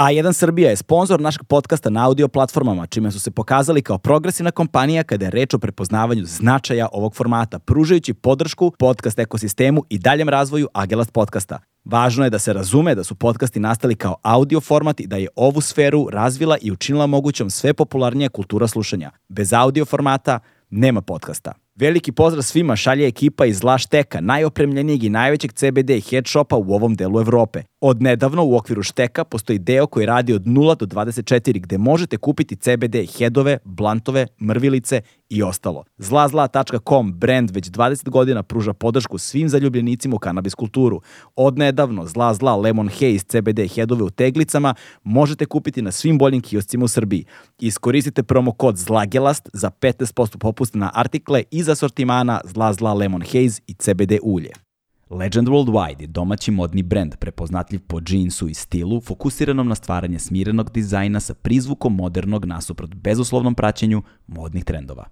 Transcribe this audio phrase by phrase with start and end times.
[0.00, 4.50] A1 Srbija je sponsor našeg podcasta na audio platformama, čime su se pokazali kao progresivna
[4.50, 10.28] kompanija kada je reč o prepoznavanju značaja ovog formata, pružajući podršku podcast ekosistemu i daljem
[10.28, 11.58] razvoju Agelast podcasta.
[11.84, 15.28] Važno je da se razume da su podcasti nastali kao audio format i da je
[15.36, 19.10] ovu sferu razvila i učinila mogućom sve popularnija kultura slušanja.
[19.28, 20.38] Bez audio formata
[20.70, 21.52] nema podcasta.
[21.74, 26.94] Veliki pozdrav svima šalje ekipa iz Lašteka, najopremljenijeg i najvećeg CBD head shopa u ovom
[26.94, 27.62] delu Evrope.
[27.82, 32.16] Od nedavno u okviru Šteka postoji deo koji radi od 0 do 24 gde možete
[32.16, 35.84] kupiti CBD headove, blantove, mrvilice i ostalo.
[35.98, 41.00] Zlazla.com brand već 20 godina pruža podršku svim zaljubljenicima u kanabis kulturu.
[41.36, 44.74] Od nedavno Zla Zla Lemon Haze CBD headove u teglicama
[45.04, 47.24] možete kupiti na svim boljim kioscima u Srbiji.
[47.60, 53.60] Iskoristite promo kod ZLAGELAST za 15% popusta na artikle iz asortimana Zla Zla Lemon Haze
[53.66, 54.69] i CBD ulje.
[55.10, 60.70] Legend Worldwide je domaći modni brend prepoznatljiv po džinsu i stilu, fokusiranom na stvaranje smirenog
[60.70, 65.04] dizajna sa prizvukom modernog nasuprot bezuslovnom praćenju modnih trendova.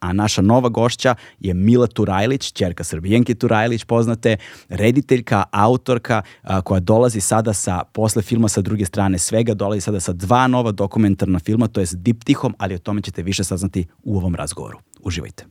[0.00, 4.36] A naša nova gošća je Mila Turajlić, čerka Srbijenke Turajlić, poznate,
[4.68, 6.22] rediteljka, autorka,
[6.64, 10.72] koja dolazi sada sa, posle filma sa druge strane svega, dolazi sada sa dva nova
[10.72, 14.78] dokumentarna filma, to je s diptihom, ali o tome ćete više saznati u ovom razgovoru.
[15.02, 15.44] Uživajte.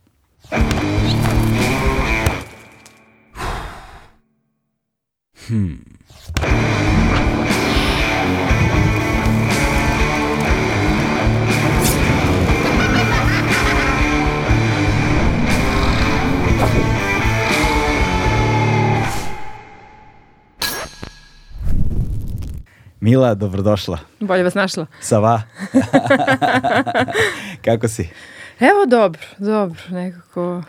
[5.49, 5.77] Hmm.
[22.99, 23.97] Mila, dobrodošla.
[24.19, 24.85] Bolje vas našla.
[24.99, 25.41] Sava.
[27.65, 28.09] Kako si?
[28.59, 30.63] Evo dobro, dobro, nekako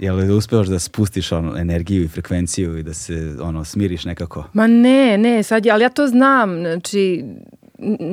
[0.00, 4.44] Jel da uspevaš da spustiš ono, energiju i frekvenciju i da se ono, smiriš nekako?
[4.52, 7.24] Ma ne, ne, sad ali ja to znam, znači,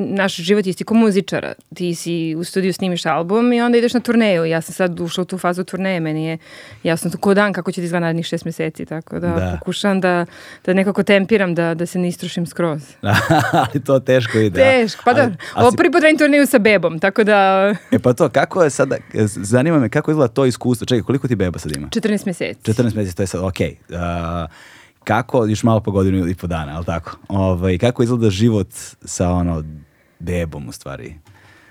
[0.10, 1.54] naš život isti ko muzičara.
[1.76, 4.46] Ti si u studiju snimiš album i onda ideš na turneju.
[4.46, 6.38] Ja sam sad ušla u tu fazu turneje, meni je
[6.84, 9.58] jasno to ko dan kako će ti izgleda narednih šest meseci, tako da, da.
[9.60, 10.26] pokušam da,
[10.66, 12.82] da nekako tempiram, da, da se ne istrošim skroz.
[13.74, 14.60] ali to teško ide.
[14.60, 15.32] Teško, pa da.
[15.56, 17.70] Ovo prvi put radim turneju sa bebom, tako da...
[17.92, 20.86] e pa to, kako je sada, zanima me kako izgleda to iskustvo.
[20.86, 21.88] Čekaj, koliko ti beba sad ima?
[21.88, 22.72] 14 meseci.
[22.72, 23.76] 14 meseci, to je sad, okej.
[23.90, 24.44] Okay.
[24.44, 24.50] Uh,
[25.08, 27.18] kako, još malo po godinu i po dana, ali tako?
[27.28, 28.68] Ovaj, kako izgleda život
[29.06, 29.64] sa ono
[30.20, 31.16] bebom u stvari?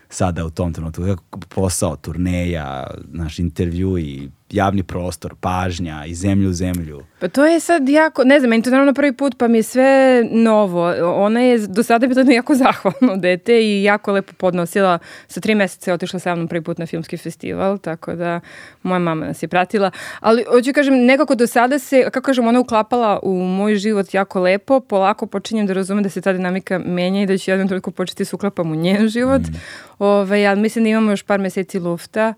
[0.09, 6.51] Sada u tom trenutku, kako posao, turneja, naš intervju i javni prostor, pažnja i zemlju
[6.51, 7.03] u zemlju.
[7.19, 9.63] Pa to je sad jako, ne znam, meni to naravno prvi put, pa mi je
[9.63, 10.95] sve novo.
[11.15, 14.99] Ona je do sada bilo jako zahvalno dete i jako lepo podnosila.
[15.29, 18.41] Sa tri meseca je otišla sa mnom prvi put na filmski festival, tako da
[18.83, 19.91] moja mama nas je pratila.
[20.21, 24.41] Ali, hoću kažem, nekako do sada se, kako kažem, ona uklapala u moj život jako
[24.41, 24.81] lepo.
[24.81, 28.25] Polako počinjem da razumem da se ta dinamika menja i da ću jednom toliko početi
[28.25, 29.43] se uklapam u njen život.
[29.43, 29.55] Mm.
[29.99, 32.35] Ove, ovaj, ali mislim da imamo još par meseci lufta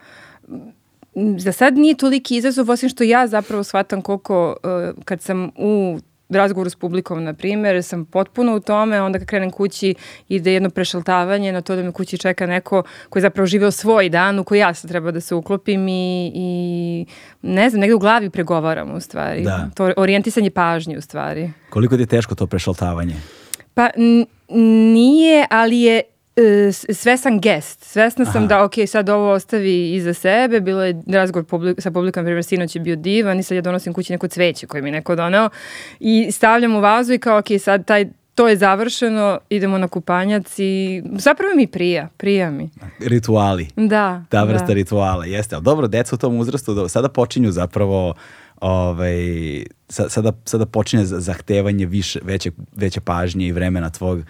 [1.39, 5.99] za sad nije toliki izazov, osim što ja zapravo shvatam koliko uh, kad sam u
[6.29, 9.95] razgovoru s publikom, na primjer, sam potpuno u tome, onda kad krenem kući
[10.29, 14.09] ide jedno prešaltavanje na to da me kući čeka neko koji je zapravo živeo svoj
[14.09, 17.07] dan u koji ja sad treba da se uklopim i, i
[17.43, 19.43] ne znam, negde u glavi pregovaram u stvari.
[19.43, 19.71] Da.
[19.75, 21.51] To orijentisanje pažnje u stvari.
[21.71, 23.17] Koliko ti je teško to prešaltavanje?
[23.75, 23.91] Pa
[24.93, 26.03] nije, ali je
[26.93, 27.85] sve sam gest.
[27.85, 28.47] Svesna sam Aha.
[28.47, 30.61] da, ok, sad ovo ostavi iza sebe.
[30.61, 33.93] Bilo je razgovor publik, sa publikom, primjer, sinoć je bio divan i sad ja donosim
[33.93, 35.49] kući neko cveće koje mi neko doneo
[36.01, 40.59] i stavljam u vazu i kao, ok, sad taj, to je završeno, idemo na kupanjac
[40.59, 42.71] i zapravo mi prija, prija mi.
[43.01, 43.69] Rituali.
[43.77, 44.25] Da.
[44.29, 44.73] Ta vrsta da.
[44.73, 45.55] rituala, jeste.
[45.55, 48.15] Ali dobro, deca u tom uzrastu sada počinju zapravo
[48.61, 49.17] ovaj,
[49.89, 54.23] sada, sada počinje zahtevanje više, veće, veće pažnje i vremena tvog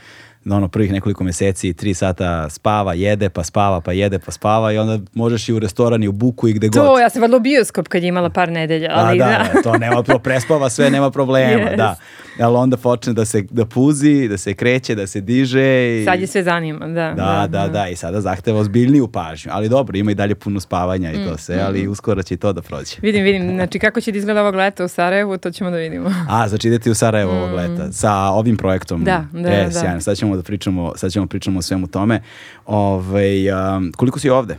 [0.57, 4.79] ono prvih nekoliko meseci, tri sata spava, jede, pa spava, pa jede, pa spava i
[4.79, 6.89] onda možeš i u restoran i u buku i gde to, god.
[6.89, 8.91] To, ja sam vadila bioskop kad je imala par nedelja.
[8.93, 11.77] Ali, da, da, da, to nema, to prespava sve, nema problema, yes.
[11.77, 11.97] da.
[12.41, 16.01] Ali onda počne da se da puzi, da se kreće, da se diže.
[16.01, 16.05] I...
[16.05, 16.93] Sad je sve zanima, da.
[16.93, 19.51] Da, da, da, da, da i sada zahteva ozbiljniju pažnju.
[19.55, 21.67] Ali dobro, ima i dalje puno spavanja i to mm, sve, mm.
[21.67, 22.97] ali uskoro će i to da prođe.
[23.03, 23.55] Vidim, vidim.
[23.55, 26.11] Znači, kako će da izgleda ovog leta u Sarajevu, to ćemo da vidimo.
[26.31, 27.55] A, znači idete u Sarajevo ovog mm.
[27.55, 29.05] leta sa ovim projektom.
[29.05, 29.81] Da, da, e, da.
[29.81, 32.23] Sjajno, sad ćemo da pričamo, sad ćemo pričamo o svemu tome.
[32.67, 34.57] Ove, um, koliko si ovde?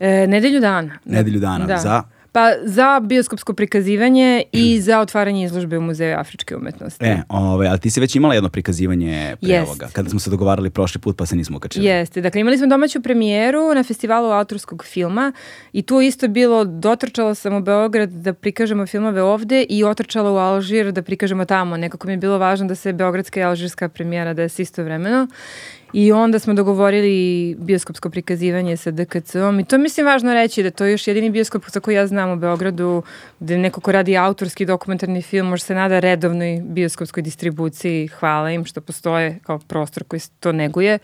[0.00, 0.98] E, nedelju dana.
[1.04, 1.76] Nedelju dana, da.
[1.76, 2.02] za?
[2.36, 7.04] Pa za bioskopsko prikazivanje i za otvaranje izložbe u Muzeju afričke umetnosti.
[7.04, 9.68] E, ovaj, ali ti si već imala jedno prikazivanje pre Jest.
[9.68, 11.86] ovoga, kada smo se dogovarali prošli put pa se nismo ukačili.
[11.86, 15.32] Jeste, dakle imali smo domaću premijeru na festivalu autorskog filma
[15.72, 20.36] i tu isto bilo, dotrčala sam u Beograd da prikažemo filmove ovde i otrčala u
[20.36, 21.76] Alžir da prikažemo tamo.
[21.76, 25.26] Nekako mi je bilo važno da se beogradska i alžirska premijera desi istovremeno.
[25.92, 30.84] I onda smo dogovorili bioskopsko prikazivanje sa DKC-om i to mislim važno reći da to
[30.84, 33.02] je još jedini bioskop za koji ja znam u Beogradu
[33.40, 38.08] gde neko ko radi autorski dokumentarni film može se nada redovnoj bioskopskoj distribuciji.
[38.08, 40.98] Hvala im što postoje kao prostor koji to neguje.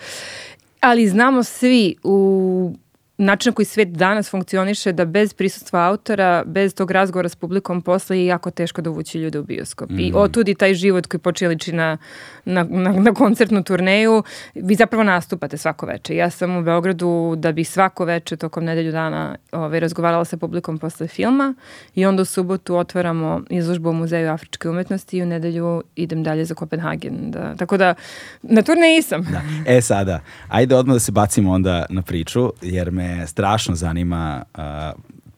[0.80, 2.74] Ali znamo svi u
[3.22, 7.82] način na koji svet danas funkcioniše da bez prisustva autora, bez tog razgovora s publikom
[7.82, 9.90] posle je jako teško dovući ljude u bioskop.
[9.90, 9.98] Mm.
[9.98, 10.18] I mhm.
[10.18, 11.98] otudi taj život koji počeo liči na,
[12.44, 14.22] na, na, na koncertnu turneju.
[14.54, 16.16] Vi zapravo nastupate svako veče.
[16.16, 20.78] Ja sam u Beogradu da bih svako veče tokom nedelju dana ovaj, razgovarala sa publikom
[20.78, 21.54] posle filma
[21.94, 26.44] i onda u subotu otvaramo izložbu u Muzeju Afričke umetnosti i u nedelju idem dalje
[26.44, 27.30] za Kopenhagen.
[27.30, 27.94] Da, tako da
[28.42, 29.22] na turneji sam.
[29.22, 29.42] Da.
[29.66, 34.62] E sada, ajde odmah da se bacimo onda na priču, jer me strašno zanima uh,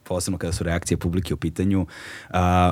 [0.04, 1.80] posebno kada su reakcije publike u pitanju.
[1.80, 1.86] Uh,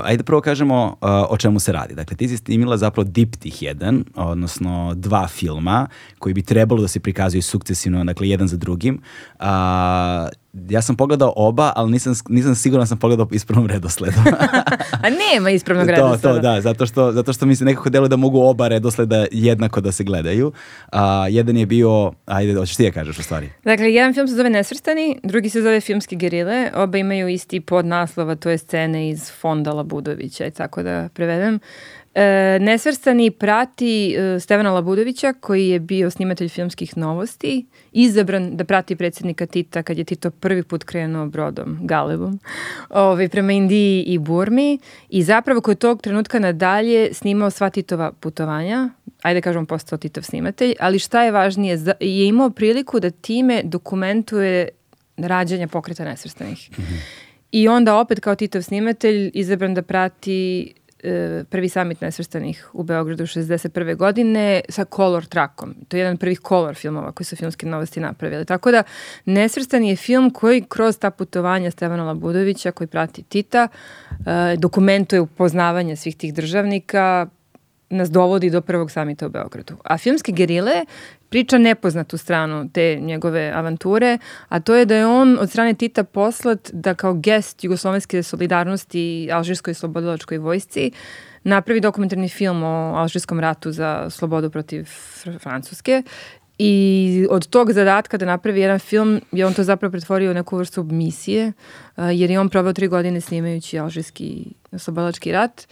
[0.05, 1.95] ajde prvo kažemo uh, o čemu se radi.
[1.95, 5.87] Dakle, ti si snimila zapravo diptih jedan, odnosno dva filma
[6.19, 9.03] koji bi trebalo da se prikazuju sukcesivno, dakle, jedan za drugim.
[9.41, 9.47] Uh,
[10.53, 14.17] ja sam pogledao oba, ali nisam, nisam siguran da sam pogledao ispravnom redosledu.
[15.05, 16.23] A nema ispravnog redosleda.
[16.23, 19.27] To, to, da, zato što, zato što mi se nekako deluje da mogu oba redosleda
[19.33, 20.53] jednako da se gledaju.
[20.93, 23.51] A, jedan je bio, ajde, hoćeš ti je da kažeš u stvari.
[23.65, 28.35] Dakle, jedan film se zove Nesvrstani, drugi se zove Filmski gerile, oba imaju isti podnaslova,
[28.35, 31.61] to je scene iz fonda Labudovića tako da prevedem.
[32.15, 38.97] E, Nesvrstani prati e, Stevana Labudovića koji je bio snimatelj filmskih novosti, izabran da prati
[38.97, 42.39] predsjednika Tita kad je Tito prvi put krenuo brodom, Galebom,
[42.91, 44.79] ovaj, prema Indiji i Burmi
[45.09, 48.91] i zapravo koji je tog trenutka nadalje snimao sva Titova putovanja,
[49.23, 54.69] ajde kažem postao Titov snimatelj, ali šta je važnije, je imao priliku da time dokumentuje
[55.17, 56.71] rađanje pokreta nesvrstanih.
[56.71, 56.99] Mm -hmm.
[57.53, 60.73] I onda opet kao Titov snimatelj izabran da prati
[61.51, 63.97] prvi samit nesvrstanih u Beogradu 61.
[63.97, 65.75] godine sa Color Trackom.
[65.89, 68.45] To je jedan prvih Color filmova koji su filmske novosti napravili.
[68.45, 68.83] Tako da
[69.25, 75.97] Nesvrstani je film koji kroz ta putovanja Stevana Labudovića koji prati Tita e, dokumentuje upoznavanje
[75.97, 77.27] svih tih državnika,
[77.91, 79.77] nas dovodi do prvog samita u Beogradu.
[79.85, 80.73] A filmske gerile
[81.33, 84.19] priča nepoznatu stranu te njegove avanture,
[84.49, 89.25] a to je da je on od strane Tita poslat da kao gest Jugoslovenske solidarnosti
[89.25, 90.91] i Alžirskoj slobodilačkoj vojsci
[91.45, 94.89] napravi dokumentarni film o Alžirskom ratu za slobodu protiv
[95.41, 96.03] Francuske.
[96.59, 100.57] I od tog zadatka da napravi jedan film je on to zapravo pretvorio u neku
[100.57, 101.53] vrstu misije,
[101.97, 104.45] jer je on probao tri godine snimajući Alžirski
[104.79, 105.67] slobodilački rat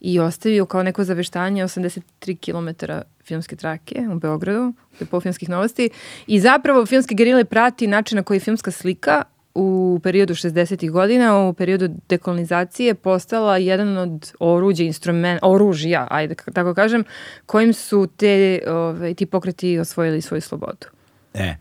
[0.00, 2.84] i ostavio kao neko zaveštanje 83 km
[3.24, 4.72] filmske trake u Beogradu,
[5.10, 5.90] po filmskih novosti.
[6.26, 9.22] I zapravo filmske gerile prati način na koji filmska slika
[9.54, 10.90] u periodu 60.
[10.90, 17.04] godina, u periodu dekolonizacije postala jedan od oruđa, instrument, oružja, ajde tako kažem,
[17.46, 20.86] kojim su te, ove, ovaj, ti pokreti osvojili svoju slobodu.
[21.34, 21.54] E,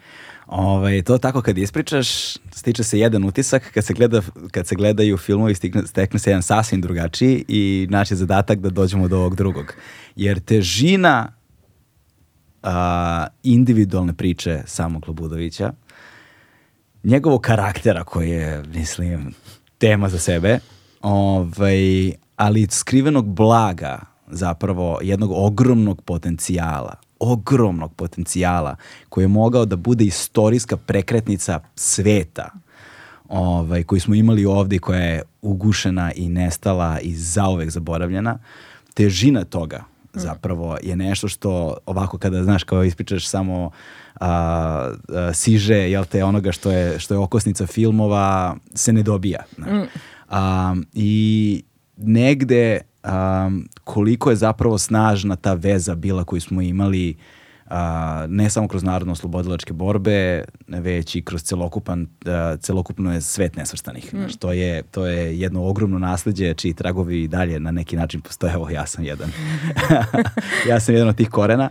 [0.47, 2.07] Ovaj, to tako kad ispričaš,
[2.51, 4.21] stiče se jedan utisak, kad se, gleda,
[4.51, 8.69] kad se gledaju filmovi stikne, stekne se jedan sasvim drugačiji i naš je zadatak da
[8.69, 9.73] dođemo do ovog drugog.
[10.15, 11.33] Jer težina
[12.63, 15.73] a, individualne priče samog Lobudovića,
[17.03, 19.33] njegovog karaktera koji je, mislim,
[19.77, 20.59] tema za sebe,
[21.01, 28.75] ovaj, ali skrivenog blaga zapravo jednog ogromnog potencijala ogromnog potencijala
[29.09, 32.49] koji je mogao da bude istorijska prekretnica sveta
[33.29, 38.39] ovaj, koji smo imali ovde koja je ugušena i nestala i zaovek zaboravljena.
[38.93, 39.83] Težina toga.
[40.13, 43.71] Zapravo je nešto što ovako kada znaš kao ispričaš samo
[44.19, 49.43] a, a, siže jel te onoga što je što je okosnica filmova se ne dobija.
[49.57, 49.81] Mm.
[50.29, 51.63] A, I
[51.97, 57.17] negde um, koliko je zapravo snažna ta veza bila koju smo imali
[57.73, 63.55] uh, ne samo kroz narodno slobodilačke borbe, već i kroz celokupan, uh, celokupno je svet
[63.55, 64.13] nesvrstanih.
[64.13, 64.25] Mm.
[64.39, 68.53] to je, to je jedno ogromno nasledđe čiji tragovi i dalje na neki način postoje.
[68.53, 69.31] Evo, ja sam jedan.
[70.69, 71.69] ja sam jedan od tih korena,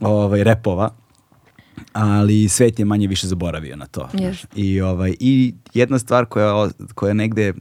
[0.00, 0.90] ovaj, repova
[1.92, 4.08] ali svet je manje više zaboravio na to.
[4.12, 4.46] Yes.
[4.54, 7.52] I, ovaj, I jedna stvar koja, koja negde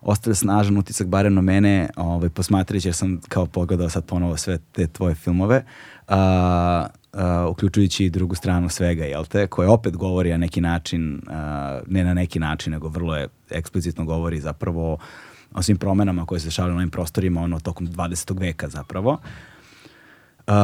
[0.00, 4.58] ostavlja snažan utisak barem na mene, ovaj, posmatrajući jer sam kao pogledao sad ponovo sve
[4.72, 5.64] te tvoje filmove,
[6.08, 11.22] a, a, uključujući i drugu stranu svega, jel te, koje opet govori na neki način,
[11.28, 14.98] a, ne na neki način, nego vrlo je eksplicitno govori zapravo
[15.52, 18.40] o svim promenama koje se dešavaju na ovim prostorima ono tokom 20.
[18.40, 19.18] veka zapravo.
[20.46, 20.54] Uh,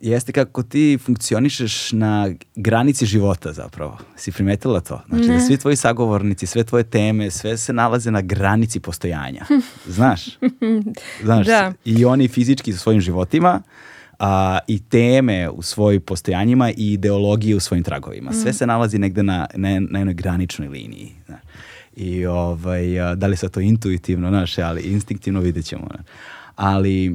[0.00, 3.98] jeste kako ti funkcionišeš na granici života zapravo.
[4.16, 5.02] Si primetila to?
[5.08, 5.34] Znači ne.
[5.34, 9.44] da svi tvoji sagovornici, sve tvoje teme, sve se nalaze na granici postojanja.
[9.86, 10.38] Znaš?
[11.24, 11.46] Znaš?
[11.46, 11.72] Da.
[11.84, 13.60] I oni fizički sa svojim životima,
[14.22, 18.32] a, i teme u svojim postojanjima i ideologije u svojim tragovima.
[18.32, 21.12] Sve se nalazi negde na, na, na jednoj graničnoj liniji.
[21.26, 21.40] Znaš.
[21.96, 25.86] I ovaj, a, da li se to intuitivno, znaš, ali instinktivno vidjet ćemo.
[25.90, 26.06] znaš.
[26.56, 27.08] Ali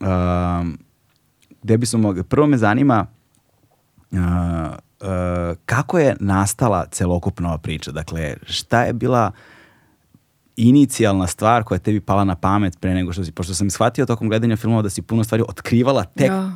[0.00, 0.78] um,
[1.62, 3.06] gde bismo mogli, prvo me zanima
[4.12, 7.92] uh, uh, kako je nastala celokupna ova priča?
[7.92, 9.32] Dakle, šta je bila
[10.68, 14.06] inicijalna stvar koja je tebi pala na pamet pre nego što si, pošto sam shvatio
[14.06, 16.50] tokom gledanja filmova da si puno stvari otkrivala tek, Da.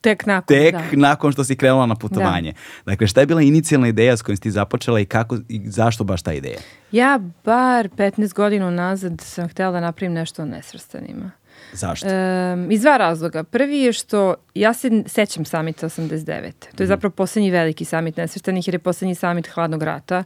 [0.00, 0.82] Tek nakon, tek da.
[0.92, 2.52] nakon što si krenula na putovanje.
[2.86, 6.04] Dakle, šta je bila inicijalna ideja s kojom si ti započela i kako i zašto
[6.04, 6.58] baš ta ideja?
[6.92, 11.30] Ja bar 15 godina nazad sam htjela da napravim nešto o nesvrstanima.
[11.72, 12.08] Zašto?
[12.08, 13.44] Em, iz dva razloga.
[13.44, 16.52] Prvi je što ja se sećam samita 89.
[16.76, 20.24] To je zapravo posljednji veliki samit nesvrstanih jer je posljednji samit hladnog rata.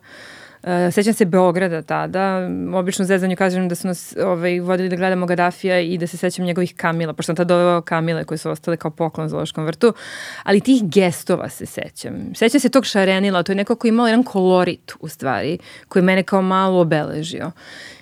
[0.68, 2.48] E, sećam se Beograda tada.
[2.74, 6.16] Obično u zezanju kažem da su nas ovaj, vodili da gledamo Gaddafija i da se
[6.16, 9.64] sećam njegovih kamila, pošto sam tada doveo kamile koje su ostale kao poklon u Zoološkom
[9.64, 9.92] vrtu.
[10.42, 12.12] Ali tih gestova se sećam.
[12.34, 15.58] Sećam se tog šarenila, to je neko koji je imao jedan kolorit u stvari,
[15.88, 17.50] koji je mene kao malo obeležio.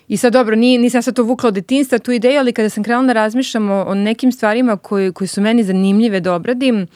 [0.08, 2.85] I sad dobro, nije, nisam sad to vukla od detinstva, tu ideju, ali kada sam
[2.85, 6.87] krenula da razmišljam o, o nekim stvarima koji, koji su meni zanimljive da obradim,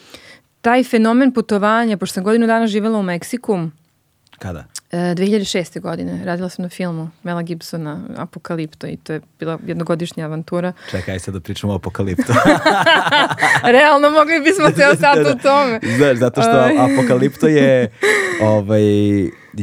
[0.60, 3.58] taj fenomen putovanja, pošto sam godinu dana živjela u Meksiku,
[4.40, 4.64] Kada?
[4.90, 5.80] E, 2006.
[5.80, 10.72] godine, radila sam na filmu Mela Gibsona, Apokalipto, i to je bila jednogodišnja avantura.
[10.90, 12.32] Čekaj sad da pričamo o apokaliptu.
[13.76, 15.30] Realno mogli bismo ceo sat Da, da.
[15.30, 15.80] o tome.
[15.96, 16.68] Znaš, zato što.
[16.78, 17.90] Apokalipto je
[18.42, 18.82] ovaj,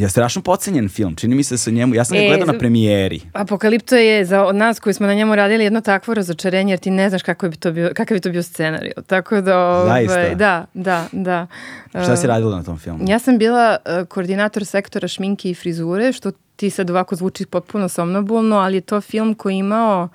[0.02, 1.16] je strašno pocenjen film.
[1.16, 3.22] Čini mi se da se njemu, ja sam ga E, gledao na premijeri.
[3.34, 6.92] Apokalipto je za od nas koji smo na njemu radili jedno takvo razočarenje jer ti
[6.92, 8.94] ne znaš kako bi to bio, kakav bi to bio scenario.
[9.08, 10.36] Tako da, ovaj, Zaista?
[10.36, 11.48] da, da, da.
[11.90, 13.00] Šta si Uh, radila na tom filmu?
[13.08, 17.90] Ja sam bila uh, koordinator sektora šminke i frizure, što ti sad ovako zvuči potpuno
[17.90, 20.10] somnobulno, ali je to film koji imao,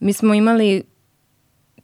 [0.00, 0.82] mi smo imali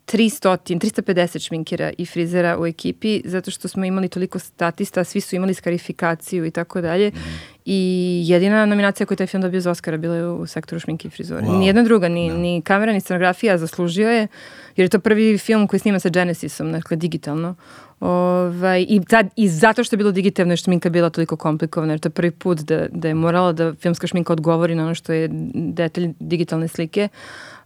[0.06, 5.36] 300, 350 šminkera i frizera u ekipi, zato što smo imali toliko statista, svi su
[5.36, 7.12] imali skarifikaciju i tako dalje.
[7.64, 11.08] I jedina nominacija koju je taj film dobio za Oscara bila je u sektoru šminke
[11.08, 11.42] i frizure.
[11.42, 11.58] Wow.
[11.58, 14.28] Nijedna druga, ni, ni kamera, ni scenografija zaslužio je,
[14.76, 17.54] jer je to prvi film koji snima sa Genesisom, dakle digitalno.
[18.00, 22.00] Ovaj, i, tad, I zato što je bilo digitalno je šminka bila toliko komplikovana, jer
[22.00, 25.12] to je prvi put da, da je morala da filmska šminka odgovori na ono što
[25.12, 27.08] je detalj digitalne slike,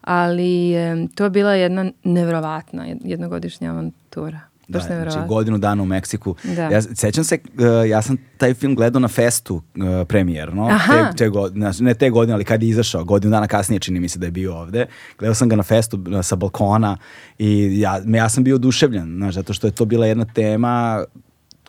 [0.07, 4.41] ali em, to je bila jedna nevrovatna jed- jednogodišnja avantura.
[4.69, 6.35] Da, znači godinu dana u Meksiku.
[6.47, 6.63] Da.
[6.63, 9.63] Ja sećam se, uh, ja sam taj film gledao na festu uh,
[10.09, 10.93] premijerno, Aha.
[11.11, 14.09] te, te godine, ne te godine, ali kad je izašao, godinu dana kasnije čini mi
[14.09, 14.87] se da je bio ovde.
[15.19, 16.97] Gledao sam ga na festu uh, sa balkona
[17.39, 21.05] i ja, ja sam bio oduševljen, znaš, zato što je to bila jedna tema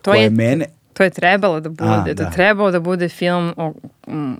[0.01, 0.65] To koja je- mene...
[0.97, 2.23] To je trebalo da bude, A, to da.
[2.23, 3.73] je trebalo da bude film o
[4.07, 4.33] mm,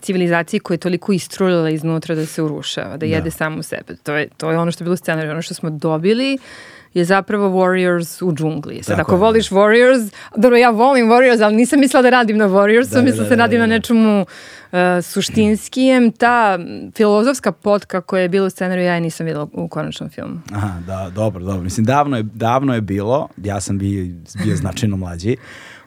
[0.00, 3.96] civilizaciji koja je toliko istruljala iznutra da se urušava, da jede samu sebe.
[4.02, 5.32] To je, to je ono što je bilo u scenariju.
[5.32, 6.38] Ono što smo dobili
[6.94, 8.82] je zapravo Warriors u džungli.
[8.82, 12.36] Sad, Tako ako je, voliš Warriors, dobro, ja volim Warriors, ali nisam mislila da radim
[12.36, 13.74] na Warriorsu, Da, da, mislila da, se da, radim da, na da.
[13.74, 16.12] nečemu uh, suštinskijem.
[16.12, 16.58] Ta
[16.94, 20.40] filozofska potka koja je bila u scenariju, ja je nisam videla u konačnom filmu.
[20.52, 21.62] Aha, da, dobro, dobro.
[21.62, 24.06] Mislim, davno je, davno je bilo, ja sam bio,
[24.44, 25.36] bio značajno mlađi,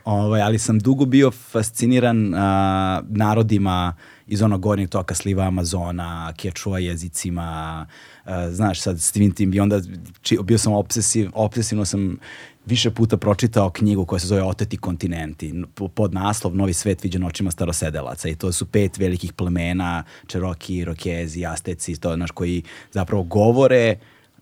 [0.06, 3.96] ovaj, ali sam dugo bio fasciniran a, narodima
[4.28, 7.86] iz onog gornjeg toka sliva Amazona, kečua jezicima,
[8.26, 9.82] a, znaš, sad s tim i onda
[10.22, 12.18] či, bio sam obsesiv, obsesivno sam
[12.66, 15.54] više puta pročitao knjigu koja se zove Oteti kontinenti,
[15.96, 21.46] pod naslov Novi svet viđen očima starosedelaca i to su pet velikih plemena, Čeroki, Rokezi,
[21.46, 23.96] Asteci, to, znaš, koji zapravo govore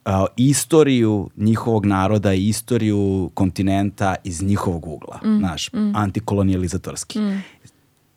[0.05, 7.19] a, istoriju njihovog naroda i istoriju kontinenta iz njihovog ugla, znaš, antikolonijalizatorski.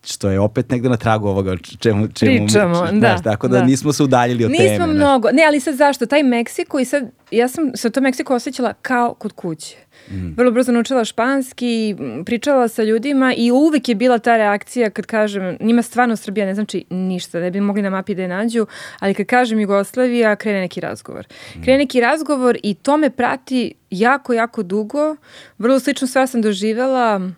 [0.03, 3.65] Što je opet negde na tragu ovoga čemu, čemu Pričamo, znaš, da, tako da, da.
[3.65, 4.85] nismo se udaljili od Nismo teme.
[4.85, 4.95] znaš.
[4.95, 5.29] mnogo.
[5.33, 6.05] Ne, ali sad zašto?
[6.05, 9.75] Taj Meksiko i sad, ja sam se u tom Meksiku osjećala kao kod kuće.
[10.11, 10.33] Mm.
[10.37, 11.95] Vrlo brzo naučila španski,
[12.25, 16.55] pričala sa ljudima i uvek je bila ta reakcija kad kažem, njima stvarno Srbija ne
[16.55, 18.65] znači ništa, ne bi mogli na mapi da je nađu,
[18.99, 21.27] ali kad kažem Jugoslavija, krene neki razgovor.
[21.55, 21.61] Mm.
[21.63, 25.15] Krene neki razgovor i to me prati jako, jako dugo.
[25.57, 27.29] Vrlo sličnu stvar sam doživjela,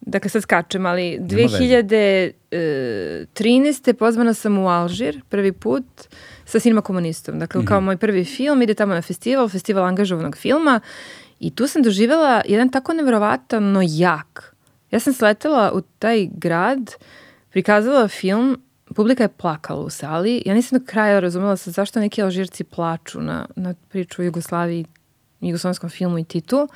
[0.00, 1.58] dakle sad skačem, ali veze.
[2.50, 3.92] 2013.
[3.92, 5.84] pozvana sam u Alžir prvi put
[6.44, 7.38] sa Sinema komunistom.
[7.38, 10.80] Dakle, kao moj prvi film, ide tamo na festival, festival angažovanog filma
[11.40, 14.54] i tu sam doživjela jedan tako nevjerovatno jak.
[14.90, 16.90] Ja sam sletela u taj grad,
[17.50, 18.58] prikazala film,
[18.94, 20.42] publika je plakala u sali.
[20.46, 24.84] Ja nisam do kraja razumela sa zašto neki Alžirci plaču na, na priču o Jugoslaviji
[25.48, 26.68] jugoslovenskom filmu i Titu.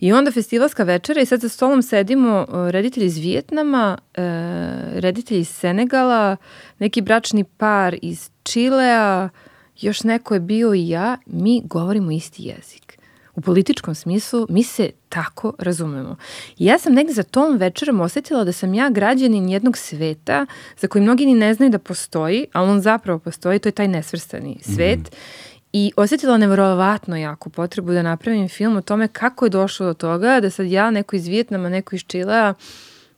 [0.00, 4.22] I onda festivalska večera i sad za stolom sedimo uh, reditelji iz Vijetnama, uh,
[4.94, 6.36] reditelji iz Senegala,
[6.78, 9.28] neki bračni par iz Čilea,
[9.80, 12.83] još neko je bio i ja, mi govorimo isti jezik.
[13.36, 16.16] U političkom smislu, mi se tako razumemo.
[16.58, 20.46] I ja sam negde za tom večerom osetila da sam ja građanin jednog sveta
[20.78, 23.88] za koji mnogi ni ne znaju da postoji, ali on zapravo postoji, to je taj
[23.88, 24.98] nesvrstani svet.
[24.98, 25.54] Mm -hmm.
[25.76, 30.40] I osetila nevjerovatno jaku potrebu da napravim film o tome kako je došlo do toga,
[30.40, 32.54] da sad ja, neko iz Vijetnama, neko iz Čilea,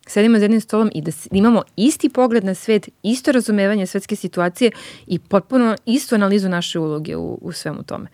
[0.07, 4.71] sedimo za jednim stolom i da imamo isti pogled na svet, isto razumevanje svetske situacije
[5.07, 8.07] i potpuno istu analizu naše uloge u, u svemu tome.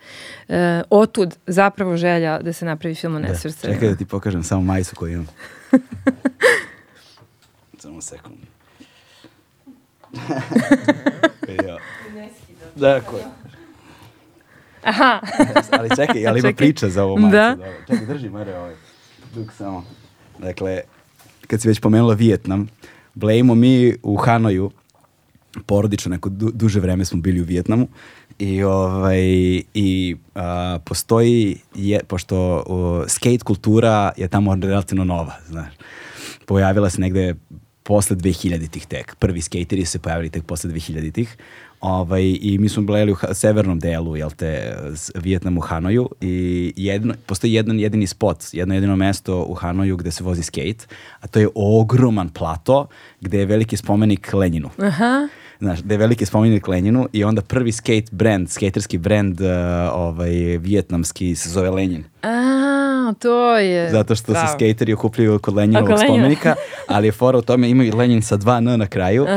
[0.49, 3.73] E, otud zapravo želja da se napravi film o nesvrstanima.
[3.73, 5.27] Da, čekaj da ti pokažem samo majicu koju imam.
[7.83, 8.37] samo sekund.
[11.67, 11.77] ja.
[12.75, 13.19] Dakle.
[14.83, 15.19] Aha.
[15.79, 16.55] ali čekaj, ali ima čekaj.
[16.55, 17.31] priča za ovo majicu.
[17.31, 17.49] Da.
[17.49, 17.73] Dobro.
[17.87, 18.75] Čekaj, drži Mare ovaj.
[19.35, 19.85] Duk samo.
[20.39, 20.81] Dakle,
[21.53, 22.67] kad si već pomenula Vijetnam,
[23.13, 24.71] blejmo mi u Hanoju,
[25.65, 27.87] porodično neko du, duže vreme smo bili u Vijetnamu
[28.39, 29.21] i ovaj
[29.73, 35.73] i a, postoji je pošto o, skate kultura je tamo relativno nova, znaš.
[36.45, 37.35] Pojavila se negde
[37.83, 39.15] posle 2000-ih tek.
[39.15, 41.37] Prvi skateri se pojavili tek posle 2000-ih.
[41.83, 44.77] Ovaj, I mi smo bili u severnom delu, jel te,
[45.15, 50.23] Vijetnamu, Hanoju i jedno, postoji jedan jedini spot, jedno jedino mesto u Hanoju gde se
[50.23, 50.85] vozi skate,
[51.19, 52.87] a to je ogroman plato
[53.21, 54.69] gde je veliki spomenik Lenjinu.
[54.77, 55.27] Aha.
[55.59, 59.47] Znaš, gde je veliki spomenik Lenjinu i onda prvi skate brand, skaterski brand uh,
[59.93, 62.03] ovaj, vijetnamski se zove Lenjin.
[63.09, 63.91] A, to je...
[63.91, 64.47] Zato što Bravo.
[64.47, 66.55] se skateri okupljaju kod Lenjinovog spomenika,
[66.87, 69.29] ali je fora u tome imaju Lenjin sa dva N na kraju uh,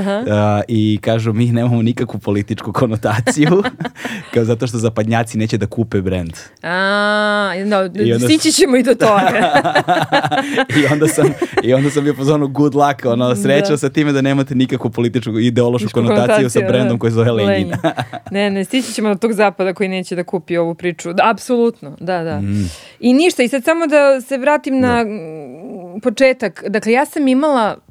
[0.69, 3.63] i kažu mi nemamo nikakvu političku konotaciju,
[4.35, 6.33] kao zato što zapadnjaci neće da kupe brand.
[6.63, 9.63] A, no, I onda, stići ćemo i do toga.
[10.81, 11.27] I, onda sam,
[11.63, 13.77] I onda sam bio pozvano good luck, ono, sreća da.
[13.77, 17.01] sa time da nemate nikakvu političku ideološku konotaciju sa brandom da.
[17.01, 17.47] koji zove Lenjin.
[17.49, 17.73] Lenjin.
[18.31, 21.13] ne, ne, stići ćemo do tog zapada koji neće da kupi ovu priču.
[21.13, 22.41] Da, apsolutno, da, da.
[22.41, 22.71] Mm.
[23.01, 26.01] I ništa, i sad samo da se vratim na da.
[26.03, 26.65] početak.
[26.69, 27.86] Dakle, ja sam imala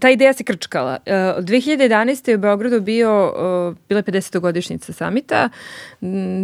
[0.00, 0.98] ta ideja se krčkala.
[1.06, 1.12] Uh,
[1.44, 2.28] 2011.
[2.28, 3.26] je u Beogradu bio,
[3.68, 4.40] uh, bila 50.
[4.40, 5.48] godišnjica samita.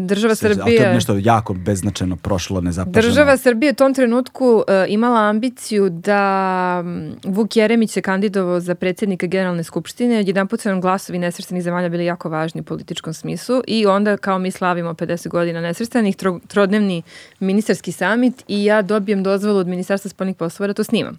[0.07, 0.64] Država se, Srbija...
[0.64, 3.03] Ali to je nešto jako beznačajno prošlo, nezapaženo.
[3.03, 6.85] Država Srbije u tom trenutku uh, imala ambiciju da
[7.25, 10.23] Vuk Jeremić se kandidovao za predsjednika Generalne skupštine.
[10.27, 14.16] Jedan put su nam glasovi nesvrstanih zemalja bili jako važni u političkom smislu i onda
[14.16, 17.03] kao mi slavimo 50 godina nesvrstanih, tro, trodnevni
[17.40, 21.18] ministarski samit i ja dobijem dozvolu od Ministarstva spolnih poslova da to snimam.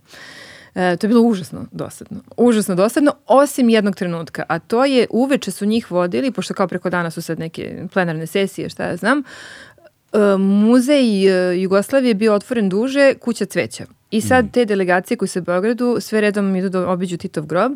[0.76, 2.20] E, to je bilo užasno dosadno.
[2.38, 4.44] Užasno dosadno, osim jednog trenutka.
[4.48, 8.28] A to je, uveče su njih vodili, pošto kao preko dana su sad neke plenarne
[8.28, 9.24] sesije, šta ja znam,
[10.14, 13.86] e, muzej e, Jugoslavije je bio otvoren duže, kuća cveća.
[14.12, 14.50] I sad mm.
[14.50, 17.72] te delegacije koje se u Beogradu sve redom idu da obiđu Titov grob,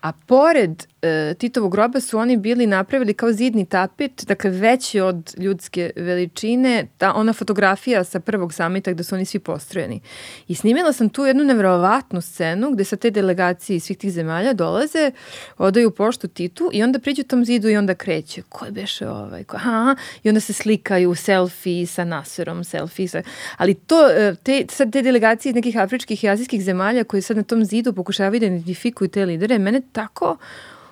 [0.00, 5.34] a pored e, Titovog groba su oni bili napravili kao zidni tapet, dakle veći od
[5.38, 10.00] ljudske veličine, ta ona fotografija sa prvog samita gde su oni svi postrojeni.
[10.48, 14.52] I snimila sam tu jednu nevjerovatnu scenu gde sa te delegacije iz svih tih zemalja
[14.52, 15.10] dolaze,
[15.58, 18.42] odaju poštu Titu i onda priđu tom zidu i onda kreće.
[18.48, 19.44] Ko je beše ovaj?
[19.44, 23.22] Ko, aha, I onda se slikaju selfie sa Naserom, selfie sa...
[23.56, 27.36] Ali to, e, te, sad te delegacije iz nekih afričkih i azijskih zemalja koji sad
[27.36, 30.36] na tom zidu pokušavaju da identifikuju te lidere, mene tako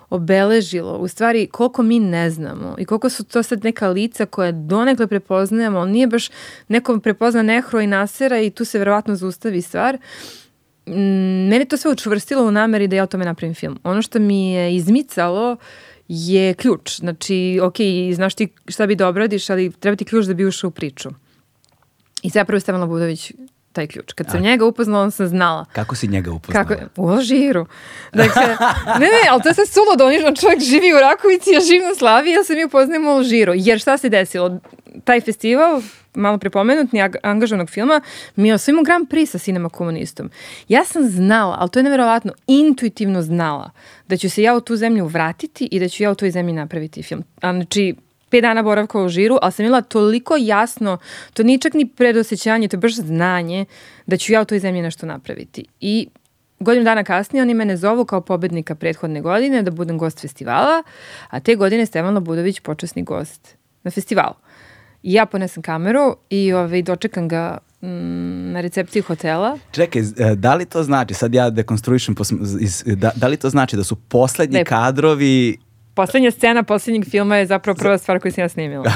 [0.09, 4.51] obeležilo, u stvari koliko mi ne znamo i koliko su to sad neka lica koje
[4.51, 6.29] donekle prepoznajemo, ali nije baš
[6.67, 9.97] neko prepozna Nehro i Nasera i tu se verovatno zaustavi stvar.
[10.87, 13.79] Mm, mene to sve učvrstilo u nameri da ja o tome napravim film.
[13.83, 15.57] Ono što mi je izmicalo
[16.07, 16.99] je ključ.
[16.99, 17.75] Znači, ok,
[18.13, 21.09] znaš ti šta bi da obradiš, ali treba ti ključ da bi ušao u priču.
[22.23, 23.31] I zapravo Stefan Labudović
[23.73, 24.13] taj ključ.
[24.13, 24.43] Kad sam A.
[24.43, 25.65] njega upoznala, on sam znala.
[25.73, 26.67] Kako si njega upoznala?
[26.67, 27.65] Kako, u Alžiru.
[28.13, 28.57] Dakle,
[28.99, 30.05] ne, ne, ali to je sve suludo.
[30.27, 33.53] On čovjek živi u Rakovici, ja živim u Slaviji, ja sam ju upoznajem u Alžiru.
[33.55, 34.59] Jer šta se desilo?
[35.03, 35.81] Taj festival,
[36.13, 38.01] malo prepomenut, ni angažovanog filma,
[38.35, 40.29] mi osvojimo Grand Prix sa Cinema Komunistom.
[40.67, 43.71] Ja sam znala, ali to je nevjerovatno, intuitivno znala
[44.07, 46.53] da ću se ja u tu zemlju vratiti i da ću ja u toj zemlji
[46.53, 47.23] napraviti film.
[47.41, 47.95] A, znači,
[48.29, 50.97] pet dana boravka u žiru, ali sam imala toliko jasno,
[51.33, 53.65] to nije čak ni predosećanje, to je baš znanje
[54.05, 55.65] da ću ja u toj zemlji nešto napraviti.
[55.79, 56.07] I
[56.59, 60.83] godinu dana kasnije oni mene zovu kao pobednika prethodne godine da budem gost festivala,
[61.29, 64.35] a te godine Stevan Lobudović počasni gost na festivalu.
[65.03, 69.57] I ja ponesem kameru i ovaj, dočekam ga mm, na recepciji hotela.
[69.71, 72.15] Čekaj, e, da li to znači, sad ja dekonstruišem,
[72.85, 74.65] da, da li to znači da su poslednji ne.
[74.65, 75.57] kadrovi
[75.99, 78.83] poslednja scena poslednjeg filma je zapravo prva stvar koju sam ja snimila.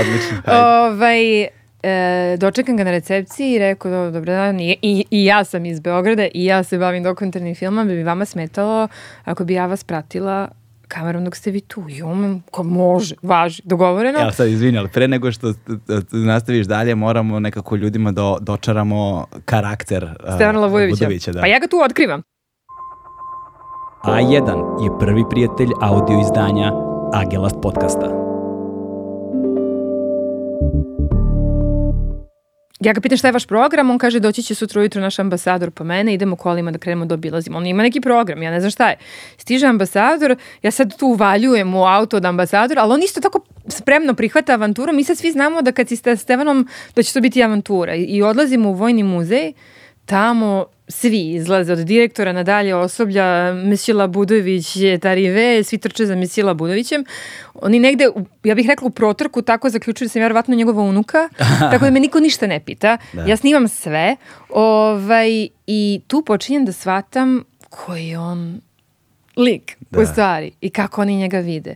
[0.00, 0.38] Odlično.
[0.86, 5.44] Ovaj, e, dočekam ga na recepciji i rekao, do, dobro dan, I, i, i ja
[5.44, 8.88] sam iz Beograda i ja se bavim dokumentarnim filmom, bi mi vama smetalo
[9.24, 10.48] ako bi ja vas pratila
[10.88, 11.84] kamerom dok ste vi tu.
[11.88, 14.20] I on, ko može, važi, dogovoreno.
[14.20, 15.54] Evo sad izvini, ali pre nego što
[16.12, 21.32] nastaviš dalje, moramo nekako ljudima do, dočaramo karakter uh, Stevana Lavujevića.
[21.32, 21.40] Da.
[21.40, 22.22] Pa ja ga tu otkrivam.
[24.04, 26.72] A1 je prvi prijatelj audio izdanja
[27.12, 28.06] Agelast podcasta.
[32.80, 35.70] Ja ga pitam šta je vaš program, on kaže doći će sutra ujutro naš ambasador
[35.70, 37.58] po mene, idemo kolima da krenemo da obilazimo.
[37.58, 38.96] On ima neki program, ja ne znam šta je.
[39.36, 44.14] Stiže ambasador, ja sad tu uvaljujem u auto od ambasadora, ali on isto tako spremno
[44.14, 44.92] prihvata avanturu.
[44.92, 47.94] Mi sad svi znamo da kad si sa Stevanom, da će to biti avantura.
[47.94, 49.52] I odlazimo u Vojni muzej,
[50.06, 56.54] tamo svi izlaze od direktora nadalje osoblja, Mesila Budović je tarive, svi trče za Mesila
[56.54, 57.04] Budovićem.
[57.54, 58.08] Oni negde,
[58.44, 61.28] ja bih rekla u protrku, tako zaključuju da sam ja verovatno njegova unuka,
[61.72, 62.96] tako da me niko ništa ne pita.
[63.12, 63.22] Da.
[63.24, 64.16] Ja snimam sve
[64.48, 68.60] ovaj, i tu počinjem da shvatam koji je on
[69.36, 70.00] lik Da.
[70.00, 71.74] u stvari i kako oni njega vide.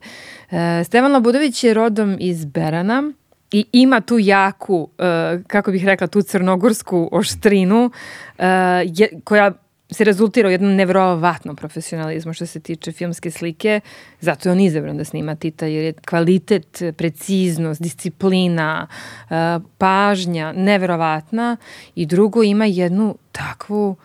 [0.51, 3.13] E, Stevan Labudović je rodom iz Berana
[3.55, 7.91] i ima tu jaku, e, kako bih rekla, tu crnogorsku oštrinu
[8.39, 8.85] e,
[9.25, 9.53] koja
[9.91, 13.81] se rezultira u jednom nevrovatnom profesionalizmu što se tiče filmske slike.
[14.21, 18.87] Zato je on izabran da snima Tita jer je kvalitet, preciznost, disciplina,
[19.31, 19.35] e,
[19.79, 21.57] pažnja neverovatna
[21.95, 23.97] i drugo ima jednu takvu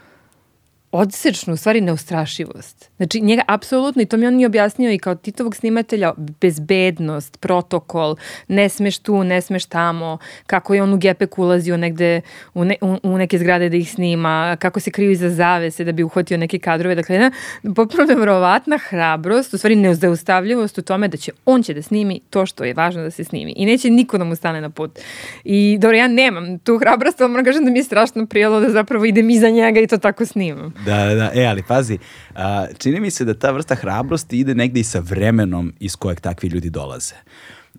[0.92, 2.89] odsečnu, u stvari neustrašivost.
[3.00, 8.16] Znači, njega apsolutno, i to mi on mi objasnio i kao Titovog snimatelja, bezbednost, protokol,
[8.48, 12.22] ne smeš tu, ne smeš tamo, kako je on u gepek ulazio negde
[12.54, 15.92] u, ne, u, u neke zgrade da ih snima, kako se kriju iza zavese da
[15.92, 16.96] bi uhvatio neke kadrove.
[16.96, 17.32] Dakle, jedna
[17.76, 22.46] potpuno nevrovatna hrabrost, u stvari nezaustavljivost u tome da će on će da snimi to
[22.46, 23.54] što je važno da se snimi.
[23.58, 25.00] I neće niko da mu stane na put.
[25.44, 28.70] I dobro, ja nemam tu hrabrost, ali moram kažem da mi je strašno prijelo da
[28.70, 30.74] zapravo idem iza njega i to tako snimam.
[30.86, 31.32] Da, da, da.
[31.36, 31.98] E, ali pazi,
[32.36, 36.20] a, čini mi se da ta vrsta hrabrosti ide negde i sa vremenom iz kojeg
[36.20, 37.16] takvi ljudi dolaze.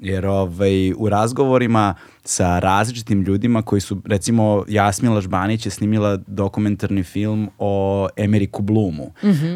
[0.01, 1.95] Jer ovaj, u razgovorima
[2.25, 9.13] sa različitim ljudima koji su, recimo, Jasmila Žbanić je snimila dokumentarni film o Emeriku Blumu,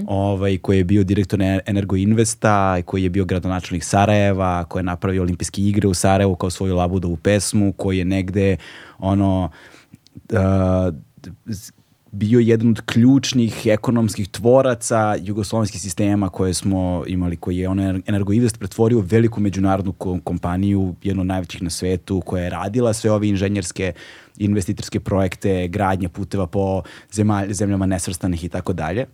[0.07, 5.23] ovaj, koji je bio direktor E- Energoinvesta, koji je bio gradonačelnik Sarajeva, koji je napravio
[5.23, 8.57] olimpijske igre u Sarajevu kao svoju labudovu pesmu, koji je negde
[8.99, 9.51] ono
[10.15, 10.95] uh,
[12.15, 18.59] bio jedan od ključnih ekonomskih tvoraca jugoslovenskih sistema koje smo imali, koji je ono Energoinvest
[18.59, 23.11] pretvorio u veliku međunarodnu ko- kompaniju, jednu od najvećih na svetu, koja je radila sve
[23.11, 23.93] ove inženjerske
[24.39, 29.07] investitorske projekte, gradnje puteva po zemalj, zemljama nesvrstanih i tako dalje.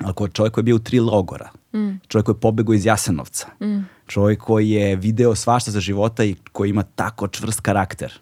[0.00, 1.50] Ali ko čovjek koji je bio u tri logora,
[2.08, 3.46] čovjek koji je pobegao iz Jasenovca,
[4.06, 8.12] čovjek koji je video svašta za života i koji ima tako čvrst karakter.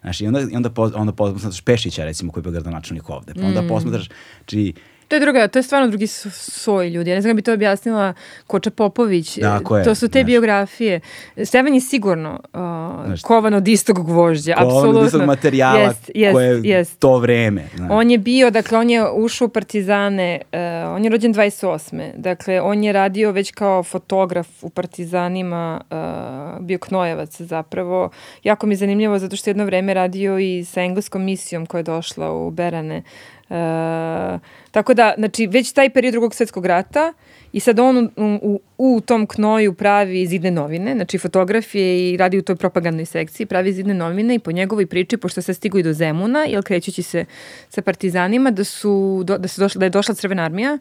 [0.00, 3.34] Znaš, i onda, i onda, po, onda posmatraš Pešića, recimo, koji je bio gradonačelnik ovde.
[3.34, 4.08] Pa onda posmatraš,
[4.46, 4.72] či,
[5.08, 7.10] To je druga, to je stvarno drugi soj ljudi.
[7.10, 8.14] Ja ne znam kako bi to objasnila
[8.46, 9.38] Koča Popović.
[9.40, 10.26] Tako je, to su te znaš.
[10.26, 11.00] biografije.
[11.44, 14.54] Stevan je sigurno uh, kovan od istog gvožđa.
[14.54, 16.98] Kovan od istog materijala Jest, jest, koje je jest.
[16.98, 17.64] to vreme.
[17.76, 17.90] znaš.
[17.92, 22.10] On je bio, dakle, on je ušao u Partizane, uh, on je rođen 28.
[22.16, 28.10] Dakle, on je radio već kao fotograf u Partizanima, uh, bio Knojevac zapravo.
[28.44, 31.78] Jako mi je zanimljivo zato što je jedno vreme radio i sa engleskom misijom koja
[31.78, 32.98] je došla u Berane.
[32.98, 33.37] Uh,
[34.70, 37.12] tako da, znači, već taj period drugog svetskog rata
[37.52, 38.10] i sad on u,
[38.42, 43.46] u, u tom knoju pravi zidne novine, znači fotografije i radi u toj propagandnoj sekciji,
[43.46, 47.02] pravi zidne novine i po njegovoj priči, pošto se stigu i do Zemuna, jel krećući
[47.02, 47.24] se
[47.68, 50.78] sa partizanima, da su, do, da, su došla, da je došla crvena armija,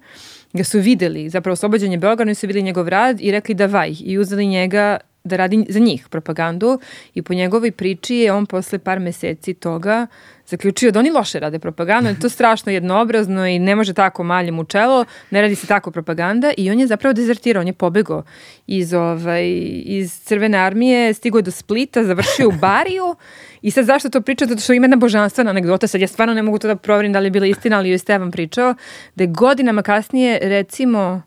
[0.54, 3.94] ga su videli, zapravo oslobađanje Beograda, oni su videli njegov rad i rekli da vaj
[4.04, 4.98] i uzeli njega
[5.28, 6.80] da radi za njih propagandu
[7.14, 10.08] i po njegovoj priči je on posle par meseci toga
[10.48, 14.60] zaključio da oni loše rade propagandu, je to strašno jednoobrazno i ne može tako maljem
[14.60, 18.24] u čelo, ne radi se tako propaganda i on je zapravo dezertirao, on je pobegao
[18.68, 19.44] iz, ovaj,
[19.86, 23.16] iz Crvene armije, stigao je do Splita, završio u Bariju
[23.62, 24.48] i sad zašto to pričam?
[24.48, 27.20] Zato što ima jedna božanstvena anegdota, sad ja stvarno ne mogu to da proverim da
[27.20, 28.76] li je bila istina, ali joj je Stevan pričao,
[29.16, 31.22] da je godinama kasnije, recimo,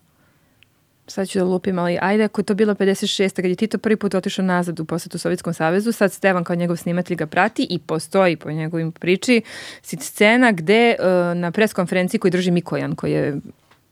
[1.07, 3.35] sad ću da lupim, ali ajde ako je to bilo 56.
[3.35, 6.75] kad je Tito prvi put otišao nazad u posetu Sovjetskom savezu, sad Stevan kao njegov
[6.75, 9.41] snimatelj ga prati i postoji po njegovim priči
[9.81, 11.05] scena gde uh,
[11.37, 13.37] na preskonferenciji koju drži Mikojan, koji je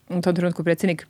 [0.10, 1.08] u tom trenutku predsjednik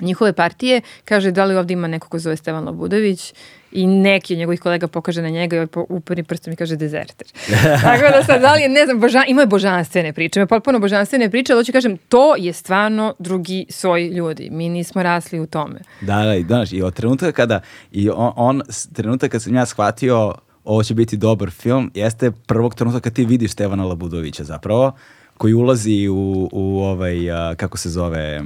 [0.00, 3.34] njihove partije, kaže da li ovdje ima neko ko zove Stevan Labudović
[3.72, 7.26] i neki od njegovih kolega pokaže na njega i ovaj uperi prstom i kaže dezerter.
[7.82, 10.78] Tako da sad, da li je, ne znam, božan, ima je božanstvene priče, ima potpuno
[10.78, 14.48] božanstvene priče, ali hoću kažem, to je stvarno drugi soj ljudi.
[14.50, 15.80] Mi nismo rasli u tome.
[16.00, 17.60] Da, da, i, znaš, i od trenutka kada,
[17.92, 22.74] i on, on trenutak kad sam ja shvatio ovo će biti dobar film, jeste prvog
[22.74, 24.92] trenutka kad ti vidiš Stevana Labudovića zapravo,
[25.38, 28.42] koji ulazi u, u ovaj, a, kako se zove,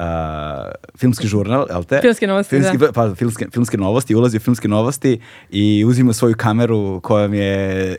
[0.00, 2.00] uh, filmski žurnal, jel te?
[2.00, 2.92] Filmske novosti, filmski, da.
[2.92, 7.52] Pa, filmske, filmske novosti, ulazi u filmske novosti i uzima svoju kameru kojom je,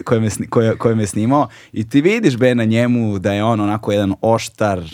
[0.04, 3.60] kojom je, koja- kojom je snimao i ti vidiš be na njemu da je on
[3.60, 4.86] onako jedan oštar, uh,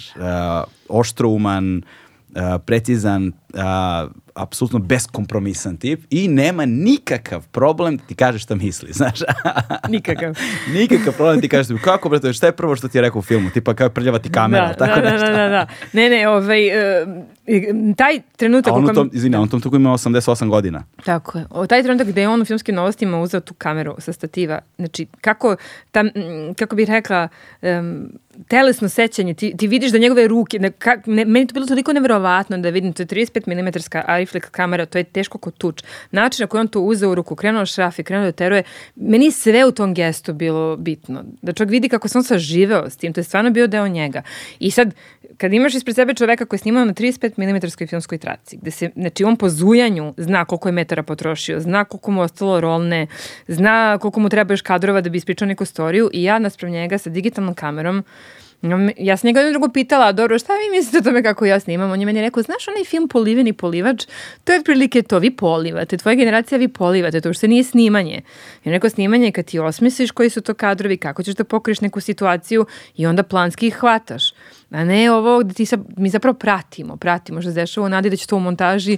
[0.92, 1.82] oštrouman,
[2.30, 8.94] uh, precizan, uh, apsolutno beskompromisan tip i nema nikakav problem da ti kaže šta misli,
[9.00, 9.20] znaš.
[9.90, 10.38] Nikakav.
[10.80, 13.22] nikakav problem da ti kažeš kako brate, šta je prvo što ti je rekao u
[13.22, 15.28] filmu, tipa kao prljava ti kamera, da, tako da, nešto.
[15.28, 15.68] da, da, da.
[15.94, 17.06] Ne, ne, ovaj, e,
[17.98, 18.74] taj trenutak...
[18.74, 20.84] A on u tom, izvini, a on u tom tuku ima 88 godina.
[21.06, 21.46] Tako je.
[21.50, 25.08] O, taj trenutak gde je on u filmskim novostima uzeo tu kameru sa stativa, znači
[25.22, 25.56] kako,
[25.92, 26.10] tam,
[26.56, 27.28] kako bih rekla,
[27.62, 28.10] em,
[28.48, 31.94] telesno sećanje, ti, ti vidiš da njegove ruke, ne, ka, ne, meni to bilo toliko
[31.94, 33.68] neverovatno da vidim, to je 35 mm
[34.08, 35.84] Ariflex kamera, to je teško ko tuč.
[36.12, 38.64] Način na koji on to uzeo u ruku, krenuo šraf i krenuo da teruje,
[38.96, 41.24] meni sve u tom gestu bilo bitno.
[41.42, 44.22] Da čovjek vidi kako on saživeo s tim, to je stvarno bio deo njega.
[44.60, 44.94] I sad,
[45.38, 48.90] kad imaš ispred sebe čoveka koji je snimao na 35 mm filmskoj traci, gde se,
[48.96, 53.08] znači on po zujanju zna koliko je metara potrošio, zna koliko mu ostalo rolne,
[53.48, 56.98] zna koliko mu treba još kadrova da bi ispričao neku storiju i ja nasprav njega
[56.98, 58.04] sa digitalnom kamerom
[58.98, 61.92] Ja sam njega jedno drugo pitala, dobro, šta vi mislite o tome kako ja snimam?
[61.92, 64.06] On je meni rekao, znaš onaj film Poliveni polivač?
[64.44, 68.22] To je otprilike to, vi polivate, tvoja generacija vi polivate, to što nije snimanje.
[68.64, 71.44] I on rekao, snimanje je kad ti osmisliš koji su to kadrovi, kako ćeš da
[71.44, 72.66] pokriješ neku situaciju
[72.96, 74.34] i onda planski ih hvataš.
[74.70, 78.10] A ne ovo gde ti sad, mi zapravo pratimo, pratimo što se dešava u nadi
[78.10, 78.98] da će to u montaži,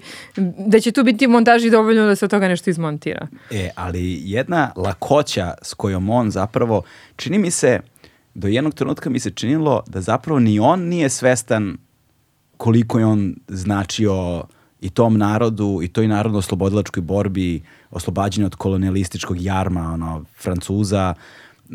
[0.58, 3.28] da će tu biti u montaži dovoljno da se od toga nešto izmontira.
[3.52, 6.82] E, ali jedna lakoća s kojom on zapravo,
[7.16, 7.80] čini mi se,
[8.34, 11.78] do jednog trenutka mi se činilo da zapravo ni on nije svestan
[12.58, 14.44] koliko je on značio
[14.82, 21.74] i tom narodu i toj narodno-oslobodilačkoj borbi, oslobađanju od kolonialističkog jarma, ono, Francuza, e,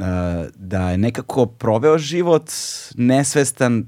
[0.56, 2.50] da je nekako proveo život
[2.96, 3.86] nesvestan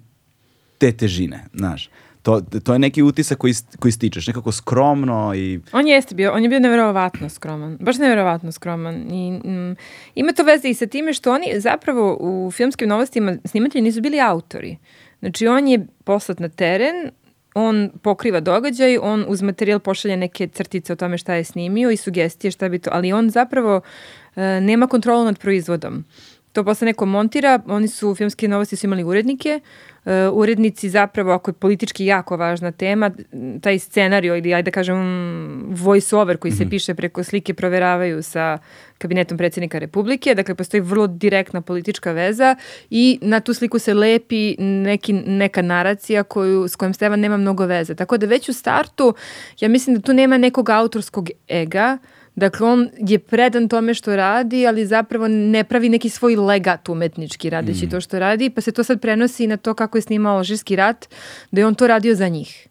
[0.79, 1.91] te težine, znaš.
[2.27, 6.43] To, to je neki utisak koji, koji stičeš, nekako skromno i On jeste bio, on
[6.43, 9.77] je bio neverovatno skroman, baš neverovatno skroman i mm,
[10.15, 14.21] ima to veze i sa time što oni zapravo u filmskim novostima snimatelji nisu bili
[14.21, 14.77] autori.
[15.21, 17.11] Znači on je poslat na teren,
[17.55, 21.97] on pokriva događaj, on uz materijal pošalje neke crtice o tome šta je snimio i
[21.97, 23.81] sugestije šta bi to, ali on zapravo
[24.37, 26.05] e, nema kontrolu nad proizvodom.
[26.57, 29.61] To posle neko montira, oni su, filmske novosti su imali urednike,
[30.05, 33.11] e, urednici zapravo, ako je politički jako važna tema,
[33.61, 34.97] taj scenario ili ajde da kažem
[35.71, 38.59] voice over koji se piše preko slike proveravaju sa
[38.99, 42.57] kabinetom predsjednika Republike, dakle postoji vrlo direktna politička veza
[42.91, 47.67] i na tu sliku se lepi neki, neka naracija koju, s kojom Stevan nema mnogo
[47.67, 47.95] veze.
[47.95, 49.15] Tako da već u startu
[49.61, 51.99] ja mislim da tu nema nekog autorskog ega,
[52.37, 57.51] Dakle, on je predan tome što radi, ali zapravo ne pravi neki svoj legat umetnički
[57.51, 60.77] radeći to što radi, pa se to sad prenosi na to kako je snimao Alžirski
[60.77, 61.09] rat,
[61.51, 62.69] da je on to radio za njih.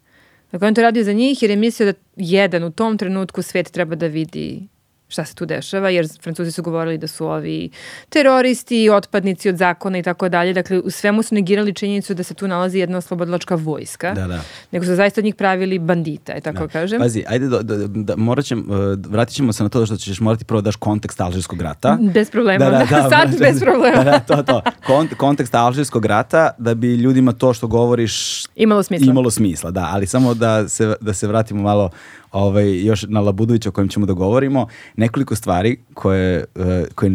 [0.52, 3.72] Dakle, on to radio za njih jer je mislio da jedan u tom trenutku svet
[3.72, 4.68] treba da vidi
[5.08, 7.70] šta se tu dešava, jer Francuzi su govorili da su ovi
[8.10, 10.54] teroristi, otpadnici od zakona i tako dalje.
[10.54, 14.14] Dakle, u svemu su negirali činjenicu da se tu nalazi jedna oslobodilačka vojska.
[14.14, 14.42] Da, da.
[14.72, 17.00] Nego su zaista od njih pravili bandita, je tako kažem.
[17.00, 20.20] Pazi, ajde, do, do, da, morat ćemo, uh, vratit ćemo se na to što ćeš
[20.20, 21.98] morati prvo da daš kontekst alžirskog rata.
[22.14, 23.96] Bez problema, da, sad bez problema.
[24.06, 24.62] Da, da, to, to.
[24.86, 29.12] Kont, kontekst alžirskog rata, da bi ljudima to što govoriš Imalo smisla.
[29.12, 31.90] imalo smisla, da, ali samo da se, da se vratimo malo
[32.36, 37.12] ovaj, još na Labudovića o kojem ćemo da govorimo, nekoliko stvari koje, uh, koje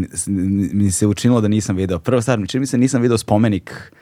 [0.72, 1.98] mi se učinilo da nisam video.
[1.98, 3.92] Prva stvar, čini mi se nisam video spomenik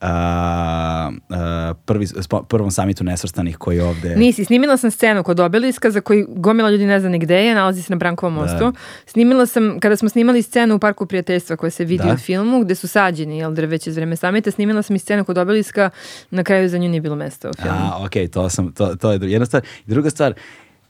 [0.00, 4.16] a, a, prvi, spo- prvom samitu nesvrstanih koji je ovde...
[4.16, 7.54] Nisi, snimila sam scenu kod obeliska za koji gomila ljudi ne zna ni gde je,
[7.54, 8.72] nalazi se na Brankovom mostu.
[9.06, 12.14] Snimila sam, kada smo snimali scenu u Parku prijateljstva koja se vidi Da.
[12.14, 15.38] u filmu, gde su sađeni jel, drveće iz vreme samita, snimila sam i scenu kod
[15.38, 15.90] obeliska,
[16.30, 17.78] na kraju za nju nije bilo mesta u filmu.
[17.78, 19.62] A, okej, to, sam, to, to je jedna stvar.
[19.86, 20.34] Druga stvar,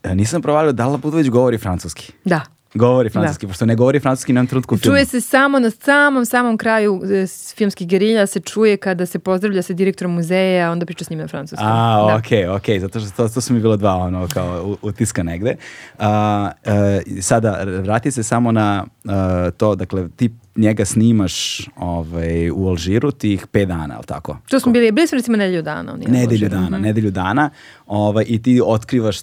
[0.07, 2.13] nisam provalio da li Labudović govori francuski.
[2.25, 2.41] Da.
[2.75, 4.95] Govori francuski, pošto ne govori francuski na trenutku filmu.
[4.95, 9.63] Čuje se samo na samom, samom kraju e, filmskih gerilja se čuje kada se pozdravlja
[9.63, 11.67] sa direktorom muzeja, a onda priča s njima na francuskom.
[11.69, 12.17] A, Da.
[12.17, 15.57] okej, okej, zato što to, to su mi bilo dva ono kao utiska negde.
[15.99, 19.09] A, e, sada, vrati se samo na e,
[19.51, 21.35] to, dakle, ti njega snimaš
[21.77, 24.39] ovaj, u Alžiru tih pet dana, ali tako?
[24.49, 25.97] To smo bili, bili smo recimo nedelju dana.
[25.99, 26.83] Nedelju dana, Mhm.
[26.83, 27.51] nedelju dana
[27.87, 29.17] ovaj, i ti otkrivaš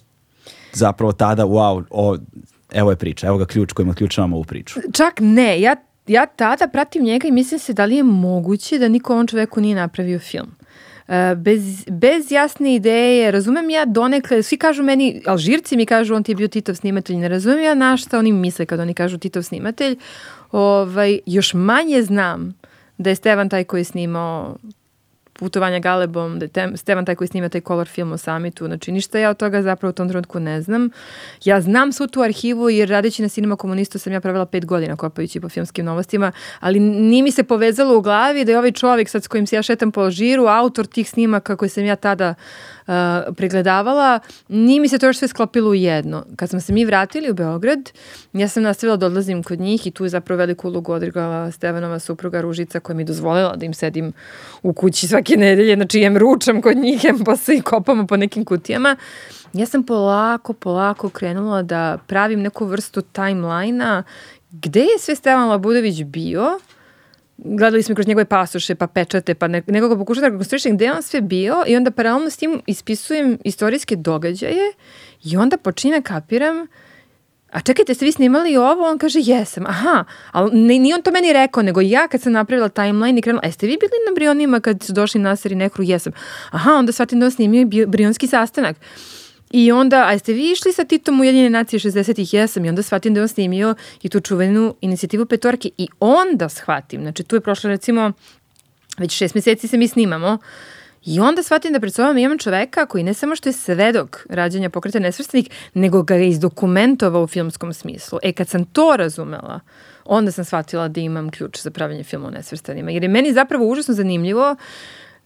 [0.73, 2.17] zapravo tada, wow, o,
[2.71, 4.79] evo je priča, evo ga ključ kojim otključavamo ovu priču.
[4.93, 5.75] Čak ne, ja,
[6.07, 9.61] ja tada pratim njega i mislim se da li je moguće da niko ovom čoveku
[9.61, 10.51] nije napravio film.
[11.07, 16.23] E, bez, bez jasne ideje, razumem ja donekle, svi kažu meni, Alžirci mi kažu on
[16.23, 19.17] ti je bio Titov snimatelj, ne razumem ja na šta oni misle kad oni kažu
[19.17, 19.97] Titov snimatelj,
[20.51, 22.53] ovaj, još manje znam
[22.97, 24.57] da je Stevan taj koji je snimao
[25.41, 28.91] putovanja Galebom, da je Tem, Stevan taj koji snima taj color film o samitu, znači
[28.91, 30.89] ništa ja od toga zapravo u tom trenutku ne znam.
[31.43, 34.95] Ja znam svu tu arhivu jer radeći na Cinema Komunistu sam ja pravila pet godina
[34.95, 39.09] kopajući po filmskim novostima, ali nije mi se povezalo u glavi da je ovaj čovjek
[39.09, 42.35] sad s kojim se ja šetam po žiru, autor tih snimaka koje sam ja tada
[42.87, 42.93] uh,
[43.35, 46.25] pregledavala, nije mi se to još sve sklopilo u jedno.
[46.35, 47.91] Kad smo se mi vratili u Beograd,
[48.33, 51.99] ja sam nastavila da odlazim kod njih i tu je zapravo veliku ulogu odigrala Stevanova
[51.99, 54.13] supruga Ružica koja mi dozvolila da im sedim
[54.63, 58.45] u kući svake nedelje, znači jem ručam kod njih, jem posle i kopamo po nekim
[58.45, 58.95] kutijama.
[59.53, 64.03] Ja sam polako, polako krenula da pravim neku vrstu timelina
[64.51, 66.59] gde je sve Stevan Labudović bio,
[67.43, 70.93] gledali smo kroz njegove pasoše, pa pečate, pa ne, nekoga pokušati da rekonstruišem gde je
[70.93, 74.73] on sve bio i onda paralelno s tim ispisujem istorijske događaje
[75.23, 76.67] i onda počinjem da kapiram
[77.51, 78.89] a čekajte, ste vi snimali ovo?
[78.89, 79.65] On kaže, jesam.
[79.65, 83.45] Aha, ali nije on to meni rekao, nego ja kad sam napravila timeline i krenula,
[83.45, 85.83] jeste vi bili na Brionima kad su došli Nasar i Nekru?
[85.83, 86.13] Jesam.
[86.51, 88.77] Aha, onda shvatim da on snimio Brionski sastanak.
[89.53, 92.33] I onda, a jeste vi išli sa Titom u Jedine nacije 60-ih?
[92.33, 92.65] Jesam.
[92.65, 95.69] I onda shvatim da je on snimio i tu čuvenu inicijativu petorke.
[95.77, 98.11] I onda shvatim, znači tu je prošlo recimo,
[98.97, 100.37] već šest meseci se mi snimamo,
[101.05, 104.69] I onda shvatim da pred sobom imam čoveka koji ne samo što je svedok rađanja
[104.69, 108.19] pokreta nesvrstanih, nego ga je izdokumentovao u filmskom smislu.
[108.23, 109.59] E, kad sam to razumela,
[110.05, 112.91] onda sam shvatila da imam ključ za pravljanje filma o nesvrstanima.
[112.91, 114.55] Jer je meni zapravo užasno zanimljivo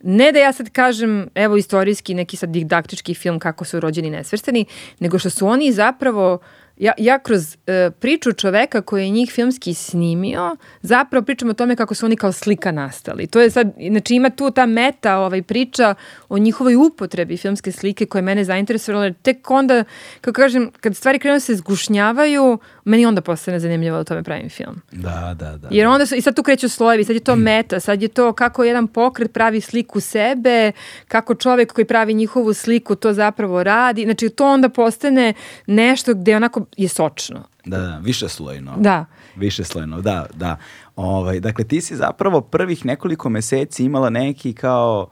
[0.07, 4.65] Ne da ja sad kažem, evo istorijski neki sad didaktički film kako su rođeni nesvrstani,
[4.99, 6.39] nego što su oni zapravo
[6.77, 11.75] ja, ja kroz uh, priču čoveka koji je njih filmski snimio, zapravo pričam o tome
[11.75, 13.27] kako su oni kao slika nastali.
[13.27, 15.95] To je sad, znači ima tu ta meta ovaj, priča
[16.29, 19.83] o njihovoj upotrebi filmske slike koje mene zainteresovala, tek onda,
[20.21, 24.49] kako kažem, kad stvari krenu da se zgušnjavaju, meni onda postane zanimljivo da tome pravim
[24.49, 24.81] film.
[24.91, 25.67] Da, da, da.
[25.71, 28.33] Jer onda su, i sad tu kreću slojevi, sad je to meta, sad je to
[28.33, 30.71] kako jedan pokret pravi sliku sebe,
[31.07, 35.33] kako čovek koji pravi njihovu sliku to zapravo radi, znači to onda postane
[35.67, 37.43] nešto gde onako je sočno.
[37.65, 38.73] Da, da, više slojno.
[38.77, 39.05] Da.
[39.35, 40.57] Više slojno, da, da.
[40.95, 45.09] Ovaj, dakle, ti si zapravo prvih nekoliko meseci imala neki kao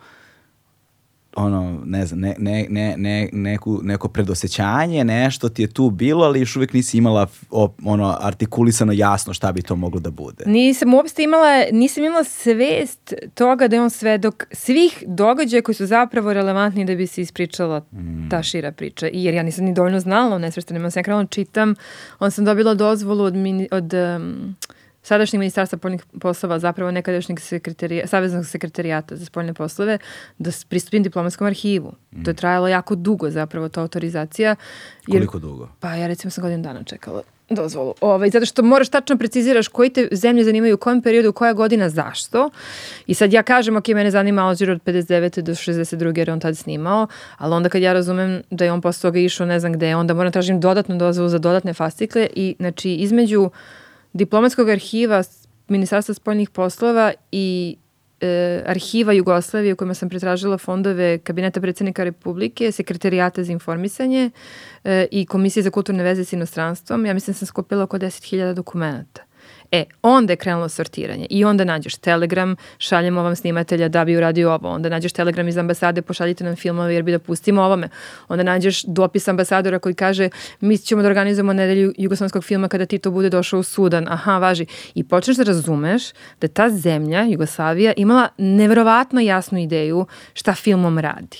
[1.35, 6.25] ono, ne znam, ne, ne, ne, ne, neku, neko predosećanje, nešto ti je tu bilo,
[6.25, 10.43] ali još uvijek nisi imala o, ono, artikulisano jasno šta bi to moglo da bude.
[10.45, 15.85] Nisam uopšte imala, nisam imala svest toga da je on svedok svih događaja koji su
[15.85, 18.29] zapravo relevantni da bi se ispričala mm.
[18.29, 19.07] ta šira priča.
[19.07, 21.75] I jer ja nisam ni dovoljno znala o nesvrstanima, sam krenula da čitam,
[22.19, 24.55] on sam dobila dozvolu od, mini, od um,
[25.03, 29.97] sadašnjeg ministarstva spoljnih poslova, zapravo nekadašnjeg sekretarija, saveznog sekretarijata za spoljne poslove,
[30.37, 31.93] da pristupim diplomatskom arhivu.
[32.11, 32.23] Mm.
[32.23, 34.55] To je trajalo jako dugo zapravo, ta autorizacija.
[35.07, 35.69] Jer, Koliko dugo?
[35.79, 37.93] Pa ja recimo sam godinu dana čekala dozvolu.
[38.01, 41.89] Ovaj, zato što moraš tačno preciziraš koji te zemlje zanimaju u kojem periodu, koja godina,
[41.89, 42.49] zašto.
[43.07, 45.41] I sad ja kažem, ok, mene zanima Alžir od 59.
[45.41, 46.17] do 62.
[46.17, 49.47] jer on tad snimao, ali onda kad ja razumem da je on posle toga išao
[49.47, 53.49] ne znam gde, onda moram da tražim dodatnu dozvolu za dodatne fascikle i znači između
[54.13, 55.23] diplomatskog arhiva
[55.67, 57.77] Ministarstva spoljnih poslova i
[58.21, 64.31] e, arhiva Jugoslavije u kojima sam pretražila fondove Kabineta predsednika Republike, Sekretarijata za informisanje
[64.83, 67.05] e, i Komisije za kulturne veze s inostranstvom.
[67.05, 69.21] Ja mislim da sam skopila oko 10.000 dokumenta.
[69.73, 74.53] E, onda je krenulo sortiranje i onda nađeš telegram, šaljemo vam snimatelja da bi uradio
[74.53, 77.89] ovo, onda nađeš telegram iz ambasade, pošaljite nam filmove jer bi da pustimo ovome,
[78.27, 83.11] onda nađeš dopis ambasadora koji kaže mi ćemo da organizujemo nedelju jugoslovenskog filma kada Tito
[83.11, 84.65] bude došao u Sudan, aha, važi.
[84.95, 86.03] I počneš da razumeš
[86.41, 91.37] da ta zemlja, Jugoslavija, imala neverovatno jasnu ideju šta filmom radi.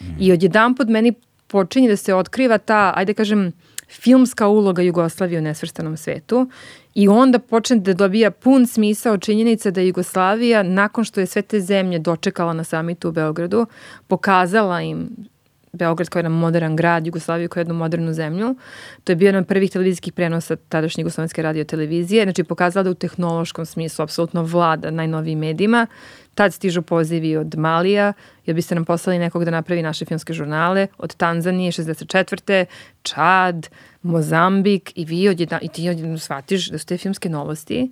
[0.00, 0.04] Mm.
[0.20, 1.14] I odjedan pod meni
[1.46, 3.52] počinje da se otkriva ta, ajde kažem,
[3.88, 6.50] filmska uloga Jugoslavije u nesvrstanom svetu
[6.96, 11.60] i onda počne da dobija pun smisao činjenica da Jugoslavija nakon što je sve te
[11.60, 13.66] zemlje dočekala na samitu u Beogradu,
[14.06, 15.08] pokazala im
[15.76, 18.56] Beograd kao jedan modern grad, Jugoslaviju kao jednu modernu zemlju.
[19.04, 22.24] To je bio jedan od prvih televizijskih prenosa tadašnje Jugoslovenske radio televizije.
[22.24, 25.86] Znači, pokazala da u tehnološkom smislu apsolutno vlada najnovijim medijima.
[26.34, 28.12] Tad stižu pozivi od Malija,
[28.46, 32.64] jer biste nam poslali nekog da napravi naše filmske žurnale, od Tanzanije 64.
[33.02, 33.68] Čad,
[34.02, 37.90] Mozambik i vi odjedna, i ti odjedno shvatiš da su te filmske novosti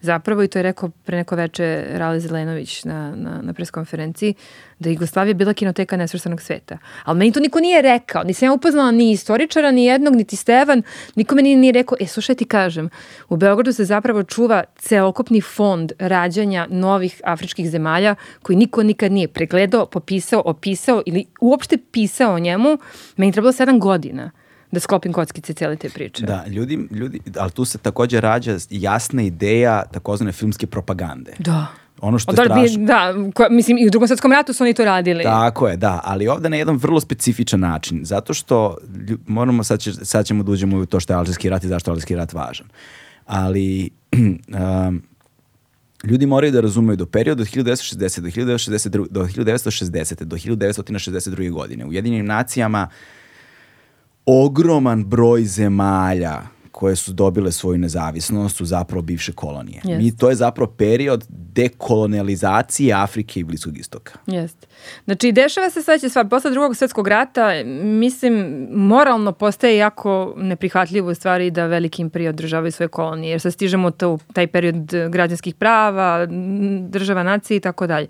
[0.00, 4.34] zapravo, i to je rekao pre neko veče Rali Zelenović na, na, na preskonferenciji,
[4.78, 6.78] da je Jugoslavija bila kinoteka nesvrstanog sveta.
[7.04, 8.24] Ali meni to niko nije rekao.
[8.24, 10.82] Nisam ja upoznala ni istoričara, ni jednog, niti Stevan.
[11.14, 12.90] Niko meni nije rekao, e, slušaj ti kažem,
[13.28, 19.28] u Beogradu se zapravo čuva celokupni fond rađanja novih afričkih zemalja koji niko nikad nije
[19.28, 22.78] pregledao, popisao, opisao ili uopšte pisao o njemu.
[23.16, 24.30] Meni trebalo sedam godina
[24.72, 26.26] da sklopim kockice cele te priče.
[26.26, 31.32] Da, ljudi, ljudi, ali tu se takođe rađa jasna ideja takozvane filmske propagande.
[31.38, 31.66] Da
[32.00, 32.84] Ono što je Da, strašno.
[32.86, 35.22] da, ko- mislim i u drugom svetskom ratu su oni to radili.
[35.22, 38.76] Tako je, da, ali ovde na jedan vrlo specifičan način, zato što
[39.26, 41.90] moramo, sad, će, sad ćemo da uđemo u to što je Alžirski rat i zašto
[41.90, 42.66] je Alžirski rat važan.
[43.26, 43.90] Ali
[44.88, 45.02] um,
[46.04, 51.50] ljudi moraju da razumeju do perioda od 1960 do 1962, do 1960 do 1962.
[51.50, 52.88] godine u Jedinim nacijama
[54.26, 59.80] ogroman broj zemalja koje su dobile svoju nezavisnost su zapravo bivše kolonije.
[59.84, 60.02] Jest.
[60.02, 64.12] Mi, to je zapravo period dekolonializacije Afrike i Bliskog istoka.
[64.26, 64.66] Jeste.
[65.04, 66.28] Znači, dešava se sledeća stvar.
[66.28, 72.72] Posle drugog svjetskog rata, mislim, moralno postaje jako neprihvatljivo u stvari da veliki imperije održavaju
[72.72, 76.26] svoje kolonije, jer sad stižemo u taj period građanskih prava,
[76.88, 78.06] država nacije i tako dalje.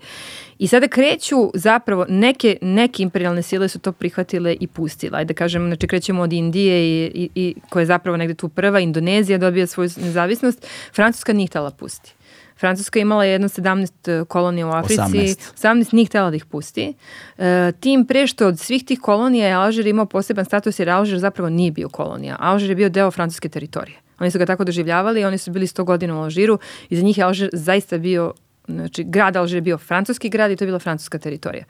[0.59, 5.17] I sada kreću zapravo, neke, neke imperialne sile su to prihvatile i pustile.
[5.17, 8.49] Ajde da kažem, znači krećemo od Indije i, i, i koja je zapravo negde tu
[8.49, 12.16] prva, Indonezija dobija svoju nezavisnost, Francuska nije htjela pusti.
[12.59, 15.53] Francuska je imala jedno 17 kolonija u Africi, 18.
[15.57, 16.93] 18 nije htjela da ih pusti.
[17.37, 21.19] E, tim pre što od svih tih kolonija je Alžir imao poseban status jer Alžir
[21.19, 22.35] zapravo nije bio kolonija.
[22.39, 23.97] Alžir je bio deo francuske teritorije.
[24.19, 27.17] Oni su ga tako doživljavali, oni su bili 100 godina u Alžiru i za njih
[27.17, 28.33] je Alžir zaista bio
[28.67, 31.63] Znači, grad Alžir je bio francuski grad i to je bila francuska teritorija.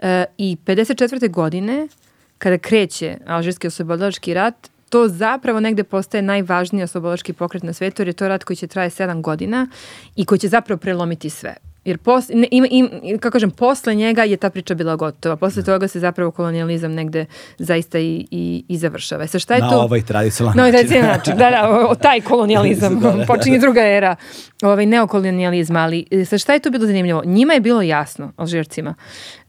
[0.00, 1.30] E, I 54.
[1.30, 1.88] godine,
[2.38, 8.08] kada kreće Alžirski oslobodilački rat, to zapravo negde postaje najvažniji oslobodilački pokret na svetu, jer
[8.08, 9.66] je to rat koji će traje 7 godina
[10.16, 11.56] i koji će zapravo prelomiti sve.
[11.86, 15.36] Jer pos, ne, ima, im, kako kažem, posle njega je ta priča bila gotova.
[15.36, 17.26] Posle toga se zapravo kolonijalizam negde
[17.58, 19.24] zaista i, i, i završava.
[19.24, 19.76] E Sa šta je Na to?
[19.80, 20.88] ovaj tradicionalan Na ovaj način.
[20.88, 21.36] tradicionalan način.
[21.36, 22.96] Da, da, o, o, taj kolonijalizam.
[23.06, 23.24] Da, da.
[23.26, 24.16] Počinje druga era
[24.62, 25.80] ovaj, neokolonijalizma.
[25.80, 27.22] Ali e, sa šta je to bilo zanimljivo?
[27.24, 28.94] Njima je bilo jasno, Alžircima,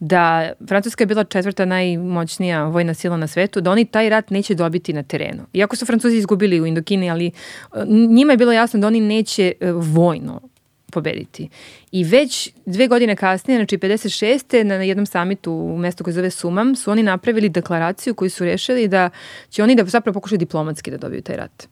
[0.00, 4.54] da Francuska je bila četvrta najmoćnija vojna sila na svetu, da oni taj rat neće
[4.54, 5.42] dobiti na terenu.
[5.52, 7.30] Iako su Francuzi izgubili u Indokini, ali e,
[7.86, 10.40] njima je bilo jasno da oni neće vojno
[10.92, 11.48] pobediti.
[11.92, 14.62] I već dve godine kasnije, znači 56.
[14.62, 18.88] na jednom samitu u mestu koje zove Sumam, su oni napravili deklaraciju koju su rešili
[18.88, 19.10] da
[19.50, 21.68] će oni da zapravo pokušaju diplomatski da dobiju taj rat.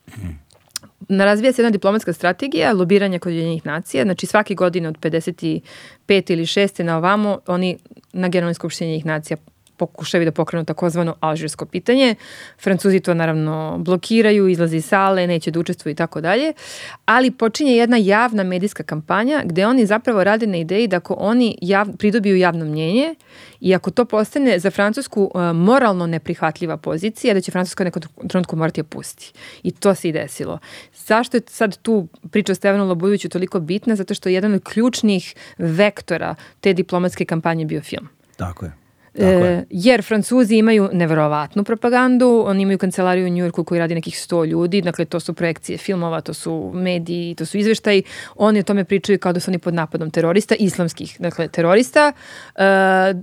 [1.09, 5.61] Na razvija se jedna diplomatska strategija lobiranja kod Ujedinjenih nacija, znači svake godine od 55.
[6.07, 6.83] ili 6.
[6.83, 7.77] na ovamo oni
[8.13, 9.37] na Generalnoj skupštini Ujedinjenih nacija
[9.77, 12.15] pokušaju da pokrenu takozvano alžirsko pitanje.
[12.59, 16.53] Francuzi to naravno blokiraju, izlaze iz sale, neće da učestvuju i tako dalje.
[17.05, 21.57] Ali počinje jedna javna medijska kampanja gde oni zapravo rade na ideji da ako oni
[21.61, 23.15] jav, pridobiju javno mnjenje
[23.59, 28.55] i ako to postane za Francusku uh, moralno neprihvatljiva pozicija, da će Francuska nekom trenutku
[28.55, 29.33] morati je pusti.
[29.63, 30.59] I to se i desilo.
[30.95, 33.95] Zašto je sad tu priča o Stevanu Lobujeviću toliko bitna?
[33.95, 38.07] Zato što je jedan od ključnih vektora te diplomatske kampanje bio film.
[38.37, 38.86] Tako je.
[39.17, 44.45] E, jer Francuzi imaju neverovatnu propagandu, oni imaju kancelariju u Njujorku koji radi nekih 100
[44.45, 48.03] ljudi, dakle to su projekcije filmova, to su mediji, to su izveštaji,
[48.35, 52.11] oni o tome pričaju kao da su oni pod napadom terorista, islamskih, dakle terorista,
[52.55, 53.13] e,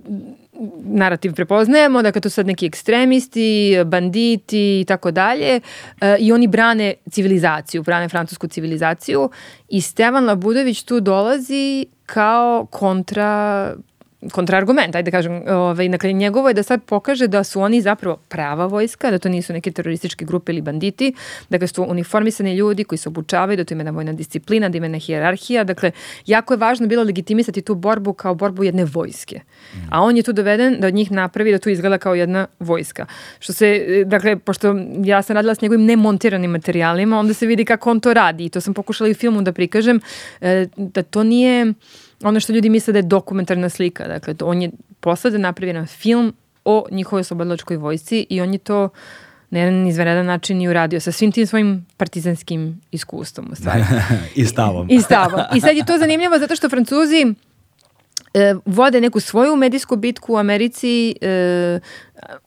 [0.84, 5.61] narativ prepoznajemo, dakle to su sad neki ekstremisti, banditi i tako dalje.
[6.01, 9.30] E, i oni brane civilizaciju, brane francusku civilizaciju.
[9.68, 13.74] I Stevan Labudović tu dolazi kao kontra
[14.33, 18.16] kontraargument, ajde da kažem, ovaj, dakle, njegovo je da sad pokaže da su oni zapravo
[18.16, 21.14] prava vojska, da to nisu neke terorističke grupe ili banditi,
[21.49, 24.87] dakle su uniformisani ljudi koji se obučavaju, da to ima jedna vojna disciplina, da ima
[24.87, 25.91] jedna hijerarhija, dakle,
[26.27, 29.41] jako je važno bilo legitimisati tu borbu kao borbu jedne vojske.
[29.91, 33.07] A on je tu doveden da od njih napravi da tu izgleda kao jedna vojska.
[33.39, 37.91] Što se, dakle, pošto ja sam radila s njegovim nemontiranim materijalima, onda se vidi kako
[37.91, 40.01] on to radi i to sam pokušala i u filmu da prikažem,
[40.41, 41.75] e, da to nije
[42.22, 44.08] ono što ljudi misle da je dokumentarna slika.
[44.08, 46.34] Dakle, to, on je posle da napravi jedan film
[46.64, 48.88] o njihovoj oslobodilačkoj vojsci i on je to
[49.50, 53.84] na jedan izvanredan način i uradio sa svim tim svojim partizanskim iskustvom u stvari.
[54.34, 54.86] I stavom.
[54.90, 55.40] I stavom.
[55.54, 57.34] I sad je to zanimljivo zato što Francuzi
[58.34, 61.80] e, vode neku svoju medijsku bitku u Americi, e,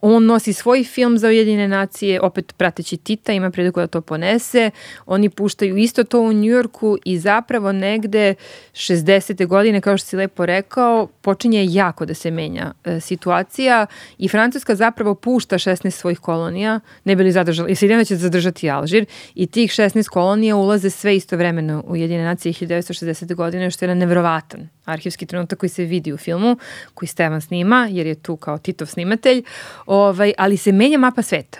[0.00, 4.70] on nosi svoj film za Ujedinjene nacije, opet prateći Tita, ima priliku da to ponese,
[5.06, 8.34] oni puštaju isto to u Njujorku i zapravo negde
[8.72, 9.46] 60.
[9.46, 13.86] godine, kao što si lepo rekao, počinje jako da se menja e, situacija
[14.18, 18.70] i Francuska zapravo pušta 16 svojih kolonija, ne bi li zadržala, i Sjedinjena će zadržati
[18.70, 19.04] Alžir
[19.34, 23.34] i tih 16 kolonija ulaze sve istovremeno u Ujedinjene nacije 1960.
[23.34, 26.56] godine, što je jedan nevrovatan arhivski trenutak koji se vidi u filmu,
[26.94, 29.42] koji Stevan snima, jer je tu kao Titov snimatelj,
[29.86, 31.58] ovaj, ali se menja mapa sveta.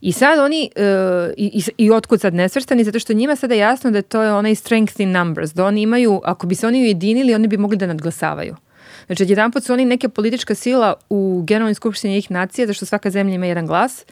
[0.00, 4.02] I sad oni, uh, i, i, otkud sad nesvrstani, zato što njima sada jasno da
[4.02, 7.48] to je onaj strength in numbers, da oni imaju, ako bi se oni ujedinili, oni
[7.48, 8.56] bi mogli da nadglasavaju.
[9.06, 13.10] Znači, jedan put su oni neka politička sila u Generalnoj skupštini njih nacija, zašto svaka
[13.10, 14.04] zemlja ima jedan glas,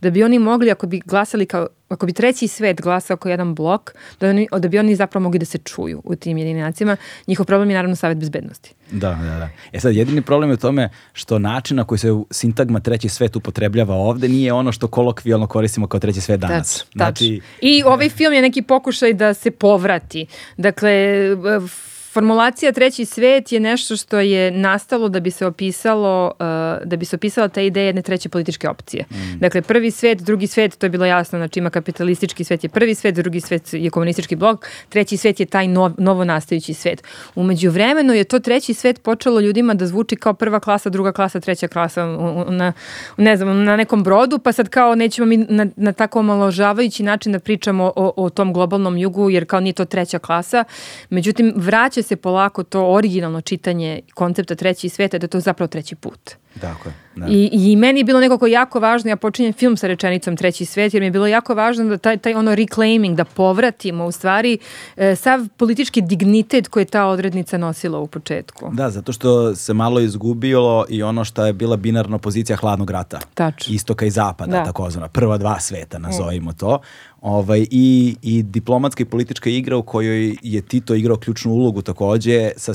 [0.00, 3.54] da bi oni mogli, ako bi glasali kao, ako bi treći svet glasao kao jedan
[3.54, 6.96] blok, da, oni, da bi oni zapravo mogli da se čuju u tim jedinacijama.
[7.26, 8.74] Njihov problem je naravno savjet bezbednosti.
[8.90, 9.48] Da, da, da.
[9.72, 13.36] E sad, jedini problem je u tome što način na koji se sintagma treći svet
[13.36, 16.78] upotrebljava ovde nije ono što kolokvijalno koristimo kao treći svet danas.
[16.78, 17.40] Tač, znači...
[17.60, 20.26] I ovaj film je neki pokušaj da se povrati.
[20.56, 20.90] Dakle,
[22.12, 26.46] Formulacija treći svet je nešto što je nastalo da bi se opisalo uh,
[26.88, 29.04] da bi se opisala ta ideja jedne treće političke opcije.
[29.10, 29.38] Mm.
[29.38, 32.94] Dakle, prvi svet, drugi svet, to je bilo jasno, znači ima kapitalistički svet je prvi
[32.94, 37.02] svet, drugi svet je komunistički blok, treći svet je taj nov, novo nastajući svet.
[37.34, 41.40] Umeđu vremenu je to treći svet počelo ljudima da zvuči kao prva klasa, druga klasa,
[41.40, 42.06] treća klasa
[42.48, 42.72] na,
[43.16, 47.32] ne znam, na nekom brodu, pa sad kao nećemo mi na, na tako omaložavajući način
[47.32, 50.64] da pričamo o, o tom globalnom jugu, jer kao nije to treća klasa.
[51.10, 55.94] Međutim, vraća se polako to originalno čitanje koncepta treći sveta, da je to zapravo treći
[55.94, 56.30] put.
[56.54, 57.26] Dakle, da.
[57.28, 60.94] I, I meni je bilo nekako jako važno, ja počinjem film sa rečenicom treći svet,
[60.94, 64.58] jer mi je bilo jako važno da taj, taj ono reclaiming, da povratimo u stvari
[64.96, 68.70] e, sav politički dignitet koji je ta odrednica nosila u početku.
[68.72, 73.18] Da, zato što se malo izgubilo i ono što je bila binarna pozicija hladnog rata.
[73.34, 73.74] Tačno.
[73.74, 74.64] Istoka i zapada, da.
[74.64, 75.08] takozvana.
[75.08, 76.54] Prva dva sveta, nazovimo mm.
[76.54, 76.80] to.
[77.22, 82.50] Ovaj, i, I diplomatska i politička igra u kojoj je Tito igrao ključnu ulogu takođe
[82.56, 82.72] sa,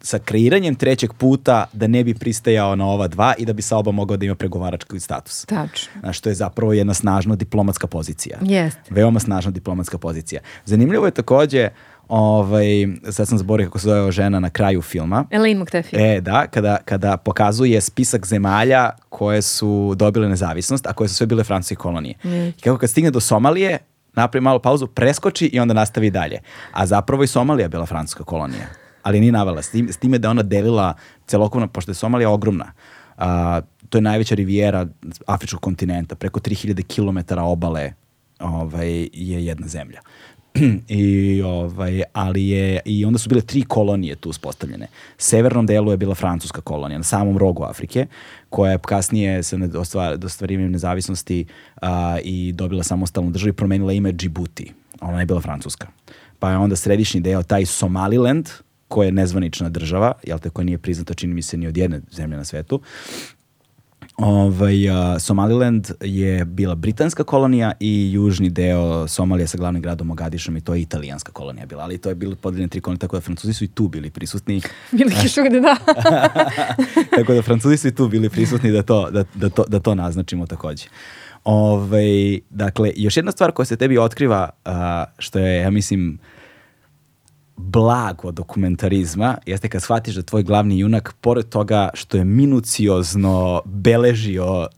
[0.00, 3.76] sa kreiranjem trećeg puta da ne bi pristajao na ova dva i da bi sa
[3.76, 5.44] oba mogao da ima pregovarački status.
[5.46, 6.00] Tačno.
[6.00, 8.38] Znaš, što je zapravo jedna snažna diplomatska pozicija.
[8.42, 8.80] Jeste.
[8.90, 10.40] Veoma snažna diplomatska pozicija.
[10.64, 11.68] Zanimljivo je takođe
[12.08, 15.24] ovaj, sad sam zaboravio kako se zove žena na kraju filma.
[15.30, 16.16] Elaine McTaffy.
[16.16, 21.26] E, da, kada, kada pokazuje spisak zemalja koje su dobile nezavisnost, a koje su sve
[21.26, 22.14] bile francuske kolonije.
[22.24, 22.28] Mm.
[22.28, 23.78] I kako kad stigne do Somalije,
[24.14, 26.40] napravi malu pauzu, preskoči i onda nastavi dalje.
[26.72, 28.66] A zapravo i Somalija bila francuska kolonija.
[29.02, 29.62] Ali nije navela.
[29.62, 30.94] S, tim, s time da ona delila
[31.26, 32.72] celokupno, pošto je Somalija ogromna,
[33.16, 34.86] a, to je najveća rivijera
[35.26, 37.92] Afričkog kontinenta, preko 3000 km obale
[38.38, 40.00] ovaj, je jedna zemlja.
[40.88, 44.86] I, ovaj, ali je, I onda su bile tri kolonije tu uspostavljene.
[45.18, 48.06] Severnom delu je bila francuska kolonija, na samom rogu Afrike,
[48.50, 51.44] koja je kasnije se ostvar, ostvarivanjem nezavisnosti
[51.82, 54.72] a, i dobila samostalnu državu i promenila ime Djibouti.
[55.00, 55.86] Ona je bila francuska.
[56.38, 58.48] Pa je onda središnji deo, taj Somaliland,
[58.88, 62.00] koja je nezvanična država, jel te, koja nije priznata, čini mi se, ni od jedne
[62.10, 62.80] zemlje na svetu,
[64.18, 70.56] Ovaj, uh, Somaliland je bila britanska kolonija i južni deo Somalije sa glavnim gradom Mogadišom
[70.56, 73.20] i to je italijanska kolonija bila, ali to je bilo podeljene tri kolonije, tako da
[73.20, 74.62] Francuzi su i tu bili prisutni.
[74.98, 75.76] Bili kišugde, da.
[77.16, 79.94] tako da Francuzi su i tu bili prisutni da to, da, da to, da to
[79.94, 80.84] naznačimo takođe.
[81.44, 84.72] Ove, ovaj, dakle, još jedna stvar koja se tebi otkriva, uh,
[85.18, 86.18] što je, ja mislim,
[87.58, 94.68] blago dokumentarizma jeste kad shvatiš da tvoj glavni junak, pored toga što je minuciozno beležio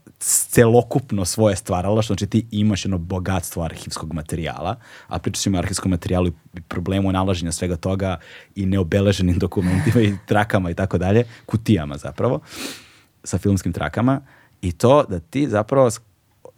[0.49, 4.75] celokupno svoje stvaralo, što znači ti imaš jedno bogatstvo arhivskog materijala,
[5.07, 8.17] a pričat ćemo o arhivskom materijalu i problemu nalaženja svega toga
[8.55, 12.39] i neobeleženim dokumentima i trakama i tako dalje, kutijama zapravo,
[13.23, 14.21] sa filmskim trakama,
[14.61, 15.89] i to da ti zapravo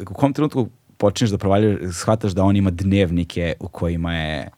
[0.09, 4.49] u kom trenutku počneš da provaljuješ, shvataš da on ima dnevnike u kojima je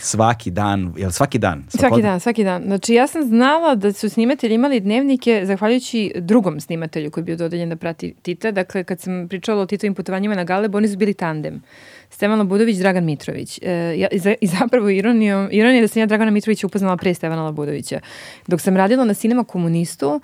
[0.00, 1.64] Svaki dan, jel svaki dan?
[1.68, 2.62] Svaki dan, svaki dan.
[2.62, 7.36] Znači ja sam znala da su snimatelji imali dnevnike zahvaljujući drugom snimatelju koji je bio
[7.36, 8.50] dodeljen da prati Tita.
[8.50, 11.62] Dakle, kad sam pričala o Titovim putovanjima na Galeb, oni su bili tandem.
[12.10, 13.58] Stevana Labudović, Dragan Mitrović.
[13.62, 14.08] E, ja,
[14.40, 18.00] I zapravo ironijom, ironija da sam ja Dragana Mitrovića upoznala pre Stevana Labudovića.
[18.46, 20.22] Dok sam radila na Cinema komunistu, uh,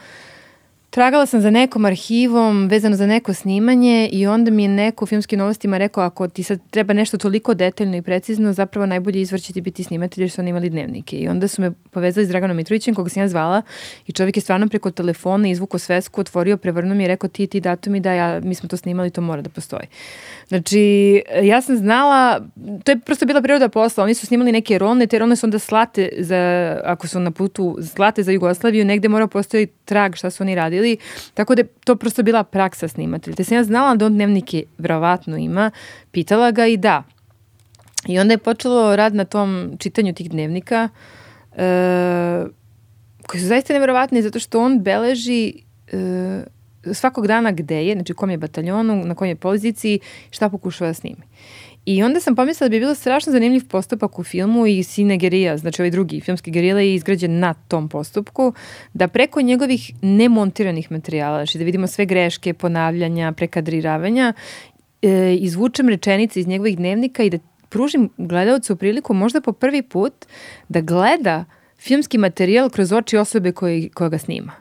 [0.93, 5.07] Tragala sam za nekom arhivom vezano za neko snimanje i onda mi je neko u
[5.07, 9.41] filmskim novostima rekao ako ti sad treba nešto toliko detaljno i precizno, zapravo najbolji izvor
[9.41, 11.17] će ti biti snimatelj jer su oni imali dnevnike.
[11.17, 13.63] I onda su me povezali s Draganom Mitrovićem koga sam ja zvala
[14.07, 17.61] i čovjek je stvarno preko telefona izvuko svesku, otvorio, prevrnuo mi i rekao ti ti
[17.61, 19.87] datumi da ja, mi smo to snimali, to mora da postoji.
[20.49, 22.41] Znači, ja sam znala,
[22.85, 25.59] to je prosto bila priroda posla, oni su snimali neke rolne, te rolne su onda
[25.59, 30.43] slate za, ako su na putu, slate za Jugoslaviju, negde mora postoji trag šta su
[30.43, 30.97] oni radili,
[31.35, 33.37] tako da to prosto bila praksa snimatelja.
[33.37, 35.71] Te sam ja znala da on dnevnike verovatno ima,
[36.11, 37.03] pitala ga i da.
[38.07, 40.89] I onda je počelo rad na tom čitanju tih dnevnika,
[41.57, 42.45] e,
[43.27, 45.53] koji su zaista neverovatni zato što on beleži
[45.93, 46.45] e,
[46.93, 50.91] svakog dana gde je, znači u kom je bataljonu, na kojoj je poziciji, šta pokušava
[50.91, 51.23] da snimi.
[51.87, 55.57] I onda sam pomislila da bi bilo strašno zanimljiv postupak u filmu i Sine Gerija,
[55.57, 58.53] znači ovaj drugi filmski gerila je izgrađen na tom postupku,
[58.95, 64.33] da preko njegovih nemontiranih materijala, znači da vidimo sve greške, ponavljanja, prekadriravanja,
[65.03, 70.13] e, izvučem rečenice iz njegovih dnevnika i da pružim gledalcu priliku možda po prvi put
[70.69, 71.45] da gleda
[71.79, 74.53] filmski materijal kroz oči osobe koji, koja ga snima.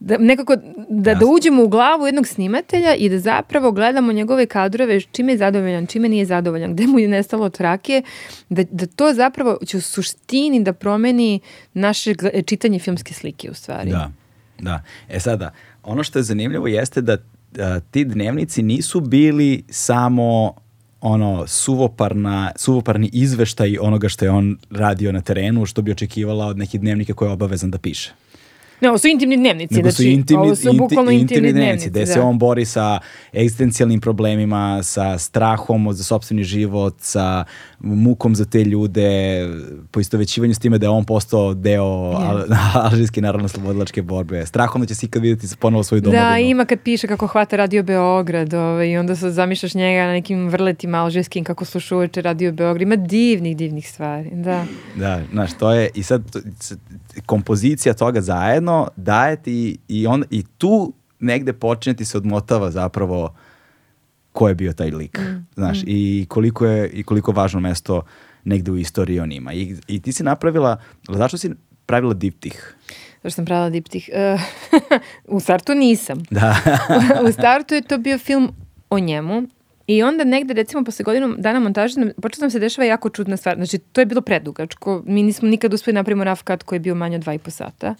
[0.00, 0.56] Da, nekako
[0.88, 5.38] da, da uđemo u glavu jednog snimatelja i da zapravo gledamo njegove kadrove, čime je
[5.38, 8.02] zadovoljan, čime nije zadovoljan, gde mu je nestalo trake,
[8.48, 11.40] da, da to zapravo će u suštini da promeni
[11.74, 13.90] naše gle- čitanje filmske slike u stvari.
[13.90, 14.10] Da,
[14.58, 14.82] da.
[15.08, 15.52] E sada,
[15.82, 17.16] ono što je zanimljivo jeste da
[17.58, 20.54] a, ti dnevnici nisu bili samo
[21.00, 26.58] ono suvoparna, suvoparni izveštaj onoga što je on radio na terenu, što bi očekivala od
[26.58, 28.12] nekih dnevnika koje je obavezan da piše.
[28.82, 31.90] Ne, ovo su intimni dnevnici, Nego su znači, intimni, ovo su inti- bukvalno intimni, dnevnici,
[31.90, 32.26] gde se da.
[32.26, 33.00] on bori sa
[33.32, 37.44] egzistencijalnim problemima, sa strahom za sopstveni život, sa
[37.78, 39.48] mukom za te ljude,
[39.90, 42.44] poistovećivanju s time da je on postao deo al,
[42.84, 46.24] alžirske narodno slobodilačke borbe, strahom da će se ikad vidjeti ponovo svoju domovinu.
[46.24, 50.12] Da, ima kad piše kako hvata Radio Beograd ovaj, i onda se zamišljaš njega na
[50.12, 52.82] nekim vrletima alžirskim kako sluša uveče Radio Beograd.
[52.82, 54.30] Ima divnih, divnih stvari.
[54.32, 54.64] Da.
[54.96, 56.22] Da, znaš, to je, i sad
[57.26, 63.34] kompozicija toga zajedno daje ti i, on, i tu negde počne ti se odmotava zapravo
[64.32, 65.18] ko je bio taj lik,
[65.54, 68.02] znaš, i koliko je, i koliko važno mesto
[68.44, 69.52] negde u istoriji on ima.
[69.52, 70.76] I, i ti si napravila,
[71.08, 71.50] zašto si
[71.86, 72.76] pravila diptih?
[73.22, 74.10] Zašto sam pravila diptih?
[74.12, 74.38] E,
[75.36, 76.22] u startu nisam.
[76.30, 76.56] Da.
[77.28, 78.52] u startu je to bio film
[78.90, 79.42] o njemu
[79.86, 83.56] i onda negde recimo posle godinu dana montaže nam- počela se dešava jako čudna stvar.
[83.56, 85.02] Znači to je bilo predugačko.
[85.06, 87.50] Mi nismo nikad uspeli napravimo rough cut koji je bio manje od dva i po
[87.50, 87.94] sata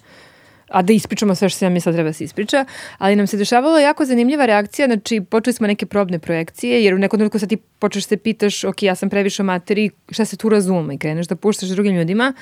[0.73, 2.65] a da ispričamo sve što se nam misla treba da se ispriča,
[2.97, 6.97] ali nam se dešavala jako zanimljiva reakcija, znači počeli smo neke probne projekcije, jer u
[6.97, 10.37] nekom trenutku sad ti počneš se pitaš, ok, ja sam previše o materiji, šta se
[10.37, 12.33] tu razume i kreneš da puštaš drugim ljudima,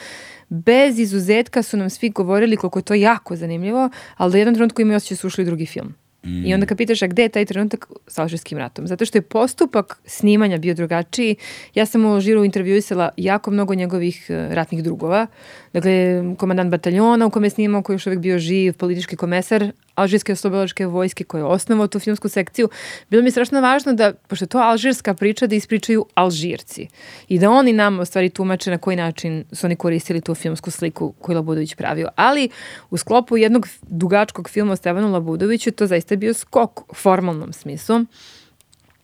[0.49, 4.55] bez izuzetka su nam svi govorili koliko je to jako zanimljivo, ali da u jednom
[4.55, 5.93] trenutku imaju osjećaj da su ušli drugi film.
[6.23, 8.87] I onda kad pitaš, a gde je taj trenutak sa alžirskim ratom?
[8.87, 11.35] Zato što je postupak snimanja bio drugačiji.
[11.75, 15.27] Ja sam u Alžiru intervjuisala jako mnogo njegovih e, ratnih drugova.
[15.73, 19.71] Dakle, komandant bataljona u kome je snimao, koji je još uvijek bio živ, politički komesar
[20.01, 22.69] Alžirske oslobodilačke vojske koji je osnovao tu filmsku sekciju.
[23.09, 26.87] Bilo mi je strašno važno da, pošto je to alžirska priča, da ispričaju Alžirci.
[27.27, 30.71] I da oni nam u stvari tumače na koji način su oni koristili tu filmsku
[30.71, 32.07] sliku koju Labudović pravio.
[32.15, 32.49] Ali
[32.89, 37.53] u sklopu jednog dugačkog filma o Stevanu Labudoviću to zaista je bio skok u formalnom
[37.53, 38.05] smislu.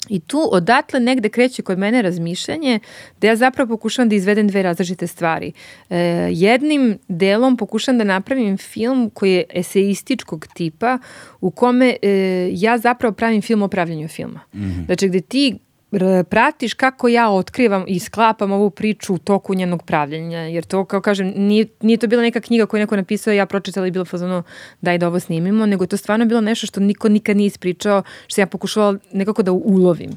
[0.09, 2.79] I tu odatle negde kreće kod mene razmišljanje
[3.21, 5.51] da ja zapravo pokušavam da izvedem dve različite stvari.
[5.89, 5.97] E,
[6.31, 10.99] jednim delom pokušavam da napravim film koji je eseističkog tipa
[11.41, 14.39] u kome e, ja zapravo pravim film o pravljenju filma.
[14.85, 15.57] Znači gde ti
[16.29, 21.01] pratiš kako ja otkrivam i sklapam ovu priču u toku njenog pravljenja, jer to, kao
[21.01, 24.43] kažem, nije, nije to bila neka knjiga koju neko napisao, ja pročitala i bilo fazonu
[24.81, 28.03] daj da ovo snimimo, nego je to stvarno bilo nešto što niko nikad nije ispričao,
[28.27, 30.11] što ja pokušavala nekako da ulovim.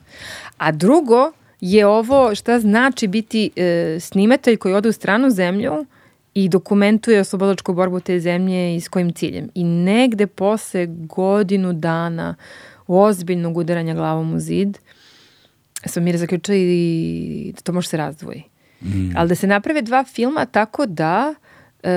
[0.57, 5.87] A drugo je ovo šta znači biti e, snimatelj koji ode u stranu zemlju
[6.35, 9.49] i dokumentuje oslobodilačku borbu te zemlje i s kojim ciljem.
[9.55, 12.35] I negde posle godinu dana
[12.87, 14.79] ozbiljnog udaranja glavom u zid,
[15.87, 18.43] smo mi zaključili da to može se razdvoji.
[19.17, 21.35] Ali da se naprave dva filma tako da
[21.83, 21.91] e,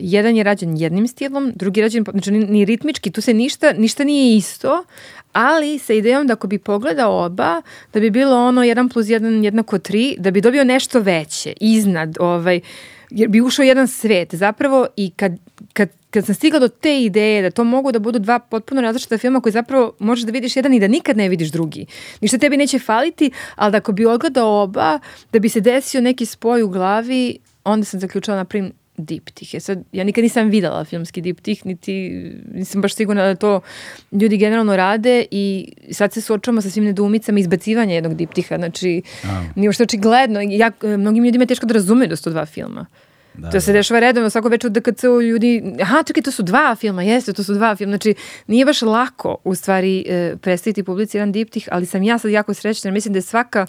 [0.00, 3.72] jedan je rađen jednim stilom, drugi je rađen, znači ni, ni ritmički, tu se ništa,
[3.72, 4.84] ništa nije isto,
[5.32, 7.62] ali sa idejom da ako bi pogledao oba,
[7.92, 12.16] da bi bilo ono 1 plus 1 jednako 3, da bi dobio nešto veće, iznad,
[12.20, 12.60] ovaj,
[13.10, 15.32] jer bi ušao jedan svet zapravo i kad,
[15.72, 19.18] kad, kad sam stigla do te ideje da to mogu da budu dva potpuno različita
[19.18, 21.86] filma koji zapravo možeš da vidiš jedan i da nikad ne vidiš drugi.
[22.20, 24.98] Ništa tebi neće faliti, ali da ako bi odgledao oba,
[25.32, 28.87] da bi se desio neki spoj u glavi, onda sam zaključala napravim diptih.
[29.54, 32.10] E sad, ja nikad nisam videla filmski diptih, niti
[32.54, 33.60] nisam baš sigurna da to
[34.12, 38.56] ljudi generalno rade i sad se suočavamo sa svim nedoumicama izbacivanja jednog diptiha.
[38.56, 39.02] Znači,
[39.54, 40.40] nije uopšte očigledno.
[40.40, 42.86] Ja, mnogim ljudima je teško da razumeju da su to dva filma.
[43.34, 46.76] Da, to se dešava redovno, svako večer u DKC-u ljudi, aha, čekaj, to su dva
[46.76, 47.90] filma, jeste, to su dva filma.
[47.90, 48.14] Znači,
[48.46, 52.54] nije baš lako, u stvari, e, predstaviti publici jedan diptih, ali sam ja sad jako
[52.54, 53.66] srećna, jer mislim da je svaka,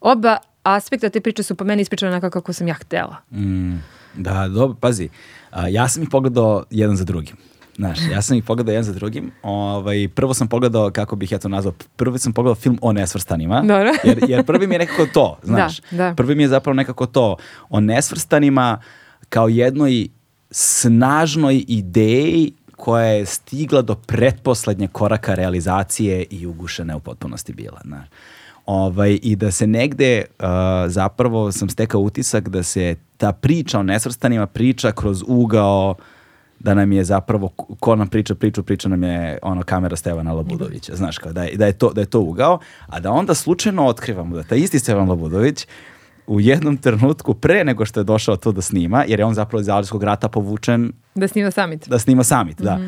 [0.00, 3.16] oba aspekta te priče su po meni ispričane onako kako sam ja htela.
[3.30, 3.74] Mm,
[4.14, 5.08] da, dobro, pazi,
[5.50, 7.36] a, ja sam ih pogledao jedan za drugim.
[7.76, 9.30] Znaš, ja sam ih pogledao jedan za drugim.
[9.42, 13.60] Ovaj, prvo sam pogledao, kako bih ja to nazvao, prvi sam pogledao film o nesvrstanima.
[13.60, 13.92] Dobro.
[14.04, 15.80] jer, jer prvi mi je nekako to, znaš.
[15.90, 16.14] da.
[16.16, 17.36] Prvi mi je zapravo nekako to,
[17.68, 18.80] o nesvrstanima
[19.28, 20.08] kao jednoj
[20.50, 27.80] snažnoj ideji koja je stigla do pretposlednje koraka realizacije i ugušena je u potpunosti bila.
[27.84, 28.06] Znaš.
[28.66, 30.44] Ovaj, I da se negde uh,
[30.86, 35.94] zapravo sam stekao utisak da se ta priča o nesvrstanima priča kroz ugao
[36.58, 37.48] da nam je zapravo,
[37.80, 41.56] ko nam priča priču, priča nam je ono kamera Stevana Labudovića, znaš kao, da je,
[41.56, 44.78] da je, to, da je to ugao, a da onda slučajno otkrivamo da taj isti
[44.78, 45.66] Stevan Labudović
[46.26, 49.60] u jednom trenutku pre nego što je došao to da snima, jer je on zapravo
[49.60, 51.88] iz Alžirskog rata povučen Da snima summit.
[51.88, 52.80] da snima summit, da.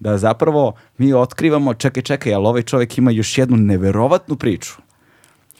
[0.00, 4.72] Da zapravo mi otkrivamo, čekaj, čekaj, ali ovaj čovjek ima još jednu neverovatnu priču.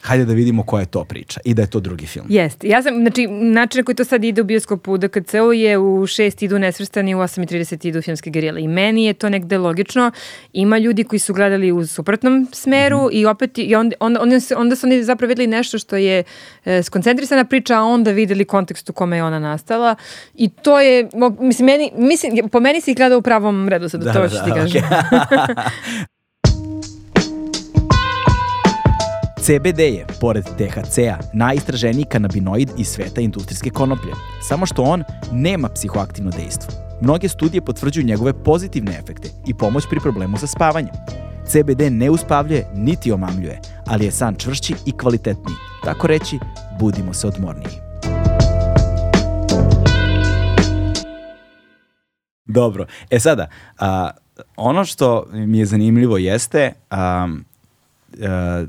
[0.03, 2.25] Hajde da vidimo koja je to priča i da je to drugi film.
[2.29, 2.67] Jeste.
[2.67, 6.01] Ja sam, znači, način na koji to sad ide u bioskopu u DKC-u je u
[6.01, 8.61] 6 idu nesvrstani, u 8.30 idu filmske gerile.
[8.61, 10.11] I meni je to negde logično.
[10.53, 14.53] Ima ljudi koji su gledali u suprotnom smeru i opet, i onda, onda, onda, su,
[14.57, 16.23] onda su oni zapravo videli nešto što je
[16.65, 19.95] e, skoncentrisana priča, a onda videli kontekst u kome je ona nastala.
[20.35, 24.13] I to je, mislim, meni, mislim, po meni si gledao u pravom redu, sad da,
[24.13, 24.81] to ću ti kažem.
[29.43, 34.11] CBD je, pored THC-a, najistraženiji kanabinoid iz sveta industrijske konoplje.
[34.41, 36.73] Samo što on nema psihoaktivno dejstvo.
[37.01, 40.93] Mnoge studije potvrđuju njegove pozitivne efekte i pomoć pri problemu sa spavanjem.
[41.47, 45.55] CBD ne uspavljuje niti omamljuje, ali je san čvršći i kvalitetniji.
[45.83, 46.39] Tako reći,
[46.79, 47.77] budimo se odmorniji.
[52.45, 52.85] Dobro.
[53.09, 53.47] E sada,
[53.79, 54.09] a,
[54.55, 57.27] ono što mi je zanimljivo jeste a,
[58.21, 58.65] a,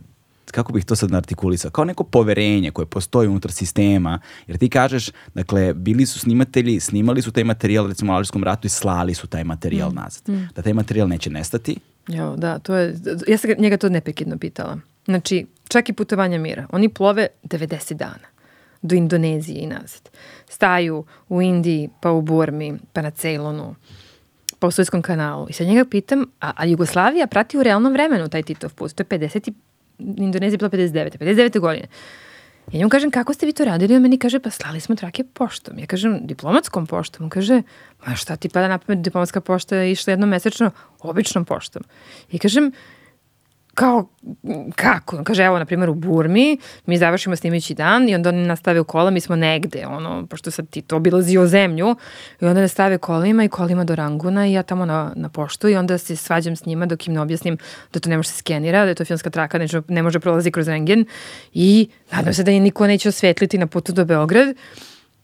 [0.55, 5.11] kako bih to sad artikulisao, kao neko poverenje koje postoji unutar sistema, jer ti kažeš,
[5.35, 9.27] dakle, bili su snimatelji, snimali su taj materijal, recimo u Alžirskom ratu i slali su
[9.27, 10.23] taj materijal nazad.
[10.57, 11.77] Da taj materijal neće nestati,
[12.09, 12.97] Jo, da, to je,
[13.29, 14.79] ja sam ga- njega to neprekidno pitala.
[15.05, 16.67] Znači, čak i putovanja mira.
[16.71, 18.29] Oni plove 90 dana
[18.83, 20.11] do Indonezije i nazad.
[20.49, 23.75] Staju u Indiji, pa u Burmi, pa na Ceylonu,
[24.59, 25.47] pa u Suetskom kanalu.
[25.51, 28.93] I sad njega pitam, a, a Jugoslavija prati u realnom vremenu taj Titov put.
[28.93, 29.53] To je 50 i,
[29.99, 31.19] Indonezija je bila 59.
[31.19, 31.61] 59.
[31.61, 31.89] godine.
[32.73, 33.97] Ja njemu kažem, kako ste vi to radili?
[33.97, 35.79] On meni kaže, pa slali smo trake poštom.
[35.79, 37.25] Ja kažem, diplomatskom poštom.
[37.25, 37.63] On kaže,
[38.07, 40.71] ma šta ti pada na pamet, diplomatska pošta je išla jednom mesečno
[41.01, 41.83] običnom poštom.
[42.33, 42.73] I kažem,
[43.75, 44.09] kao,
[44.75, 45.25] kako?
[45.25, 48.85] Kaže, evo, na primjer, u Burmi, mi završimo snimajući dan i onda oni nastave u
[48.85, 51.97] kola, mi smo negde, ono, pošto sad ti to obilazio zemlju,
[52.41, 55.77] i onda nastave kolima i kolima do Ranguna i ja tamo na, na poštu i
[55.77, 57.59] onda se svađam s njima dok im ne objasnim
[57.93, 60.51] da to ne može se skenira, da je to filmska traka, ne, ne može prolazi
[60.51, 61.05] kroz rengen
[61.53, 64.57] i nadam se da je niko neće osvetliti na putu do Beograd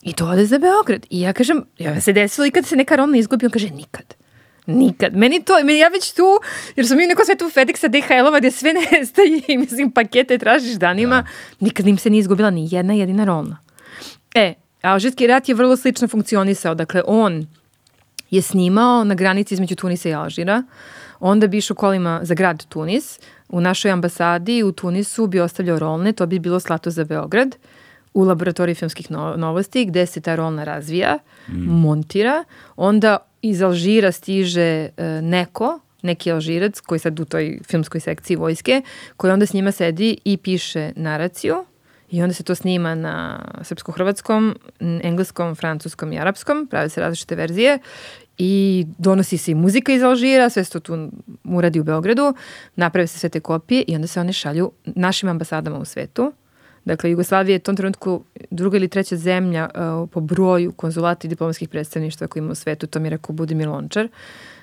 [0.03, 1.07] i to ode za Beograd.
[1.11, 4.15] I ja kažem, ja se desilo i kad se neka rolna izgubi, on kaže, nikad.
[4.79, 5.17] Nikad.
[5.17, 6.39] Meni to, meni ja već tu,
[6.77, 10.75] jer sam mi u nekom svetu FedExa, DHL-ova gde sve nestaje i mislim pakete tražiš
[10.75, 11.27] danima,
[11.61, 13.59] nikad im se nije izgubila ni jedna jedina rolna.
[14.35, 17.47] E, Alžirski rat je vrlo slično funkcionisao, dakle on
[18.31, 20.63] je snimao na granici između Tunisa i Alžira,
[21.21, 26.13] onda bi išao kolima za grad Tunis, u našoj ambasadi u Tunisu bi ostavljao rolne,
[26.13, 27.57] to bi bilo slato za Beograd,
[28.15, 31.19] u laboratoriji filmskih no- novosti gde se ta rolna razvija,
[31.49, 32.45] montira,
[32.77, 34.91] onda iz Alžira stiže e,
[35.23, 38.83] neko, neki Alžirac koji sad u toj filmskoj sekciji vojske,
[39.17, 41.65] koji onda s njima sedi i piše naraciju
[42.11, 47.79] i onda se to snima na srpsko-hrvatskom, engleskom, francuskom i arapskom, prave se različite verzije
[48.39, 51.11] i donosi se i muzika iz Alžira, sve se to tu
[51.45, 52.35] uradi u Beogradu,
[52.77, 56.33] naprave se sve te kopije i onda se one šalju našim ambasadama u svetu.
[56.85, 61.29] Dakle, Jugoslavija je u tom trenutku druga ili treća zemlja uh, po broju konzulata i
[61.29, 64.09] diplomatskih predstavništva koje ima u svetu, to mi je rekao Budimir Lončar.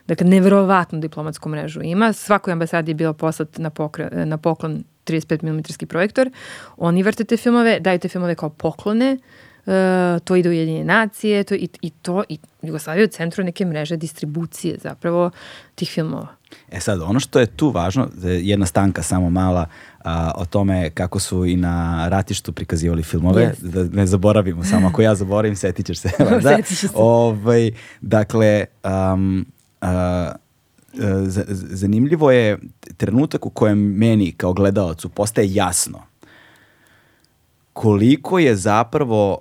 [0.08, 2.14] Dakle, neverovatnu diplomatsku mrežu ima.
[2.14, 6.32] Svakoj ambasadi je bilo poslat na, pokre, na poklon 35 mm projektor.
[6.78, 9.18] Oni vrte te filmove, daju te filmove kao poklone,
[9.68, 9.74] Uh,
[10.24, 13.66] to ide u Jedinje nacije to, i, i to i Jugoslavija je u centru neke
[13.66, 15.32] mreže distribucije zapravo
[15.76, 16.28] tih filmova.
[16.72, 19.66] E sad, ono što je tu važno, da je jedna stanka samo mala
[20.08, 23.64] a, o tome kako su i na ratištu prikazivali filmove, Jest.
[23.64, 26.10] da ne zaboravimo, samo ako ja zaboravim, setit ćeš se.
[26.42, 26.64] da?
[26.64, 26.88] Se.
[26.96, 28.66] Ovaj, dakle,
[29.14, 29.46] um,
[29.82, 30.32] a,
[31.54, 32.58] zanimljivo je
[32.98, 36.00] trenutak u kojem meni kao gledalcu postaje jasno
[37.78, 39.40] koliko je zapravo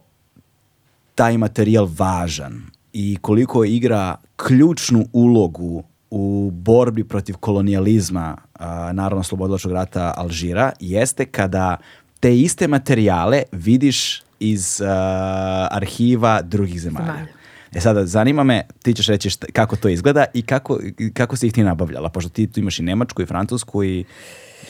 [1.15, 2.63] taj materijal važan
[2.93, 11.25] i koliko igra ključnu ulogu u borbi protiv kolonijalizma a, narodno slobodilačkog rata Alžira jeste
[11.25, 11.77] kada
[12.21, 17.07] te iste materijale vidiš iz a, arhiva drugih zemalja.
[17.07, 17.37] Zemalja.
[17.75, 20.79] E sada, zanima me, ti ćeš reći šta, kako to izgleda i kako,
[21.15, 24.05] kako si ih ti nabavljala, pošto ti tu imaš i Nemačku i Francusku i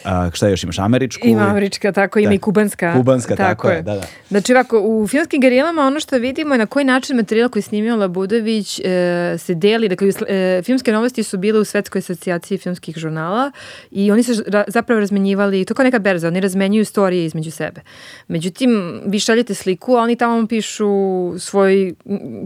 [0.07, 1.27] a, šta još imaš, Američku?
[1.27, 2.35] Ima američka, tako ima Da.
[2.35, 2.93] i kubanska.
[2.93, 4.07] Kubanska, tako je, da, da.
[4.29, 7.65] Znači ovako, u filmskim gerilama ono što vidimo je na koji način materijal koji je
[7.65, 12.97] snimio Labudović e, se deli, dakle e, filmske novosti su bile u Svetskoj asocijaciji filmskih
[12.97, 13.53] žurnala
[13.91, 17.81] i oni se ra- zapravo razmenjivali, to kao neka berza, oni razmenjuju storije između sebe.
[18.29, 20.89] Međutim, vi šaljete sliku, a oni tamo pišu
[21.39, 21.95] svoj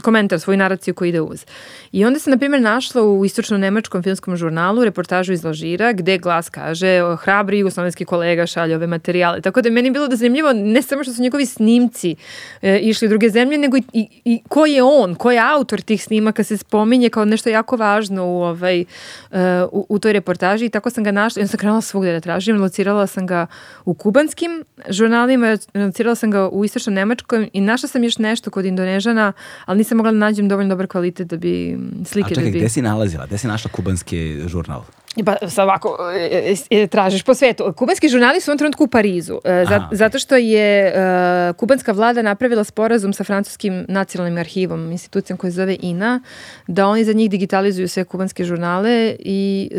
[0.03, 1.47] komentar, svoju naraciju koji ide uz.
[1.93, 6.49] I onda se, na primjer, našla u istočno-nemačkom filmskom žurnalu reportažu iz Alžira gde glas
[6.49, 7.03] kaže
[7.51, 9.41] hrabri jugoslovenski kolega šalje ove materijale.
[9.41, 12.15] Tako da je meni bilo da zanimljivo ne samo što su njegovi snimci
[12.63, 15.81] e, išli u druge zemlje, nego i, i, i ko je on, ko je autor
[15.81, 18.85] tih snimaka se spominje kao nešto jako važno u, ovaj,
[19.31, 19.39] uh,
[19.73, 21.43] u, u toj reportaži i tako sam ga našla.
[21.43, 23.47] I sam krenula svugde da tražim, locirala sam ga
[23.85, 28.65] u kubanskim žurnalima, locirala sam ga u istočnom Nemačkom i našla sam još nešto kod
[28.65, 29.33] Indonežana,
[29.65, 32.27] ali nisam mogla da nađem dovoljno dobar kvalitet da bi slike...
[32.27, 32.59] A čekaj, da bi...
[32.59, 33.27] gde si nalazila?
[33.27, 34.83] Gde si našla kubanski žurnal?
[35.25, 37.73] Pa sad ovako, e, e, tražiš po svetu.
[37.77, 39.89] Kubanski žurnali su u ovom trenutku u Parizu, e, Aha.
[39.93, 45.55] zato što je e, kubanska vlada napravila sporazum sa francuskim nacionalnim arhivom, institucijom koja se
[45.55, 46.21] zove INA,
[46.67, 49.79] da oni za njih digitalizuju sve kubanske žurnale i e,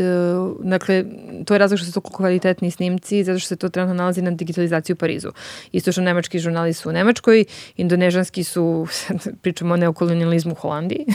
[0.64, 1.06] dakle,
[1.46, 4.32] to je razlog što su to kvalitetni snimci, zato što se to trenutno nalazi na
[4.32, 5.30] digitalizaciji u Parizu.
[5.72, 7.46] Isto što nemački žurnali su u Nemačkoj,
[7.78, 8.88] indonežanski su,
[9.42, 11.06] pričamo o neokolonializmu u Holandiji.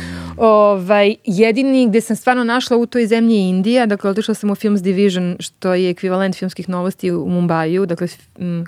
[0.36, 4.54] ovaj, jedini gde sam stvarno našla u toj zemlji je Indija, dakle otišla sam u
[4.54, 8.08] Films Division, što je ekvivalent filmskih novosti u Mumbaju, dakle,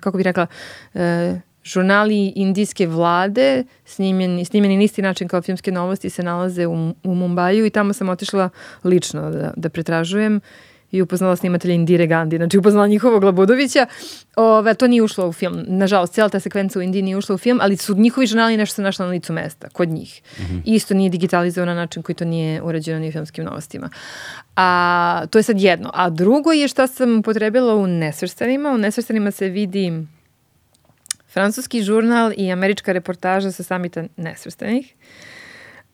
[0.00, 0.46] kako bih rekla,
[0.94, 1.34] e,
[1.64, 7.14] žurnali indijske vlade, snimljeni, snimljeni na isti način kao filmske novosti, se nalaze u, u
[7.14, 8.50] Mumbaju i tamo sam otišla
[8.84, 10.40] lično da, da pretražujem
[10.94, 13.86] i upoznala snimatelja Indire Gandhi, znači upoznala njihovog Labudovića.
[14.36, 15.64] Ove, to nije ušlo u film.
[15.66, 18.74] Nažalost, cijela ta sekvenca u Indiji nije ušla u film, ali su njihovi žurnali nešto
[18.74, 20.22] se našla na licu mesta, kod njih.
[20.64, 23.90] Isto nije digitalizovano na način koji to nije urađeno ni u filmskim novostima.
[24.56, 25.90] A to je sad jedno.
[25.94, 28.70] A drugo je šta sam upotrebila u nesvrstanima.
[28.70, 29.92] U nesvrstanima se vidi
[31.32, 34.94] francuski žurnal i američka reportaža sa samita nesvrstanih.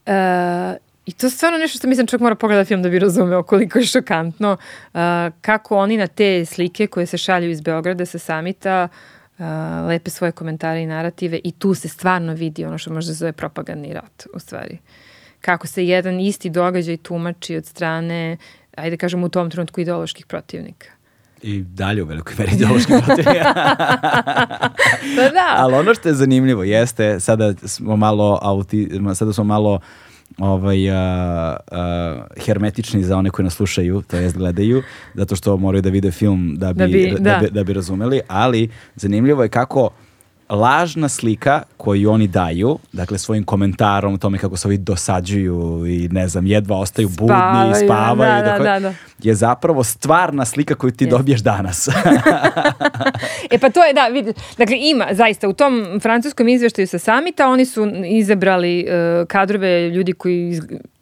[0.06, 0.76] E,
[1.10, 3.78] I to je stvarno nešto što mislim čovjek mora pogledati film da bi razumeo koliko
[3.78, 4.52] je šokantno.
[4.52, 5.00] Uh,
[5.40, 8.88] kako oni na te slike koje se šalju iz Beograda sa samita
[9.38, 9.44] uh,
[9.88, 13.94] lepe svoje komentare i narative i tu se stvarno vidi ono što možda zove propagandni
[13.94, 14.78] rat u stvari.
[15.40, 18.36] Kako se jedan isti događaj tumači od strane,
[18.76, 20.86] ajde kažem u tom trenutku ideoloških protivnika.
[21.42, 23.54] I dalje u velikoj meri ideološki protivnika.
[25.16, 25.54] Pa da.
[25.56, 29.80] Ali ono što je zanimljivo jeste, sada smo malo, auti, sada smo malo
[30.40, 30.96] ovaj, a,
[31.70, 34.82] a, hermetični za one koji nas slušaju, to jest gledaju,
[35.14, 37.38] zato što moraju da vide film da bi, Da bi- da, da.
[37.38, 39.90] bi, da bi razumeli, ali zanimljivo je kako
[40.50, 46.08] lažna slika koju oni daju, dakle svojim komentarom o tome kako se ovi dosađuju i
[46.08, 48.94] ne znam, jedva ostaju budni Spavaju, i spavaju, da, da, dakle, da, da.
[49.22, 51.16] je zapravo stvarna slika koju ti Jeste.
[51.16, 51.88] dobiješ danas.
[53.50, 57.48] E pa to je, da, vidi, dakle ima, zaista, u tom francuskom izveštaju sa samita
[57.48, 60.60] oni su izabrali uh, kadrove ljudi koji iz,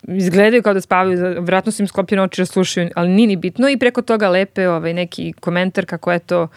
[0.08, 3.68] izgledaju kao da spavaju, vjerojatno su im sklopljene oči da slušaju, ali nije ni bitno
[3.68, 6.48] i preko toga lepe ovaj, neki komentar kako je to uh,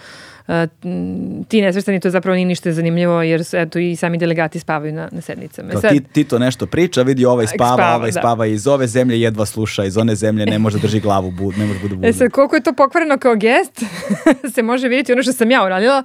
[1.48, 5.10] ti nesvrstani, to zapravo nije ništa zanimljivo jer su, eto, i sami delegati spavaju na,
[5.12, 5.70] na sednicama.
[5.70, 8.20] Kao sad- ti, ti to nešto priča, vidi ovaj spava, Spava, ovaj da.
[8.20, 11.58] spava iz ove zemlje jedva sluša, iz one zemlje ne može da drži glavu bud,
[11.58, 12.10] ne može da bude budno.
[12.10, 13.84] E sad, koliko je to pokvareno kao gest,
[14.56, 16.04] se može vidjeti ono što sam ja uradila,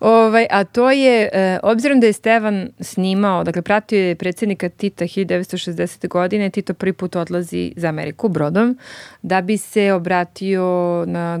[0.00, 5.04] ovaj, a to je, e, obzirom da je Stevan snimao, dakle, pratio je predsjednika Tita
[5.04, 6.08] 1960.
[6.08, 8.78] godine, Tito prvi put odlazi za Ameriku brodom,
[9.22, 11.40] da bi se obratio na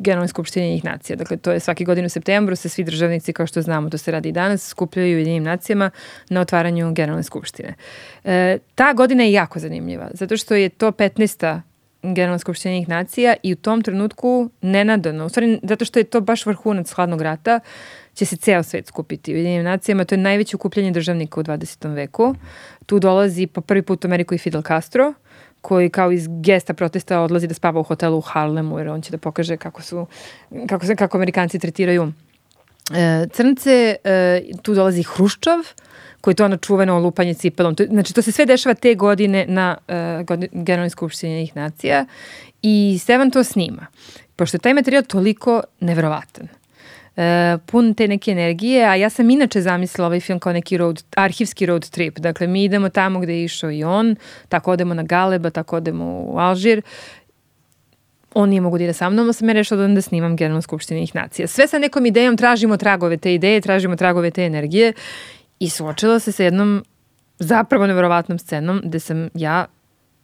[0.00, 1.16] Generalnoj skupštini njih nacija.
[1.16, 4.10] Dakle, to je svaki godin u septembru, se svi državnici, kao što znamo, to se
[4.10, 5.90] radi i danas, skupljaju u jedinim nacijama
[6.28, 7.74] na otvaranju Generalne skupštine.
[8.24, 11.60] E, ta godina je jako zanimljiva, zato što je to 15.
[12.02, 16.20] Generalna skupština njih nacija i u tom trenutku nenadano, u stvari zato što je to
[16.20, 17.60] baš vrhunac hladnog rata,
[18.16, 20.04] će se ceo svet skupiti u jedinim nacijama.
[20.04, 21.94] To je najveće okupljanje državnika u 20.
[21.94, 22.34] veku.
[22.86, 25.12] Tu dolazi po prvi put u Ameriku i Fidel Castro,
[25.60, 29.10] koji kao iz gesta protesta odlazi da spava u hotelu u Harlemu, jer on će
[29.10, 30.06] da pokaže kako su,
[30.68, 32.12] kako, se, kako Amerikanci tretiraju
[32.94, 33.96] e, crnce.
[34.04, 35.58] E, tu dolazi Hruščov,
[36.20, 37.74] koji je to ono čuveno lupanje cipelom.
[37.74, 39.94] To, znači, to se sve dešava te godine na uh,
[40.26, 42.06] godi- Generalnoj skupštini njih nacija
[42.62, 43.86] i Stevan to snima.
[44.36, 46.48] Pošto je taj materijal toliko nevrovatan.
[47.16, 51.02] E, pun te neke energije, a ja sam inače zamislila ovaj film kao neki road,
[51.16, 52.18] arhivski road trip.
[52.18, 54.16] Dakle, mi idemo tamo gde je išao i on,
[54.48, 56.82] tako odemo na Galeba, tako odemo u Alžir
[58.38, 61.00] on nije mogu da ide sa mnom, ali sam ja rešila da snimam Generalnu skupštinu
[61.00, 61.46] njih nacija.
[61.46, 64.92] Sve sa nekom idejom, tražimo tragove te ideje, tražimo tragove te energije
[65.58, 66.84] i suočila se sa jednom
[67.38, 69.66] zapravo neverovatnom scenom gde sam ja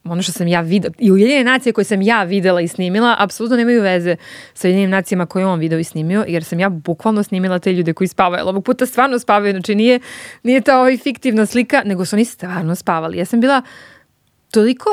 [0.04, 3.56] ono što sam ja videla, i Ujedinjene nacije koje sam ja videla i snimila, apsolutno
[3.56, 4.16] nemaju veze
[4.54, 7.72] sa Ujedinjenim nacijama koje je on video i snimio, jer sam ja bukvalno snimila te
[7.72, 8.46] ljude koji spavaju.
[8.46, 10.00] Ovog puta stvarno spavaju, znači nije,
[10.42, 13.18] nije ta ovaj fiktivna slika, nego su oni stvarno spavali.
[13.18, 13.62] Ja sam bila
[14.50, 14.90] toliko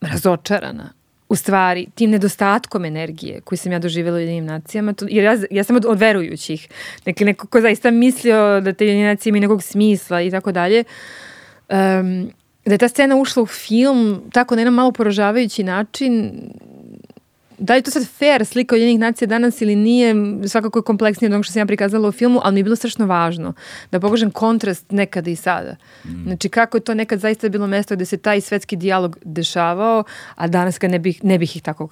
[0.00, 0.92] razočarana
[1.28, 5.36] u stvari tim nedostatkom energije koji sam ja doživjela u jedinim nacijama, to, jer ja,
[5.50, 6.68] ja sam od, od verujućih,
[7.04, 10.84] neki neko ko zaista mislio da te jedine nacije imaju nekog smisla i tako dalje,
[11.68, 12.30] um,
[12.66, 16.32] da je ta scena ušla u film tako na jedan malo poražavajući način,
[17.58, 20.14] da li je to sad fair slika Ujedinjenih nacija danas ili nije,
[20.48, 22.76] svakako je kompleksnije od onog što sam ja prikazala u filmu, ali mi je bilo
[22.76, 23.52] strašno važno
[23.92, 25.76] da pokažem kontrast nekada i sada.
[26.04, 26.22] Mm.
[26.24, 30.04] Znači kako je to nekad zaista bilo mesto gde se taj svetski dijalog dešavao,
[30.34, 31.84] a danas ga ne bih, ne bih ih tako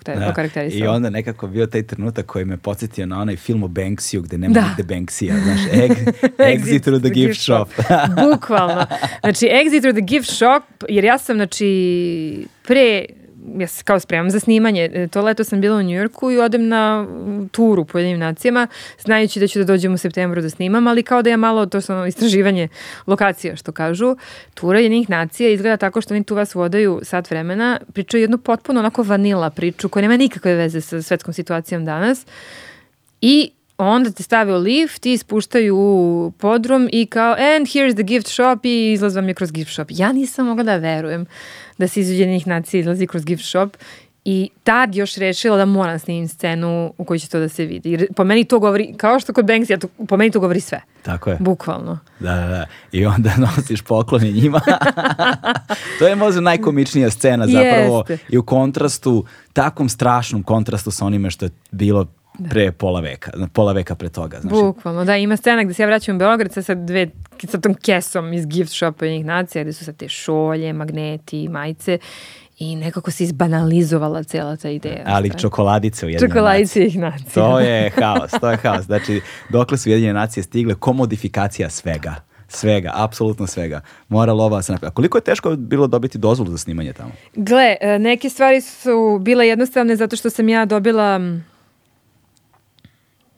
[0.81, 0.85] da.
[0.85, 4.39] I onda nekako bio taj trenutak koji me podsjetio na onaj film o Banksiju gde
[4.39, 4.69] nema da.
[4.69, 5.93] nigde Banksija, znaš, egg,
[6.39, 7.69] exit through the, gift, shop.
[8.31, 8.87] Bukvalno.
[9.21, 13.05] Znači, exit through the gift shop, jer ja sam, znači, pre
[13.59, 14.91] ja se kao spremam za snimanje.
[14.95, 17.07] E, to leto sam bila u Njujorku i odem na
[17.53, 18.67] turu po jedinim nacijama,
[19.01, 21.81] znajući da ću da dođem u septembru da snimam, ali kao da je malo to
[21.81, 22.69] samo istraživanje
[23.07, 24.17] lokacija, što kažu.
[24.55, 28.81] Tura jedinih nacija izgleda tako što oni tu vas vodaju sat vremena, pričaju jednu potpuno
[28.81, 32.27] onako vanila priču koja nema nikakve veze sa svetskom situacijom danas.
[33.21, 38.03] I onda te stave u lift i spuštaju u podrum i kao and here's the
[38.03, 39.87] gift shop i izlaz vam je kroz gift shop.
[39.91, 41.27] Ja nisam mogla da verujem
[41.79, 43.77] da se iz Ujedinjenih nacija izlazi kroz gift shop
[44.25, 47.91] i tad još rešila da moram snimim scenu u kojoj će to da se vidi.
[47.91, 50.81] Jer po meni to govori, kao što kod Banksy, to, po meni to govori sve.
[51.03, 51.37] Tako je.
[51.41, 51.99] Bukvalno.
[52.21, 52.67] Da, da, da.
[52.93, 54.61] I onda nosiš poklone njima.
[55.99, 58.27] to je možda najkomičnija scena zapravo Jeste.
[58.29, 62.07] i u kontrastu, takvom strašnom kontrastu sa onime što je bilo.
[62.51, 64.41] Pre pola veka, pola veka pre toga.
[64.41, 64.55] Znači.
[64.55, 67.11] Bukvalno, da, ima scena gde se ja vraćam u Beograd sa, sa, dve,
[67.49, 71.99] sa tom kesom iz gift shopa njih nacija, gde su sa te šolje, magneti, majice
[72.59, 75.03] i nekako se izbanalizovala cela ta ideja.
[75.07, 75.43] Ali znači.
[75.43, 77.31] čokoladice u jedinje Čokoladice ih nacije.
[77.35, 78.85] To je haos, to je haos.
[78.85, 82.15] Znači, dokle su jedinje nacije stigle, komodifikacija svega.
[82.49, 83.81] Svega, apsolutno svega.
[84.09, 84.91] Mora lova se napravi.
[84.91, 87.11] A koliko je teško bilo dobiti dozvolu za snimanje tamo?
[87.35, 91.21] Gle, e, neke stvari su bile jednostavne zato što sam ja dobila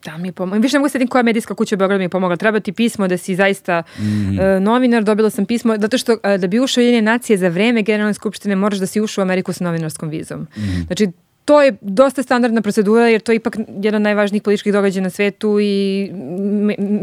[0.07, 0.59] da mi pomogla.
[0.59, 2.35] Više ne mogu sedim koja medijska kuća u Beogradu mi je pomogla.
[2.35, 4.57] Treba ti pismo da si zaista mm -hmm.
[4.57, 5.03] uh, novinar.
[5.03, 8.55] Dobila sam pismo, zato što uh, da bi ušao u nacije za vreme Generalne skupštine
[8.55, 10.39] moraš da si ušao u Ameriku sa novinarskom vizom.
[10.39, 10.85] Mm -hmm.
[10.85, 11.07] Znači,
[11.47, 15.09] to je dosta standardna procedura jer to je ipak jedan od najvažnijih političkih događaja na
[15.09, 16.11] svetu i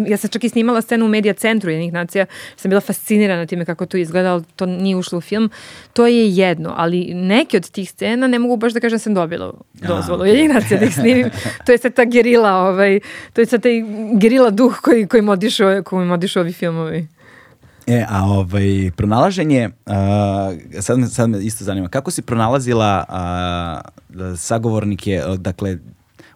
[0.09, 2.27] ja sam čak i snimala scenu u medija centru jednih nacija,
[2.57, 5.51] sam bila fascinirana time kako to izgleda, ali to nije ušlo u film.
[5.93, 9.15] To je jedno, ali neke od tih scena ne mogu baš da kažem da sam
[9.15, 10.27] dobila dozvolu okay.
[10.27, 11.31] jednih nacija da ih snimim.
[11.67, 13.01] to je sad ta gerila, ovaj,
[13.33, 17.07] to je sad taj gerila duh koji, koji modišu, koji modišu ovi filmovi.
[17.87, 24.39] E, a ovaj, pronalaženje, uh, sad, me, sad me isto zanima, kako si pronalazila uh,
[24.39, 25.79] sagovornike, dakle,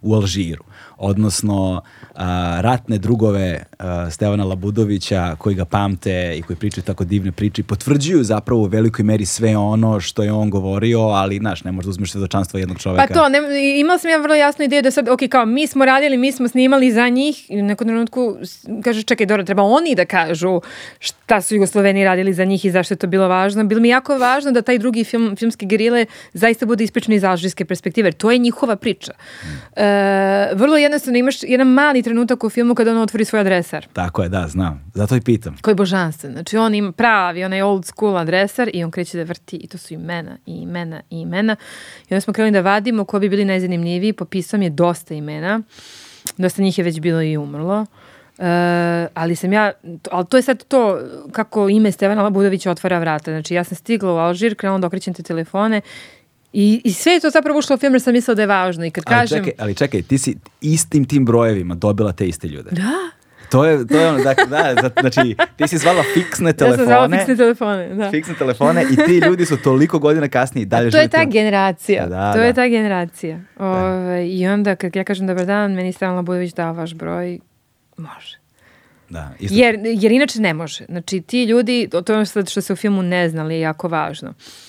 [0.03, 0.65] u Alžiru?
[0.99, 1.83] Odnosno
[2.15, 7.61] a, ratne drugove a, Stevana Labudovića koji ga pamte i koji pričaju tako divne priče
[7.61, 11.73] i potvrđuju zapravo u velikoj meri sve ono što je on govorio, ali znaš, ne
[11.73, 13.07] možeš da uzmeš svedočanstvo jednog čoveka.
[13.09, 13.39] Pa to, ne,
[13.81, 16.49] imala sam ja vrlo jasnu ideju da sad, ok, kao mi smo radili, mi smo
[16.49, 18.37] snimali za njih i u nekom trenutku
[18.85, 20.61] kažu, čekaj, dobro, treba oni da kažu
[20.99, 23.65] šta su Jugosloveni radili za njih i zašto je to bilo važno.
[23.65, 27.65] Bilo mi jako važno da taj drugi film, filmski gerile zaista bude ispričan iz alžirske
[27.65, 29.13] perspektive, jer to je njihova priča.
[29.13, 29.81] Mm.
[29.81, 33.87] E, vrlo jednostavno imaš jedan mali trenutak u filmu kada on otvori svoj adresar.
[33.93, 34.91] Tako je, da, znam.
[34.95, 35.57] Zato i pitam.
[35.63, 36.33] Koji je božanstven.
[36.33, 39.79] Znači on ima pravi, onaj old school adresar i on kreće da vrti i to
[39.79, 41.57] su imena i imena i imena.
[42.09, 44.13] I onda smo krenuli da vadimo ko bi bili najzanimljiviji.
[44.13, 45.61] Popisao mi je dosta imena.
[46.37, 47.87] Dosta njih je već bilo i umrlo.
[48.39, 48.45] Uh,
[49.15, 49.73] ali sam ja,
[50.11, 50.99] ali to je sad to
[51.33, 53.31] kako ime Stevana Labudovića otvara vrata.
[53.31, 55.81] Znači ja sam stigla u Alžir, krenula da okrećem te telefone
[56.53, 58.85] I, I sve je to zapravo ušlo u film jer sam mislila da je važno.
[58.85, 59.39] I kad ali kažem...
[59.39, 62.71] Čekaj, ali čekaj, ti si istim tim brojevima dobila te iste ljude.
[62.71, 62.93] Da.
[63.51, 66.83] To je, to je ono, dakle, da, znači, ti si zvala fiksne telefone.
[66.83, 68.11] Ja sam zvala fiksne telefone, da.
[68.11, 71.25] Fiksne telefone i ti ljudi su toliko godina kasnije i dalje A to je ta
[71.25, 72.45] generacija, da, to da.
[72.45, 73.41] je ta generacija.
[73.59, 73.87] Ove, da.
[73.87, 77.39] Ovaj, I onda kad ja kažem dobar dan, meni Stefan Budović dao vaš broj,
[77.97, 78.39] može.
[79.09, 79.57] Da, isto.
[79.59, 80.85] Jer, jer inače ne može.
[80.89, 84.29] Znači, ti ljudi, to je ono što se u filmu ne znali, je jako važno.
[84.29, 84.68] Uh,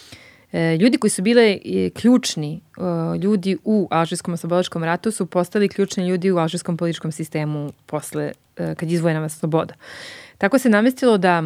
[0.52, 5.70] E, ljudi koji su bile e, ključni e, ljudi u Alžirskom oslobodilačkom ratu su postali
[5.70, 9.74] ključni ljudi u alžirskom političkom sistemu posle, kad je izvojena sloboda.
[10.38, 11.44] Tako se namestilo da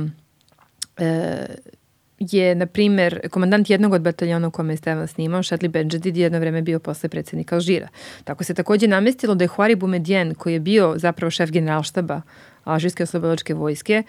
[2.20, 6.40] je, na primer, komandant jednog od bataljona u kome je Stevan snimao, Šatli Benđadid, jedno
[6.40, 7.88] vreme bio posle predsednika Alžira.
[8.24, 12.22] Tako se takođe namestilo da je Huari Boumedienne, koji je bio zapravo šef generalštaba
[12.64, 14.04] Alžirske oslobodilačke vojske,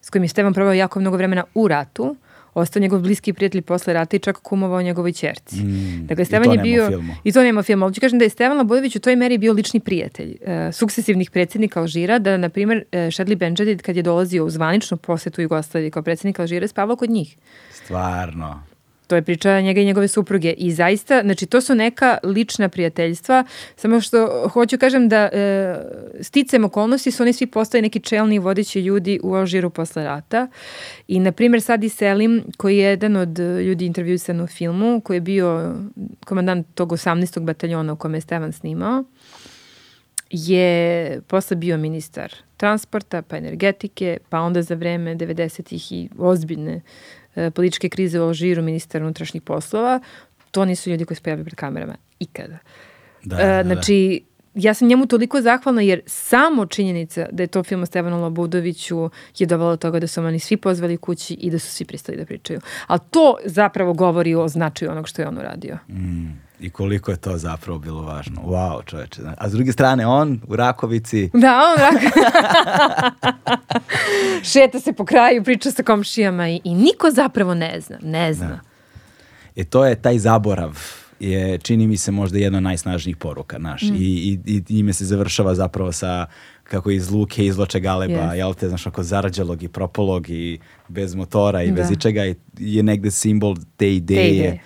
[0.00, 2.16] s kojim je Stevan provao jako mnogo vremena u ratu,
[2.60, 5.56] ostao njegov bliski prijatelj posle rata i čak kumovao njegovoj čerci.
[5.56, 6.88] Mm, dakle, Stevan je bio...
[6.88, 7.14] Filmu.
[7.24, 7.64] I to nema.
[7.82, 11.30] Ali ću kažem da je Stevan Labojević u toj meri bio lični prijatelj uh, sukcesivnih
[11.30, 15.90] predsjednika Alžira, da, na primjer, uh, Šadli Benđadid, kad je dolazio u zvaničnu posetu Jugoslaviji
[15.90, 17.36] kao predsjednik Alžira, spavao kod njih.
[17.72, 18.62] Stvarno.
[19.08, 20.52] To je priča njega i njegove supruge.
[20.52, 23.44] I zaista, znači to su neka lična prijateljstva,
[23.76, 25.76] samo što hoću kažem da e,
[26.20, 30.48] sticam okolnosti su oni svi postali neki čelni vodeći ljudi u Alžiru posle rata.
[31.08, 35.20] I, na primjer, Sadi Selim, koji je jedan od ljudi intervjuisan u filmu, koji je
[35.20, 35.74] bio
[36.24, 37.40] komandant tog 18.
[37.40, 39.04] bataljona u kome je Stevan snimao,
[40.30, 46.80] je posle bio ministar transporta, pa energetike, pa onda za vreme 90-ih i ozbiljne
[47.54, 50.00] političke krize u Alžiru ministar unutrašnjih poslova.
[50.50, 52.58] To nisu ljudi koji se pojavljaju pred kamerama ikada.
[53.24, 53.62] Da, e, da, da.
[53.62, 54.22] znači,
[54.54, 59.10] ja sam njemu toliko zahvalna jer samo činjenica da je to film o Stevanu Lobudoviću
[59.38, 62.18] je dovela do toga da su oni svi pozvali kući i da su svi pristali
[62.18, 62.60] da pričaju.
[62.86, 65.78] Ali to zapravo govori o značaju onog što je on uradio.
[65.88, 66.47] Mm.
[66.60, 68.42] I koliko je to zapravo bilo važno.
[68.42, 69.22] Wow, čoveče.
[69.38, 71.30] A s druge strane, on u Rakovici...
[71.32, 72.20] Da, on u Rakovici.
[74.52, 77.98] Šeta se po kraju, priča sa komšijama i, i niko zapravo ne zna.
[78.02, 78.48] Ne zna.
[78.48, 78.60] Da.
[79.56, 80.78] E to je taj zaborav
[81.20, 83.82] je, čini mi se, možda jedna od najsnažnijih poruka naš.
[83.82, 83.94] Mm.
[83.94, 86.26] I, i, I ime se završava zapravo sa
[86.64, 88.32] kako iz luke izloče galeba, yes.
[88.32, 91.74] jel te, znaš, ako zarađalog i propolog i bez motora i da.
[91.74, 92.22] bez ičega
[92.58, 94.22] je negde simbol te ideje.
[94.22, 94.60] Te ideje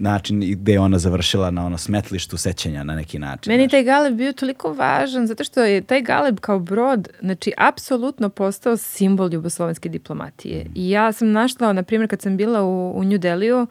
[0.00, 3.52] način gde je ona završila na ono smetlištu sećanja na neki način.
[3.52, 8.28] Meni taj Galeb bio toliko važan zato što je taj Galeb kao brod, znači apsolutno
[8.28, 10.64] postao simbol jugoslovenske diplomatije.
[10.64, 10.72] Mm.
[10.74, 13.66] I ja sam našla, na primjer, kad sam bila u, u New Deliju,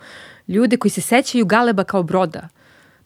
[0.48, 2.50] ljude koji se sećaju Galeba kao broda.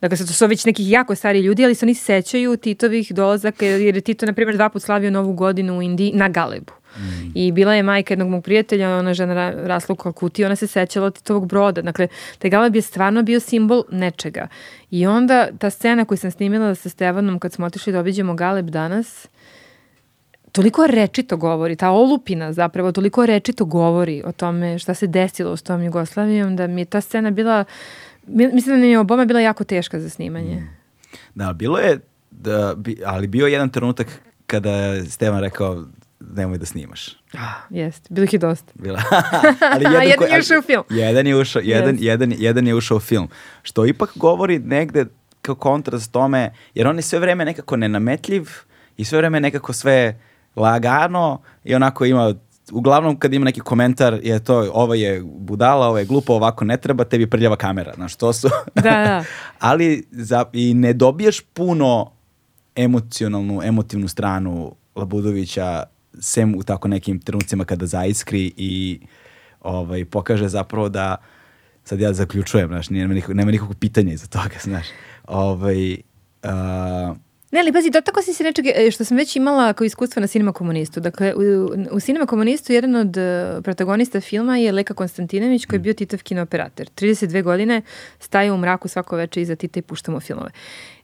[0.01, 3.95] Dakle, to su već nekih jako stari ljudi, ali se oni sećaju Titovih dolazaka, jer
[3.95, 6.73] je Tito, na primjer, dva put slavio Novu godinu u Indiji na Galebu.
[6.97, 7.31] Mm.
[7.35, 11.07] I bila je majka jednog mog prijatelja, ona žena rasla u Kalkuti, ona se sećala
[11.07, 11.81] od Titovog broda.
[11.81, 12.07] Dakle,
[12.39, 14.47] taj Galeb je stvarno bio simbol nečega.
[14.91, 18.69] I onda ta scena koju sam snimila sa Stevanom kad smo otišli da obiđemo Galeb
[18.69, 19.27] danas,
[20.53, 25.61] toliko rečito govori, ta olupina zapravo toliko rečito govori o tome šta se desilo s
[25.61, 27.65] tom Jugoslavijom, da mi je ta scena bila,
[28.27, 30.55] mislim da mi je oboma bila jako teška za snimanje.
[30.55, 30.69] Mm.
[31.35, 31.99] Da, bilo je,
[32.31, 32.75] da,
[33.05, 34.07] ali bio jedan trenutak
[34.47, 35.85] kada je Stevan rekao
[36.35, 37.17] nemoj da snimaš.
[37.33, 38.73] Ah, jest, bilo ih je dosta.
[38.75, 39.01] Bila.
[39.73, 40.83] ali jedan, jedan je ušao u film.
[40.89, 42.03] Jedan je ušao, jedan, yes.
[42.03, 43.27] jedan, jedan je ušao u film.
[43.63, 45.05] Što ipak govori negde
[45.41, 48.49] kao kontrast tome, jer on je sve vreme nekako nenametljiv
[48.97, 50.19] i sve vreme nekako sve
[50.55, 52.33] lagano i onako ima
[52.71, 56.77] uglavnom kad ima neki komentar je to ovo je budala, ovo je glupo, ovako ne
[56.77, 58.49] treba, tebi prljava kamera, znaš, to su.
[58.75, 59.23] Da, da.
[59.59, 62.11] Ali za, i ne dobiješ puno
[62.75, 65.83] emocionalnu, emotivnu stranu Labudovića
[66.19, 68.99] sem u tako nekim trenucima kada zaiskri i
[69.61, 71.15] ovaj, pokaže zapravo da
[71.83, 74.87] sad ja zaključujem, znaš, nema, nikog, nema nikog pitanja iza toga, znaš.
[75.27, 75.93] Ovaj,
[76.43, 77.17] uh,
[77.53, 80.27] Ne, ali pazi, tako si se nečeg, e, što sam već imala kao iskustvo na
[80.27, 80.99] Cinema komunistu.
[80.99, 81.41] Dakle, u,
[81.91, 86.23] u Cinema komunistu jedan od uh, protagonista filma je Leka Konstantinović koji je bio Titov
[86.23, 86.87] kinooperator.
[86.95, 87.81] 32 godine
[88.19, 90.49] staje u mraku svako veče iza Tita i puštamo filmove.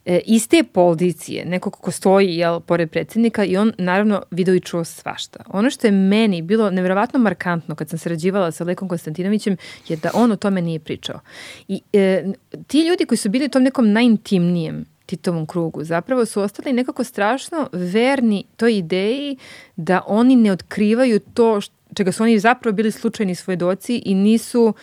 [0.09, 4.59] E, iz te pozicije, neko ko stoji jel, pored predsednika i on naravno video i
[4.59, 5.43] čuo svašta.
[5.47, 9.57] Ono što je meni bilo nevjerovatno markantno kad sam sarađivala sa Lekom Konstantinovićem
[9.87, 11.19] je da on o tome nije pričao.
[11.67, 12.25] I e,
[12.67, 15.83] ti ljudi koji su bili u tom nekom najintimnijem Titovom krugu.
[15.83, 19.37] Zapravo su ostali nekako strašno verni toj ideji
[19.75, 21.61] da oni ne otkrivaju to
[21.95, 24.73] čega su oni zapravo bili slučajni svedoci i nisu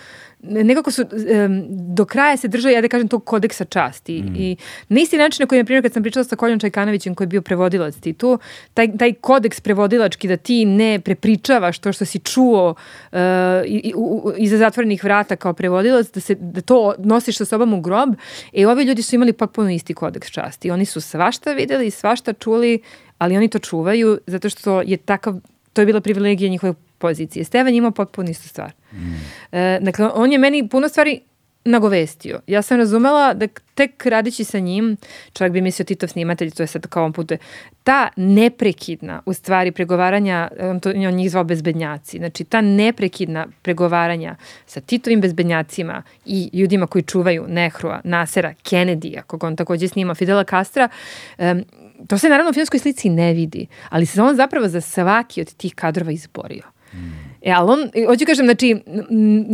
[0.43, 1.65] nekako su um,
[1.95, 4.23] do kraja se držali, ja da kažem, tog kodeksa časti.
[4.23, 4.35] Mm.
[4.37, 4.57] I
[4.89, 7.29] na isti način na koji, na primjer, kad sam pričala sa Koljom Čajkanovićem koji je
[7.29, 8.39] bio prevodilac ti tu,
[8.75, 12.75] taj, taj kodeks prevodilački da ti ne prepričavaš to što si čuo
[13.13, 13.19] uh,
[13.67, 17.81] i, u, iza zatvorenih vrata kao prevodilac, da, se, da to nosiš sa sobom u
[17.81, 18.15] grob,
[18.53, 20.71] e ovi ljudi su imali potpuno isti kodeks časti.
[20.71, 22.83] Oni su svašta videli, svašta čuli,
[23.19, 25.41] ali oni to čuvaju zato što je takav,
[25.77, 27.45] to je bila privilegija njihove pozicije.
[27.45, 28.73] Stevan je imao potpuno istu stvar.
[28.93, 28.97] Mm.
[29.53, 31.21] E, dakle, on je meni puno stvari
[31.65, 32.41] nagovestio.
[32.47, 34.97] Ja sam razumela da tek radići sa njim,
[35.33, 37.39] čovjek bi mislio Titov snimatelj, to je sad kao on putuje,
[37.85, 44.37] ta neprekidna, u stvari, pregovaranja, on, to, on njih zvao bezbednjaci, znači ta neprekidna pregovaranja
[44.67, 50.45] sa Titovim bezbednjacima i ljudima koji čuvaju Nehrua, Nasera, Kennedy-a, koga on takođe snima, Fidela
[50.45, 50.89] Castra,
[51.39, 51.65] um,
[52.09, 55.55] to se naravno u filmskoj slici ne vidi, ali se on zapravo za svaki od
[55.55, 56.63] tih kadrova izborio.
[57.43, 58.77] E, ali on, hoću kažem, znači,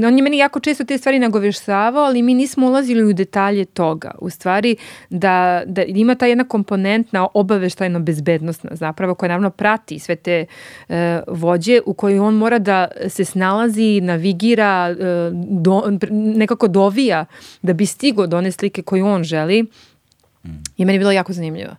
[0.06, 4.10] on je meni jako često te stvari nagovještavao, ali mi nismo ulazili u detalje toga.
[4.18, 4.76] U stvari,
[5.10, 10.46] da, da ima ta jedna komponentna obaveštajno bezbednostna zapravo, koja naravno prati sve te
[10.88, 14.94] e, vođe u kojoj on mora da se snalazi, navigira, e,
[15.32, 17.24] do, nekako dovija
[17.62, 19.62] da bi stigo do one slike koju on želi.
[19.62, 20.48] Mm.
[20.76, 21.76] I meni je bilo jako zanimljivo.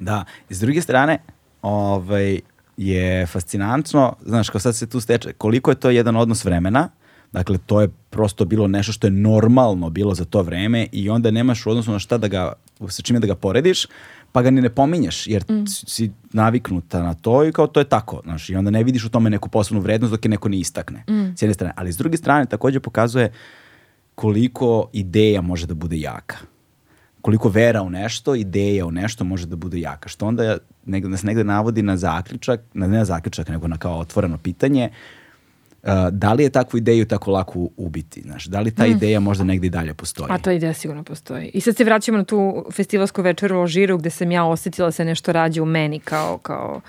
[0.00, 1.18] Da, i s druge strane,
[1.62, 2.40] ovaj,
[2.76, 6.88] je fascinantno, znaš, kao sad se tu steče, koliko je to jedan odnos vremena,
[7.32, 11.30] Dakle, to je prosto bilo nešto što je normalno bilo za to vreme i onda
[11.30, 12.52] nemaš u odnosu na šta da ga,
[12.88, 13.86] sa čime da ga porediš,
[14.32, 15.66] pa ga ni ne pominješ, jer Mm.
[15.66, 18.20] si- si naviknuta na to i kao to je tako.
[18.24, 21.04] Znaš, I onda ne vidiš u tome neku posebnu vrednost dok je neko ne istakne.
[21.08, 21.34] Mm.
[21.36, 21.72] S jedne strane.
[21.76, 23.32] Ali s druge strane takođe pokazuje
[24.14, 26.36] koliko ideja može da bude jaka.
[27.22, 30.08] Koliko vera u nešto, ideja u nešto može da bude jaka.
[30.08, 33.98] Što onda negde, nas negde navodi na zaključak, na, ne na zaključak, nego na kao
[33.98, 34.90] otvoreno pitanje,
[35.82, 38.22] uh, da li je takvu ideju tako lako ubiti?
[38.22, 40.28] Znaš, da li ta ideja možda negde i dalje postoji?
[40.28, 40.32] Mm.
[40.32, 41.50] A ta ideja sigurno postoji.
[41.54, 44.92] I sad se vraćamo na tu festivalsku večeru u Alžiru gde sam ja osetila da
[44.92, 46.80] se nešto rađa u meni kao, kao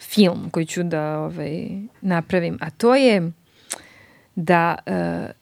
[0.00, 1.68] film koji ću da ovaj,
[2.00, 2.58] napravim.
[2.60, 3.32] A to je
[4.34, 5.41] da e,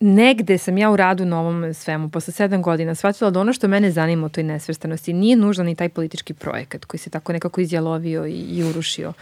[0.00, 3.68] negde sam ja u radu na ovom svemu, posle sedam godina, shvatila da ono što
[3.68, 7.60] mene zanima u toj nesvrstanosti nije nužno ni taj politički projekat koji se tako nekako
[7.60, 9.12] izjalovio i, i urušio.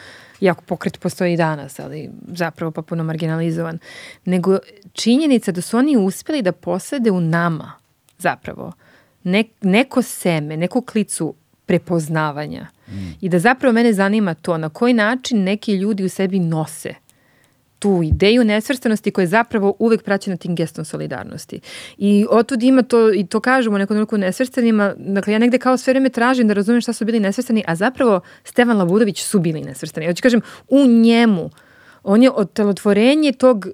[0.41, 3.79] Iako pokret postoji i danas, ali zapravo pa puno marginalizovan.
[4.25, 4.59] Nego
[4.93, 7.73] činjenica da su oni uspjeli da posade u nama
[8.19, 8.73] zapravo
[9.23, 11.35] ne, neko seme, neku klicu
[11.67, 12.67] prepoznavanja.
[13.21, 16.95] I da zapravo mene zanima to na koji način neki ljudi u sebi nose
[17.79, 21.61] tu ideju nesvrstanosti koja je zapravo uvek praćena tim gestom solidarnosti.
[21.99, 25.93] I otud ima to, i to kažemo nekom trenutku nesvrstanima, dakle ja negde kao sve
[25.93, 30.07] vreme tražim da razumem šta su bili nesvrstani, a zapravo Stevan Labudović su bili nesvrstani.
[30.07, 31.51] Hoću kažem, u njemu
[32.03, 33.71] on je otelotvorenje tog e,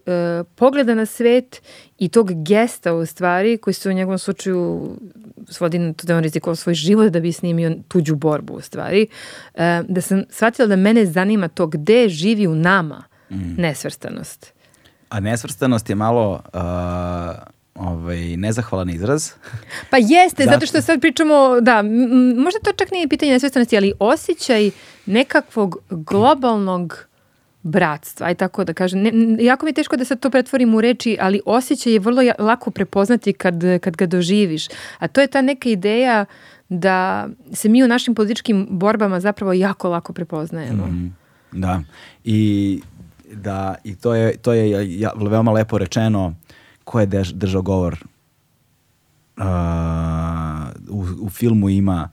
[0.55, 1.63] pogleda na svet
[1.99, 4.91] i tog gesta u stvari koji se u njegovom slučaju
[5.49, 9.07] svodi na to da on rizikovao svoj život da bi snimio tuđu borbu u stvari.
[9.55, 13.03] E, da sam shvatila da mene zanima to gde živi u nama
[13.57, 14.53] nesvrstanost.
[15.09, 16.61] A nesvrstanost je malo uh,
[17.75, 19.31] ovaj, nezahvalan izraz.
[19.91, 21.83] Pa jeste, zato što sad pričamo, da,
[22.37, 24.71] možda to čak nije pitanje nesvrstanosti, ali osjećaj
[25.07, 27.07] nekakvog globalnog
[27.63, 29.03] bratstva, aj tako da kažem.
[29.03, 29.11] Ne,
[29.45, 32.71] jako mi je teško da sad to pretvorim u reči, ali osjećaj je vrlo lako
[32.71, 34.67] prepoznati kad, kad ga doživiš.
[34.99, 36.25] A to je ta neka ideja
[36.69, 40.87] da se mi u našim političkim borbama zapravo jako lako prepoznajemo.
[40.87, 41.17] Mm,
[41.55, 41.83] Da.
[42.25, 42.81] I
[43.35, 46.35] da i to je to je ja, veoma lepo rečeno
[46.85, 47.97] ko je dež- držao govor
[49.37, 49.45] uh,
[50.89, 52.09] u, u filmu ima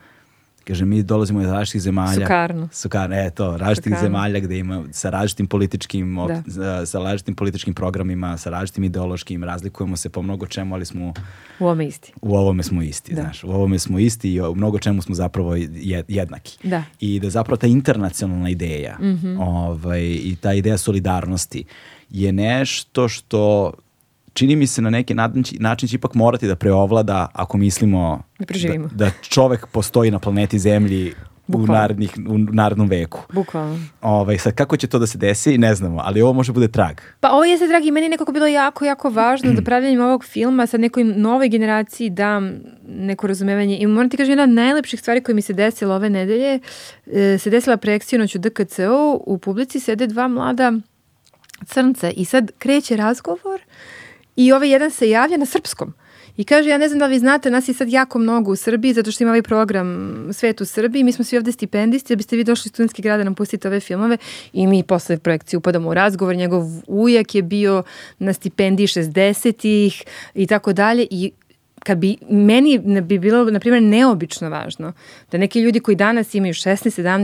[0.61, 2.69] kaže mi dolazimo iz različitih zemalja Sukarno.
[2.71, 4.07] Sukarno, e to, različitih Sukarno.
[4.07, 6.43] zemalja gde ima sa različitim političkim Da.
[6.47, 11.13] sa, sa različitim političkim programima, sa različitim ideološkim, razlikujemo se po mnogo čemu, ali smo
[11.59, 12.13] U ovome isti.
[12.21, 13.21] u ovome smo isti, Da.
[13.21, 13.43] znaš.
[13.43, 15.69] U ovome smo isti i u mnogo čemu smo zapravo je-
[16.07, 16.57] jednaki.
[16.63, 16.83] Da.
[16.99, 19.39] I da zapravo ta internacionalna ideja Mhm.
[19.39, 21.63] ovaj, i ta ideja solidarnosti
[22.09, 23.71] je nešto što
[24.33, 25.13] čini mi se na neki
[25.59, 28.87] način, će ipak morati da preovlada ako mislimo Da preživimo.
[28.87, 31.13] da, da čovek postoji na planeti Zemlji
[31.47, 31.73] u, Bukvalno.
[31.81, 33.19] narednih, u narednom veku.
[33.33, 33.79] Bukvalno.
[34.01, 36.95] Ovaj, sad, kako će to da se desi, ne znamo, ali ovo može bude trag.
[37.19, 40.67] Pa ovo jeste, dragi, meni je nekako bilo jako, jako važno da pravljanjem ovog filma
[40.67, 43.77] sad nekoj novoj generaciji dam neko razumevanje.
[43.77, 46.59] I moram ti kažem, jedna od najlepših stvari koja mi se desila ove nedelje,
[47.07, 50.73] e, se desila projekcija noć u DKCO, u publici sede dva mlada
[51.65, 53.61] crnca i sad kreće razgovor
[54.35, 55.93] i ovaj jedan se javlja na srpskom.
[56.37, 58.55] I kaže, ja ne znam da li vi znate, nas je sad jako mnogo u
[58.55, 62.17] Srbiji, zato što ima ovaj program Svet u Srbiji, mi smo svi ovde stipendisti, da
[62.17, 64.17] biste vi došli iz studentski grada nam pustite ove filmove.
[64.53, 67.83] I mi posle projekcije upadamo u razgovor, njegov ujak je bio
[68.19, 70.03] na stipendiji 60-ih
[70.35, 71.07] i tako dalje.
[71.09, 71.31] I
[71.81, 74.93] kad bi, meni ne bi bilo, na primjer, neobično važno
[75.31, 77.23] da neki ljudi koji danas imaju 16, 17,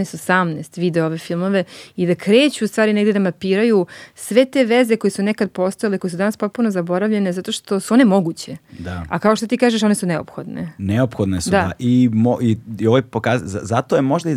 [0.59, 1.63] 18 vide ove filmove
[1.95, 3.85] i da kreću u stvari negde da mapiraju
[4.15, 7.93] sve te veze koje su nekad postojale, koje su danas potpuno zaboravljene zato što su
[7.93, 8.57] one moguće.
[8.71, 9.05] Da.
[9.09, 10.73] A kao što ti kažeš, one su neophodne.
[10.77, 11.57] Neophodne su, Da.
[11.57, 11.71] da.
[11.79, 14.35] I, mo, i, i ovo je pokaz, za- zato je možda i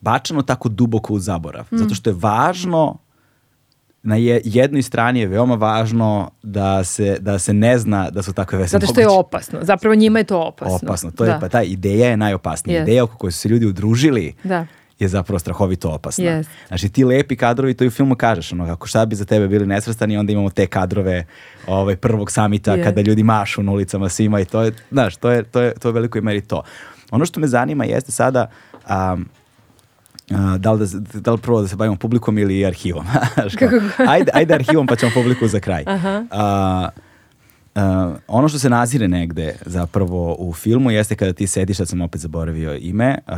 [0.00, 1.66] bačeno tako duboko u zaborav.
[1.66, 1.76] Mm.
[1.76, 2.98] Zato što je važno
[4.06, 8.32] na je, jednoj strani je veoma važno da se, da se ne zna da su
[8.32, 9.20] takve veze Zato što je moguće.
[9.20, 9.58] opasno.
[9.62, 10.78] Zapravo njima je to opasno.
[10.82, 11.10] Opasno.
[11.10, 11.38] To je, da.
[11.38, 12.80] pa ta ideja je najopasnija.
[12.80, 12.82] Yes.
[12.82, 14.66] Ideja oko koje su se ljudi udružili Da.
[14.98, 16.24] je zapravo strahovito opasna.
[16.24, 16.44] Yes.
[16.68, 19.48] Znači ti lepi kadrovi, to i u filmu kažeš, ono, kako šta bi za tebe
[19.48, 21.24] bili nesvrstani, onda imamo te kadrove
[21.66, 22.84] ovaj, prvog samita Yes.
[22.84, 25.88] kada ljudi mašu na ulicama svima i to je, znaš, to je, to je, to
[25.88, 26.62] je u velikoj meri to.
[27.10, 28.46] Ono što me zanima jeste sada,
[29.12, 29.28] um,
[30.58, 33.06] da, li da, da li prvo da se bavimo publikom ili arhivom?
[34.08, 35.84] Ajde, ajde arhivom pa ćemo publiku za kraj.
[36.30, 36.88] A,
[37.74, 42.00] a, ono što se nazire negde zapravo u filmu jeste kada ti sediš, sad sam
[42.00, 43.34] opet zaboravio ime, a,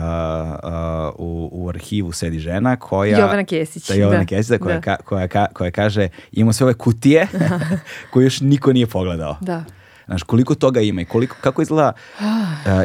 [0.63, 3.19] a, u, u arhivu sedi žena koja...
[3.19, 4.27] Jovana Kesić, Da, Jovana da.
[4.27, 4.83] Kesić, koja, Da.
[4.83, 7.27] ka- koja, ka- koja kaže imamo sve ove kutije
[8.13, 9.37] koje još niko nije pogledao.
[9.41, 9.65] Da.
[10.07, 12.25] Znaš, koliko toga ima i koliko, kako izgleda, uh,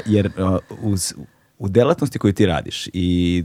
[0.05, 1.13] jer uh, uz,
[1.63, 3.43] u delatnosti koju ti radiš i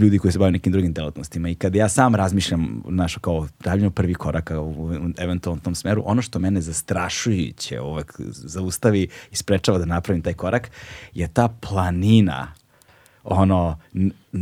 [0.00, 3.90] ljudi koji se bave nekim drugim delatnostima i kad ja sam razmišljam naš kao pravljeno
[3.90, 9.84] prvi korak u eventualnom tom smeru, ono što mene zastrašujuće ovak zaustavi i sprečava da
[9.84, 10.70] napravim taj korak
[11.14, 12.52] je ta planina
[13.24, 13.78] ono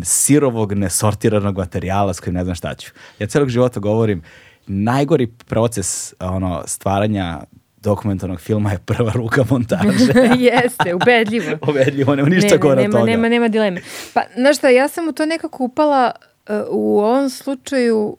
[0.03, 2.91] sirovog nesortiranog materijala s kojim ne znam šta ću.
[3.19, 4.23] Ja celog života govorim
[4.67, 7.41] najgori proces ono stvaranja
[7.87, 10.13] dokumentarnog filma je prva ruka montaže.
[10.49, 11.59] Jeste, ubedljivo.
[11.69, 13.11] ubedljivo, nema ništa gore nema, toga.
[13.11, 13.81] Nema, nema dileme.
[14.15, 16.11] Pa, znaš šta, ja sam u to nekako upala
[16.49, 18.17] uh, u ovom slučaju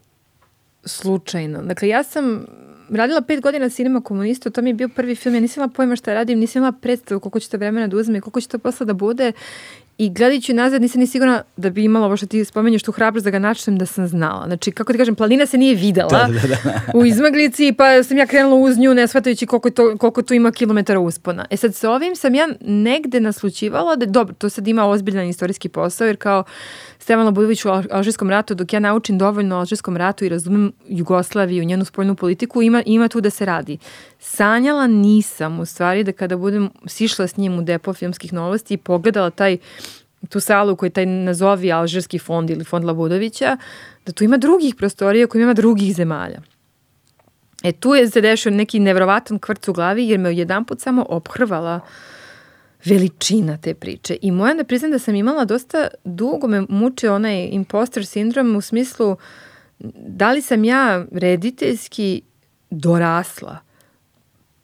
[0.86, 1.62] slučajno.
[1.62, 2.46] Dakle, ja sam
[2.90, 5.96] radila pet godina cinema komunista, to mi je bio prvi film, ja nisam imala pojma
[5.96, 8.86] šta radim, nisam imala predstavu koliko će to vremena da uzme koliko će to posla
[8.86, 9.32] da bude
[9.98, 13.24] I gledajući nazad nisam ni sigurna da bi imala ovo što ti spomenješ tu hrabrost
[13.24, 14.46] da ga načnem da sam znala.
[14.46, 16.82] Znači, kako ti kažem, planina se nije videla Da, da, da.
[17.00, 20.52] u izmaglici, pa sam ja krenula uz nju ne shvatajući koliko, to, koliko tu ima
[20.52, 21.46] kilometara uspona.
[21.50, 25.70] E sad, sa ovim sam ja negde naslučivala da, dobro, to sad ima ozbiljan istorijski
[25.70, 26.44] posao, jer kao
[27.08, 31.64] Stevan Labudović u Alžirskom ratu, dok ja naučim dovoljno o Alžirskom ratu i razumem Jugoslaviju,
[31.64, 33.78] njenu spoljnu politiku, ima, ima tu da se radi.
[34.20, 38.78] Sanjala nisam, u stvari, da kada budem sišla s njim u depo filmskih novosti i
[38.78, 39.58] pogledala taj
[40.30, 43.58] tu salu koji taj nazovi Alžirski fond ili fond Labudovića,
[44.06, 46.42] da tu ima drugih prostorija koji ima drugih zemalja.
[47.64, 51.06] E tu je se dešao neki nevrovatan kvrc u glavi jer me jedan put samo
[51.10, 51.80] ophrvala
[52.90, 54.18] veličina te priče.
[54.22, 58.62] I moja da priznam da sam imala dosta dugo me muče onaj imposter sindrom u
[58.62, 59.18] smislu
[60.08, 62.22] da li sam ja rediteljski
[62.70, 63.68] dorasla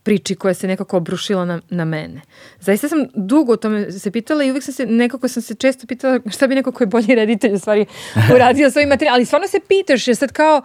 [0.04, 2.22] priči koja se nekako obrušila na, na mene.
[2.60, 5.88] Zaista sam dugo o tome se pitala i uvek sam se, nekako sam se često
[5.88, 7.86] pitala šta bi neko ko je bolji reditelj u stvari
[8.36, 9.16] uradio svoj materijal.
[9.16, 10.62] Ali stvarno se pitaš, je sad kao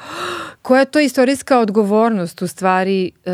[0.63, 3.33] koja je to istorijska odgovornost u stvari uh,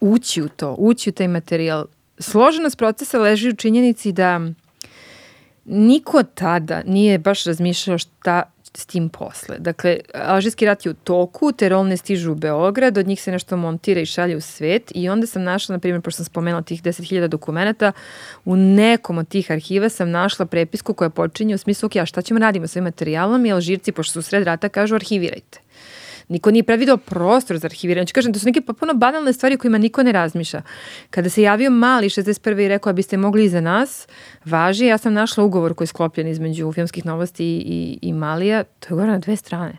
[0.00, 1.84] ući u to, ući u taj materijal.
[2.18, 4.40] Složenost procesa leži u činjenici da
[5.64, 8.42] niko tada nije baš razmišljao šta
[8.74, 9.56] s tim posle.
[9.58, 13.56] Dakle, Alžirski rat je u toku, te rolne stižu u Beograd, od njih se nešto
[13.56, 16.82] montira i šalje u svet i onda sam našla, na primjer, pošto sam spomenula tih
[16.82, 17.92] 10.000 dokumenta,
[18.44, 22.22] u nekom od tih arhiva sam našla prepisku koja počinje u smislu, ok, a šta
[22.22, 25.58] ćemo radimo sa ovim materijalom i Alžirci, pošto su sred rata, kažu arhivirajte.
[26.28, 28.02] Niko nije predvideo prostor za arhiviranje.
[28.02, 30.62] Znači, kažem, to su neke potpuno banalne stvari kojima niko ne razmišlja.
[31.10, 32.64] Kada se javio mali 61.
[32.64, 34.06] i rekao, biste mogli i za nas,
[34.44, 38.64] važi, ja sam našla ugovor koji je sklopljen između filmskih novosti i, i, i Malija,
[38.64, 39.78] to je ugovor na dve strane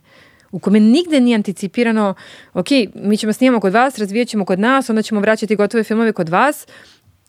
[0.53, 2.13] u kome nigde nije anticipirano,
[2.53, 6.11] ok, mi ćemo snimamo kod vas, razvijat ćemo kod nas, onda ćemo vraćati gotove filmove
[6.11, 6.67] kod vas.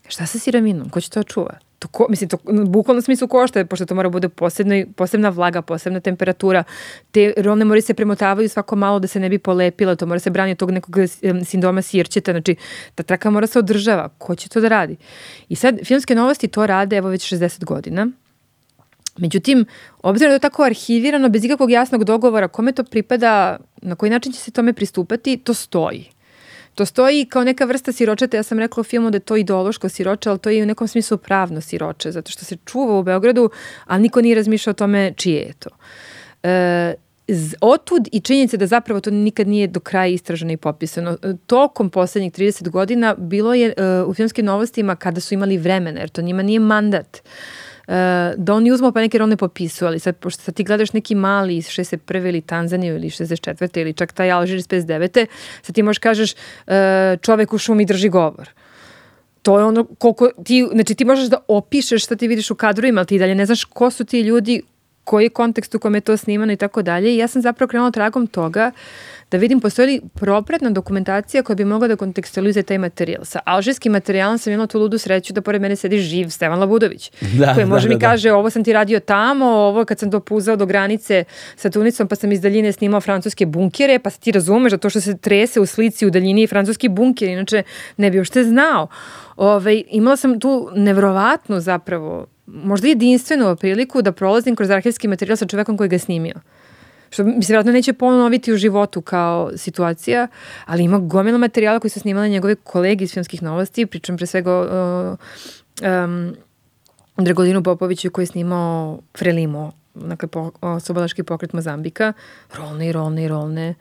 [0.09, 0.89] Šta sa siraminom?
[0.89, 1.59] Ko će to čuva?
[1.85, 6.01] To ko, mislim, to bukvalno smislu košta, pošto to mora bude posebno, posebna vlaga, posebna
[6.01, 6.65] temperatura.
[7.11, 10.31] Te rolne mori se premotavaju svako malo da se ne bi polepila, to mora se
[10.31, 10.97] brani od tog nekog
[11.45, 12.57] sindoma sirćeta, znači
[12.95, 14.09] ta traka mora se održava.
[14.19, 14.97] Ko će to da radi?
[15.49, 18.07] I sad, filmske novosti to rade, evo već 60 godina.
[19.19, 19.67] Međutim,
[20.03, 24.33] obzirom da je tako arhivirano, bez ikakvog jasnog dogovora, kome to pripada, na koji način
[24.33, 26.14] će se tome pristupati, to stoji.
[26.75, 29.89] To stoji kao neka vrsta siročeta, ja sam rekla u filmu da je to ideološko
[29.89, 33.51] siroče, ali to je u nekom smislu pravno siroče, zato što se čuva u Beogradu,
[33.85, 35.71] ali niko nije razmišljao o tome čije je to.
[36.43, 36.95] E,
[37.61, 41.17] otud i činjenica da zapravo to nikad nije do kraja istraženo i popisano.
[41.23, 46.01] E, tokom poslednjih 30 godina bilo je uh, u filmskim novostima kada su imali vremena,
[46.01, 47.23] jer to njima nije mandat.
[48.37, 51.57] Da oni uzmu pa neke rovne popisuju, ali sad, pošto sad ti gledaš neki mali
[51.57, 52.29] iz 61.
[52.29, 53.81] ili Tanzaniju ili 64.
[53.81, 55.27] ili čak taj Alžir iz 59.
[55.63, 56.73] sad ti možeš kažeš uh,
[57.21, 58.51] čovek u šumi drži govor.
[59.43, 63.01] To je ono koliko ti, znači ti možeš da opišeš šta ti vidiš u kadrovima,
[63.01, 64.63] ali ti dalje ne znaš ko su ti ljudi,
[65.05, 67.15] koji je kontekst u kome je to snimano i tako dalje.
[67.15, 68.71] I ja sam zapravo krenula tragom toga
[69.31, 73.25] da vidim postoji li propratna dokumentacija koja bi mogla da kontekstualizuje taj materijal.
[73.25, 77.13] Sa alžirskim materijalom sam imala tu ludu sreću da pored mene sedi živ Stevan Labudović,
[77.41, 80.11] da, koji može da, mi da, kaže ovo sam ti radio tamo, ovo kad sam
[80.11, 81.25] dopuzao do granice
[81.57, 85.01] sa Tunicom pa sam iz daljine snimao francuske bunkere, pa ti razumeš da to što
[85.01, 87.63] se trese u slici u daljini je francuski bunker, inače
[87.97, 88.89] ne bi uopšte znao.
[89.37, 95.37] Ove, ovaj, imala sam tu nevrovatnu zapravo možda jedinstvenu priliku da prolazim kroz arhivski materijal
[95.37, 96.35] sa čovekom koji ga snimio.
[97.15, 100.29] Što mi se vjerojatno neće ponoviti u životu kao situacija,
[100.65, 104.53] ali ima gomila materijala koji su snimali njegove kolege iz filmskih novosti, pričam pre svega
[104.53, 105.17] o
[106.05, 106.37] um,
[107.17, 110.51] Dragolinu Popoviću koji je snimao Frelimo, dakle po,
[110.81, 112.13] Sobalaški pokret Mozambika,
[112.55, 113.75] rolne i rolne i rolne,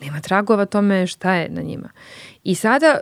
[0.00, 1.88] nema tragova tome šta je na njima.
[2.44, 3.00] I sada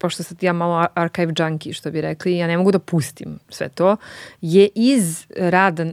[0.00, 3.68] pošto sad ja malo archive junkie, što bi rekli, ja ne mogu da pustim sve
[3.68, 3.96] to,
[4.40, 5.86] je iz rada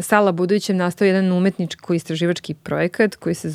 [0.00, 3.48] Sala Budovićem nastao jedan umetničko istraživački projekat koji se,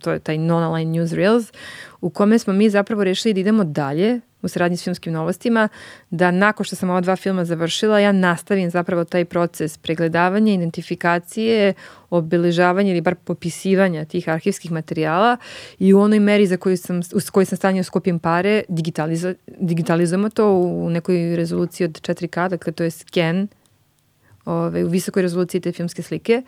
[0.00, 1.52] to je taj non-aligned newsreels,
[2.00, 5.68] u kome smo mi zapravo rešili da idemo dalje u saradnji s filmskim novostima,
[6.10, 11.74] da nakon što sam ova dva filma završila, ja nastavim zapravo taj proces pregledavanja, identifikacije,
[12.10, 15.36] obeležavanja ili bar popisivanja tih arhivskih materijala
[15.78, 20.28] i u onoj meri za koju sam, u kojoj sam stanio skupim pare, digitalizo, digitalizujemo
[20.28, 23.48] to u nekoj rezoluciji od 4K, dakle to je scan
[24.44, 26.42] ove, u visokoj rezoluciji te filmske slike,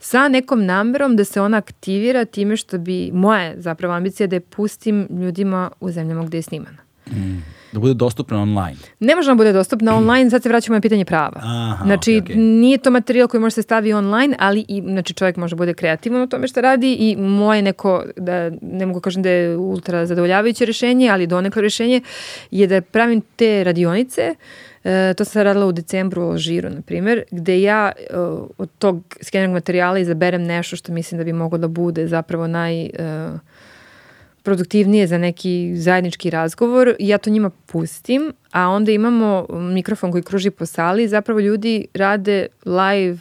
[0.00, 4.40] sa nekom namerom da se ona aktivira time što bi, moja zapravo ambicija da je
[4.40, 6.87] pustim ljudima u zemljama gde je snimana.
[7.12, 7.42] Mm.
[7.72, 8.76] Da bude dostupna online.
[9.00, 11.40] Ne može da bude dostupna online, sad se vraćamo na pitanje prava.
[11.42, 12.36] Aha, znači, okay, okay.
[12.36, 15.74] nije to materijal koji može se stavi online, ali i, znači, čovjek može da bude
[15.74, 20.06] kreativan u tome što radi i moje neko, da ne mogu kažem da je ultra
[20.06, 22.00] zadovoljavajuće rešenje, ali donekle rešenje
[22.50, 24.34] je da pravim te radionice
[24.84, 28.16] E, to sam radila u decembru u Alžiru, na primjer, gde ja e,
[28.58, 32.82] od tog skenernog materijala izaberem nešto što mislim da bi moglo da bude zapravo naj...
[32.82, 32.90] E,
[34.48, 40.22] produktivnije za neki zajednički razgovor i ja to njima pustim, a onda imamo mikrofon koji
[40.22, 43.18] kruži po sali i zapravo ljudi rade live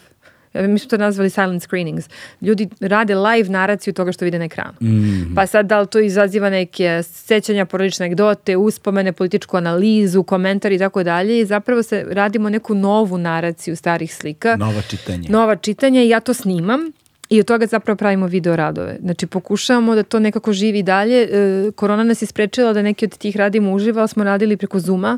[0.53, 2.09] mi smo to nazvali silent screenings.
[2.41, 4.73] Ljudi rade live naraciju toga što vide na ekranu.
[4.81, 5.35] Mm.
[5.35, 10.79] Pa sad da li to izaziva neke sećanja, porodične anegdote, uspomene, političku analizu, komentar i
[10.79, 14.55] tako dalje i zapravo se radimo neku novu naraciju starih slika.
[14.55, 15.29] Nova čitanja.
[15.29, 16.91] Nova čitanja i ja to snimam
[17.29, 18.97] I od toga zapravo pravimo video radove.
[19.01, 21.21] Znači pokušavamo da to nekako živi dalje.
[21.21, 24.79] E, korona nas je sprečila da neki od tih radimo uživa, ali smo radili preko
[24.79, 25.17] Zuma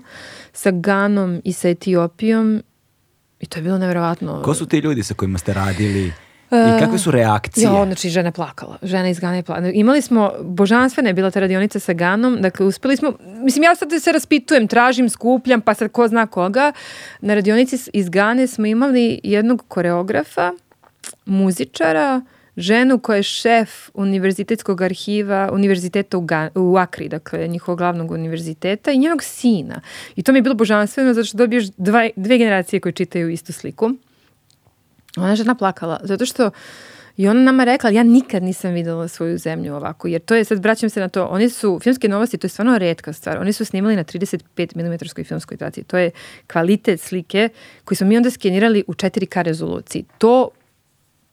[0.54, 2.64] sa Ganom i sa Etiopijom
[3.40, 4.42] i to je bilo nevjerovatno.
[4.42, 6.12] Ko su ti ljudi sa kojima ste radili?
[6.52, 7.64] I kakve su reakcije?
[7.64, 8.78] Ja, znači žena je plakala.
[8.84, 9.70] Žena iz Gana je plakala.
[9.70, 13.14] Imali smo, božanstvena je bila ta radionica sa Ganom, dakle uspeli smo,
[13.44, 16.72] mislim ja sad se raspitujem, tražim, skupljam, pa sad ko zna koga.
[17.22, 20.52] Na radionici iz Gane smo imali jednog koreografa,
[21.30, 22.22] muzičara,
[22.58, 28.92] ženu koja je šef univerzitetskog arhiva univerziteta u, Ga, u Akri, dakle njihovog glavnog univerziteta
[28.92, 29.82] i njenog sina.
[30.16, 33.54] I to mi je bilo božanstveno zato što dobiješ dva, dve generacije koje čitaju istu
[33.54, 33.92] sliku.
[35.18, 36.52] Ona žena plakala, zato što
[37.20, 40.64] I ona nama rekla, ja nikad nisam videla svoju zemlju ovako, jer to je, sad
[40.64, 43.66] vraćam se na to, oni su, filmske novosti, to je stvarno redka stvar, oni su
[43.66, 46.12] snimali na 35 mm filmskoj traciji, to je
[46.48, 47.50] kvalitet slike
[47.86, 50.06] koji smo mi onda skenirali u 4K rezoluciji.
[50.18, 50.50] To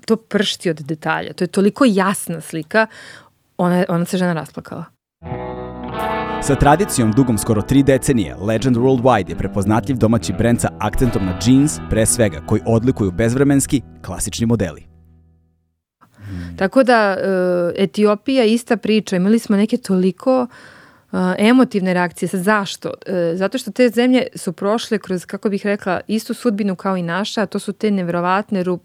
[0.06, 1.32] to pršti od detalja.
[1.32, 2.86] To je toliko jasna slika,
[3.56, 4.84] ona, ona se žena rasplakala.
[6.42, 11.38] Sa tradicijom dugom skoro tri decenije, Legend Worldwide je prepoznatljiv domaći brend sa akcentom na
[11.46, 14.86] jeans, pre svega, koji odlikuju bezvremenski, klasični modeli.
[16.16, 16.56] Hmm.
[16.56, 19.16] Tako da, uh, Etiopija ista priča.
[19.16, 20.48] Imali smo neke toliko uh,
[21.38, 22.28] emotivne reakcije.
[22.28, 22.92] Sad zašto?
[23.06, 27.02] E, zato što te zemlje su prošle kroz, kako bih rekla, istu sudbinu kao i
[27.02, 28.82] naša, a to su te nevrovatne rup,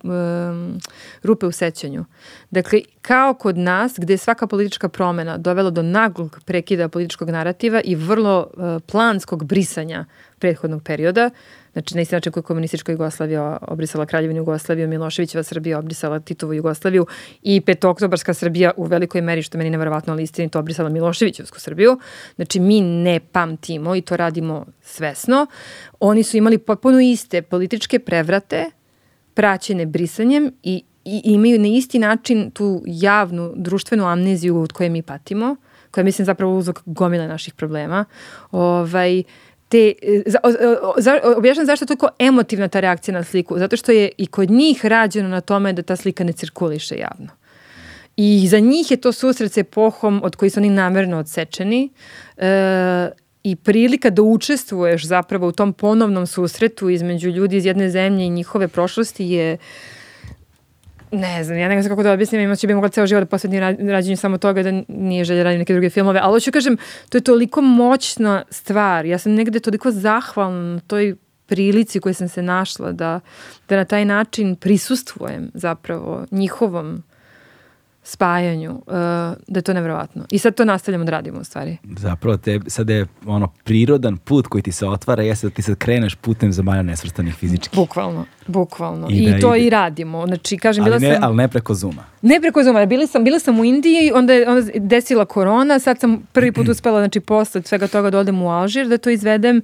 [1.24, 2.06] rupe u sećanju.
[2.52, 7.82] Dakle, kao kod nas, gde je svaka politička promena dovela do naglog prekida političkog narativa
[7.84, 10.06] i vrlo e, planskog brisanja
[10.40, 11.30] prethodnog perioda,
[11.73, 17.06] Znači, na isti način koji komunistička Jugoslavija obrisala Kraljevinu Jugoslaviju, Miloševićeva Srbija obrisala Titovu Jugoslaviju
[17.41, 21.99] i petoktobarska Srbija u velikoj meri, što meni neverovatno, ali istinito obrisala Miloševićevsku Srbiju.
[22.35, 25.48] Znači, mi ne pamtimo i to radimo svesno.
[25.99, 28.65] Oni su imali potpuno iste političke prevrate,
[29.34, 35.02] praćene brisanjem i, i imaju na isti način tu javnu društvenu amneziju od koje mi
[35.02, 35.56] patimo,
[35.91, 38.06] koja mislim zapravo uzok gomile naših problema.
[38.52, 39.23] Ovaj,
[39.72, 39.93] te,
[40.26, 40.39] za,
[40.98, 43.60] za, objašnjam zašto je toliko emotivna ta reakcija na sliku.
[43.60, 47.27] Zato što je i kod njih rađeno na tome da ta slika ne cirkuliše javno.
[48.18, 51.89] I za njih je to susret s epohom od koji su oni namerno odsečeni
[52.38, 53.10] e,
[53.43, 58.30] i prilika da učestvuješ zapravo u tom ponovnom susretu između ljudi iz jedne zemlje i
[58.30, 59.57] njihove prošlosti je
[61.12, 63.60] ne znam, ja ne znam kako da objasnim, imaće bi mogla ceo život da posvetni
[63.92, 66.78] rađenju samo toga da nije želja radim neke druge filmove, ali hoću kažem,
[67.10, 71.16] to je toliko moćna stvar, ja sam negde toliko zahvalna na toj
[71.46, 73.20] prilici koju sam se našla da,
[73.70, 77.04] da na taj način prisustvujem zapravo njihovom
[78.03, 78.94] spajanju, uh,
[79.48, 80.26] da je to nevjerovatno.
[80.30, 81.78] I sad to nastavljamo da radimo u stvari.
[81.98, 85.76] Zapravo te, sad je ono prirodan put koji ti se otvara jeste da ti sad
[85.76, 87.76] kreneš putem zemalja nesvrstanih fizički.
[87.76, 89.07] Bukvalno, bukvalno.
[89.10, 89.65] I, I da to ide.
[89.65, 90.28] i radimo.
[90.28, 91.23] Znači, kažem, ali bila ne, sam...
[91.23, 92.03] Ali ne preko Zuma.
[92.22, 92.86] Ne preko Zuma.
[92.86, 96.68] Bila sam, bila sam u Indiji, onda je onda desila korona, sad sam prvi put
[96.73, 99.61] uspela, znači, posle svega toga da odem u Alžir, da to izvedem,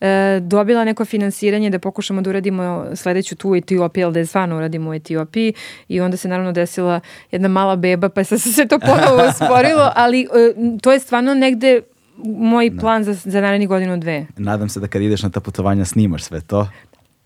[0.00, 4.56] e, dobila neko finansiranje da pokušamo da uradimo sledeću tu Etiopiju, ali da je stvarno
[4.56, 5.52] uradimo u Etiopiji
[5.88, 7.00] i onda se naravno desila
[7.30, 11.80] jedna mala beba, pa se sve to ponovo usporilo, ali e, to je stvarno negde
[12.24, 12.80] moj da.
[12.80, 14.26] plan za, za naredni godinu dve.
[14.36, 16.68] Nadam se da kad ideš na ta putovanja snimaš sve to.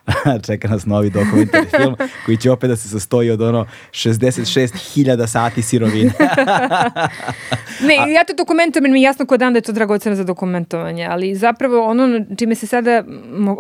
[0.46, 1.96] Čeka nas novi dokumentarni film
[2.26, 6.12] koji će opet da se sastoji od ono 66.000 sati sirovine.
[7.88, 11.06] ne, ja to dokumentujem, mi je jasno ko dan da je to dragoceno za dokumentovanje,
[11.10, 13.04] ali zapravo ono čime se sada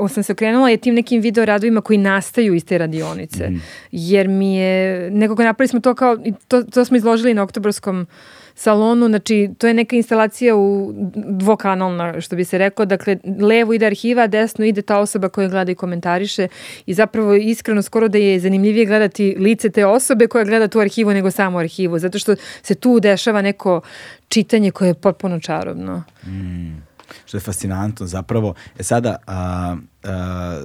[0.08, 3.48] sam se okrenula je tim nekim video radovima koji nastaju iz te radionice.
[3.50, 3.62] Mm.
[3.92, 8.06] Jer mi je, nekako napravili smo to kao, to, to smo izložili na oktobarskom
[8.54, 13.86] salonu, znači to je neka instalacija u dvokanalna, što bi se rekao, dakle levo ide
[13.86, 16.48] arhiva, desno ide ta osoba koja gleda i komentariše
[16.86, 21.10] i zapravo iskreno skoro da je zanimljivije gledati lice te osobe koja gleda tu arhivu
[21.10, 23.80] nego samo arhivu, zato što se tu dešava neko
[24.28, 26.02] čitanje koje je potpuno čarobno.
[26.26, 26.92] Mm
[27.24, 28.54] što je fascinantno zapravo.
[28.78, 30.62] E sada, a, a,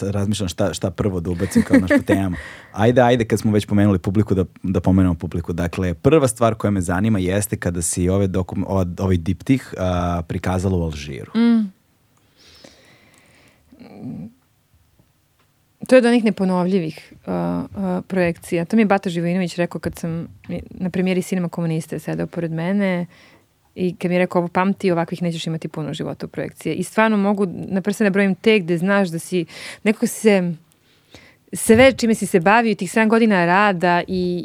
[0.00, 2.36] razmišljam šta, šta prvo da ubacim kao našu temu.
[2.72, 5.52] Ajde, ajde, kad smo već pomenuli publiku, da, da pomenemo publiku.
[5.52, 8.64] Dakle, prva stvar koja me zanima jeste kada si ove dokum,
[8.98, 11.32] ovaj diptih a, prikazala u Alžiru.
[11.36, 11.80] Mm.
[15.86, 18.64] To je od onih neponovljivih uh, uh, projekcija.
[18.64, 20.28] To mi je Bata Živojinović rekao kad sam
[20.70, 23.06] na premijeri Sinema komuniste sedao pored mene
[23.74, 26.74] I kad mi je rekao ovo pamti, ovakvih nećeš imati puno života u projekcije.
[26.74, 29.46] I stvarno mogu na prste brojim te gde znaš da si,
[29.82, 30.52] nekako se
[31.52, 34.44] sve čime si se bavio, tih 7 godina rada i,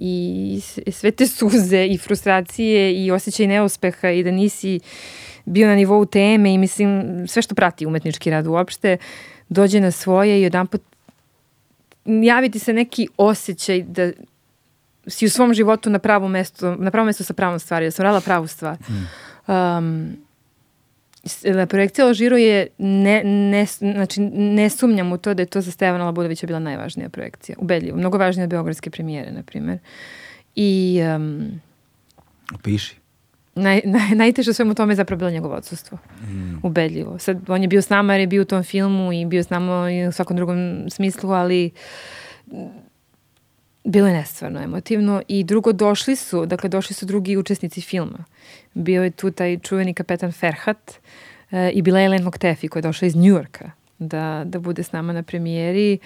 [0.85, 4.79] i sve te suze i frustracije i osjećaj neuspeha i da nisi
[5.45, 8.97] bio na nivou teme i mislim sve što prati umetnički rad uopšte
[9.49, 10.81] dođe na svoje i odan put
[12.05, 14.11] javiti se neki osjećaj da
[15.07, 18.03] si u svom životu na pravom mestu, na pravom mestu sa pravom stvari, da sam
[18.03, 18.77] radila pravu stvar.
[18.89, 19.07] Mm.
[19.51, 20.17] Um,
[21.69, 26.05] projekcija Alžiru je, ne, ne, znači ne sumnjam u to da je to za Stevana
[26.05, 27.55] Labudovića bila najvažnija projekcija.
[27.59, 27.97] Ubedljivo.
[27.97, 29.79] Mnogo važnija od Beogradske premijere, na primjer.
[30.55, 31.01] I...
[31.15, 31.61] Um,
[32.53, 32.95] Opiši.
[33.55, 35.97] Naj, naj, najteže svemu tome je zapravo bilo njegovo odsustvo.
[36.21, 36.59] Mm.
[36.63, 37.19] Ubedljivo.
[37.19, 39.49] Sad, on je bio s nama jer je bio u tom filmu i bio s
[39.49, 41.71] nama i u svakom drugom smislu, ali
[43.85, 48.25] bilo je nestvarno emotivno i drugo došli su, dakle došli su drugi učesnici filma.
[48.73, 50.93] Bio je tu taj čuveni kapetan Ferhat
[51.51, 54.91] e, i bila je Ellen Moktefi koja je došla iz Njujorka da, da bude s
[54.91, 55.97] nama na premijeri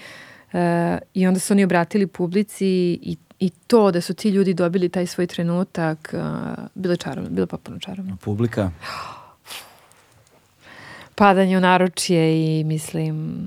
[0.52, 2.66] e, i onda su oni obratili publici
[3.02, 6.18] i, i to da su ti ljudi dobili taj svoj trenutak e,
[6.74, 8.16] bilo je čarovno, bilo je popuno čarovno.
[8.24, 8.70] Publika?
[11.14, 13.44] Padanje u naručje i mislim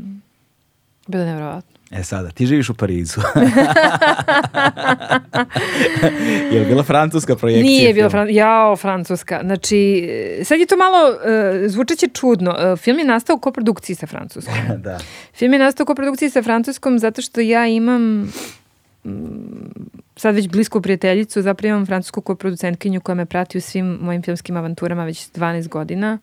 [1.08, 1.73] bilo je nevrovatno.
[1.96, 3.22] E sada, ti živiš u Parizu.
[6.52, 7.64] je li bila francuska projekcija?
[7.64, 8.40] Nije bila francuska.
[8.40, 9.40] Jao, francuska.
[9.44, 10.10] Znači,
[10.44, 11.16] sad je to malo, uh,
[11.68, 12.52] zvučeće čudno.
[12.52, 14.56] Uh, film je nastao u koprodukciji sa francuskom.
[14.86, 15.00] da.
[15.34, 18.32] Film je nastao u koprodukciji sa francuskom zato što ja imam
[19.06, 19.12] mm,
[20.16, 24.58] sad već blisku prijateljicu, zapravo imam francusku koproducentkinju koja me prati u svim mojim filmskim
[24.58, 26.18] avanturama već 12 godina.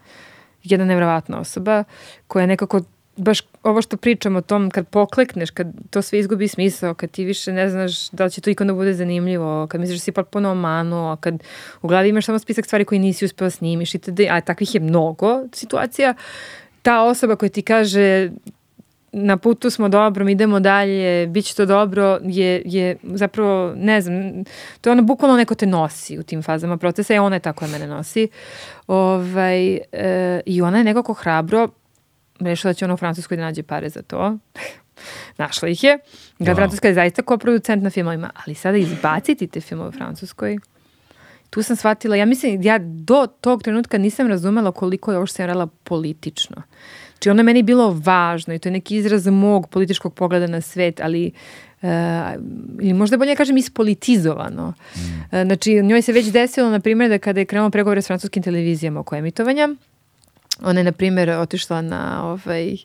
[0.62, 1.84] Jedna nevrovatna osoba
[2.26, 2.80] koja je nekako
[3.20, 7.24] baš ovo što pričam o tom kad poklekneš, kad to sve izgubi smisao, kad ti
[7.24, 10.50] više ne znaš da li će to ikada bude zanimljivo, kad misliš da si potpuno
[10.50, 11.34] omanuo, kad
[11.82, 14.20] u glavi imaš samo spisak stvari koje nisi uspeo da snimiš, itd.
[14.30, 16.14] a takvih je mnogo situacija,
[16.82, 18.30] ta osoba koja ti kaže
[19.12, 24.44] na putu smo dobro, idemo dalje, bit će to dobro, je, je zapravo, ne znam,
[24.80, 27.52] to je ono bukvalno neko te nosi u tim fazama procesa i ona je ta
[27.52, 28.28] koja mene nosi.
[28.86, 31.68] Ovaj, e, I ona je nekako hrabro
[32.46, 34.38] rešila da će ona u Francuskoj da nađe pare za to.
[35.38, 35.98] Našla ih je.
[36.38, 36.56] Ga wow.
[36.56, 40.58] Francuska je zaista kao producent na filmovima, ali sada izbaciti te filmove u Francuskoj,
[41.50, 45.36] tu sam shvatila, ja mislim, ja do tog trenutka nisam razumela koliko je ovo što
[45.36, 46.62] sam radila politično.
[47.12, 50.60] Znači ono je meni bilo važno i to je neki izraz mog političkog pogleda na
[50.60, 51.32] svet, ali
[51.82, 51.88] Uh,
[52.80, 54.68] ili možda bolje kažem ispolitizovano.
[54.68, 55.00] Mm.
[55.00, 58.42] Uh, znači, njoj se već desilo, na primjer, da kada je krenuo pregovore s francuskim
[58.42, 59.68] televizijama oko emitovanja,
[60.62, 62.76] Ona je, na primjer, otišla na ovaj,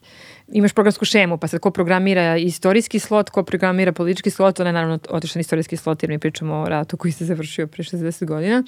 [0.47, 4.73] imaš programsku šemu, pa sad ko programira istorijski slot, ko programira politički slot, ona je
[4.73, 8.26] naravno otišla na istorijski slot jer mi pričamo o ratu koji se završio pre 60
[8.26, 8.64] godina.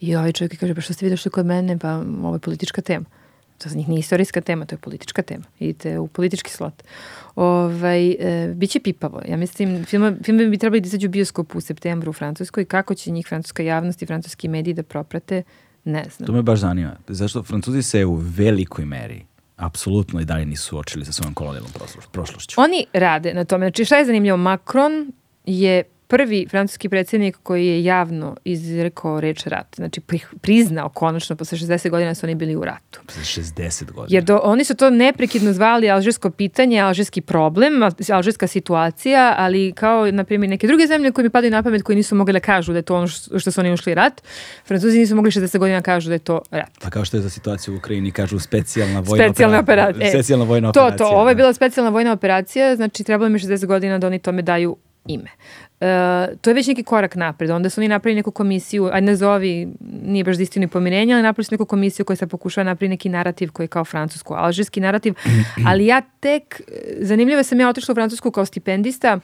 [0.00, 2.82] I ovaj čovjek kaže, pa što ste vi došli kod mene, pa ovo je politička
[2.82, 3.04] tema.
[3.58, 5.44] To za njih nije istorijska tema, to je politička tema.
[5.58, 6.82] Idite u politički slot.
[7.34, 9.22] Ovaj, e, biće pipavo.
[9.28, 12.64] Ja mislim, film, film bi trebali da izađu u bioskopu u septembru u Francuskoj.
[12.64, 15.42] Kako će njih francuska javnost i francuski mediji da proprate,
[15.84, 16.26] Ne znam.
[16.26, 16.96] To me baš zanima.
[17.08, 19.24] Zašto Francuzi se u velikoj meri
[19.56, 21.72] apsolutno i dalje nisu suočili sa svojom kolonijalnom
[22.12, 22.60] prošlošću.
[22.60, 23.66] Oni rade na tome.
[23.66, 24.36] Znači šta je zanimljivo?
[24.36, 25.12] Macron
[25.46, 29.76] je prvi francuski predsjednik koji je javno izrekao reč rat.
[29.76, 33.00] Znači pri, priznao konačno posle 60 godina su oni bili u ratu.
[33.06, 34.06] Posle 60 godina.
[34.08, 37.72] Jer do, oni su to neprekidno zvali alžirsko pitanje, alžirski problem,
[38.12, 41.96] alžirska situacija, ali kao, na primjer, neke druge zemlje koje mi padaju na pamet koji
[41.96, 43.08] nisu mogli da kažu da je to ono
[43.38, 44.22] što su oni ušli rat,
[44.66, 46.70] Francuzi nisu mogli 60 godina da kažu da je to rat.
[46.82, 50.06] Pa kao što je za situaciju u Ukrajini, kažu specijalna vojna specijalna operacija.
[50.06, 51.06] E, specijalna vojna to, operacija.
[51.06, 54.18] To, to, ovo je bila specijalna vojna operacija, znači trebalo mi 60 godina da oni
[54.18, 54.76] tome daju
[55.06, 55.30] ime.
[55.80, 55.86] Uh,
[56.40, 57.50] to je već neki korak napred.
[57.50, 59.68] Onda su oni napravili neku komisiju, a ne zovi,
[60.02, 63.08] nije baš za istinu pomirenja, ali napravili su neku komisiju koja se pokušava napraviti neki
[63.08, 65.14] narativ koji je kao francusko-alžirski narativ.
[65.68, 66.60] ali ja tek,
[67.00, 69.22] zanimljivo sam ja otišla u Francusku kao stipendista, uh,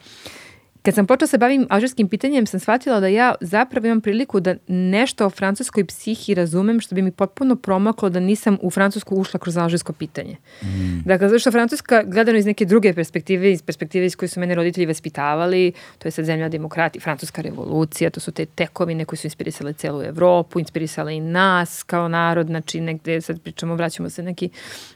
[0.87, 4.55] Kad sam počela se bavim alžirskim pitanjem, sam shvatila da ja zapravo imam priliku da
[4.67, 9.39] nešto o francuskoj psihi razumem što bi mi potpuno promaklo da nisam u Francusku ušla
[9.39, 10.35] kroz alžirsko pitanje.
[10.63, 11.01] Mm.
[11.05, 14.55] Dakle, zato što Francuska, gledano iz neke druge perspektive, iz perspektive iz koje su mene
[14.55, 19.27] roditelji vaspitavali, to je sad zemlja demokrati, francuska revolucija, to su te tekovine koje su
[19.27, 24.49] inspirisale celu Evropu, inspirisale i nas kao narod, znači negde, sad pričamo, vraćamo se neki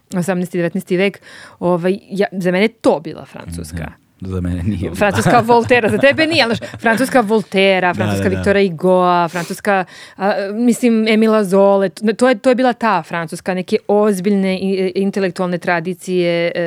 [0.09, 0.57] 18.
[0.57, 0.97] 19.
[0.97, 1.21] vek,
[1.59, 3.83] ovaj, ja, za mene to bila Francuska.
[3.83, 4.95] Mm -hmm za mene nije.
[5.01, 8.35] Francuska Voltera, za tebe nije, ali Francuska Voltera, Francuska da, da, da.
[8.35, 9.85] Viktora Igoa, Francuska,
[10.17, 14.59] a, mislim, Emila Zole, to je, to je bila ta Francuska, neke ozbiljne
[14.95, 16.61] intelektualne tradicije, e,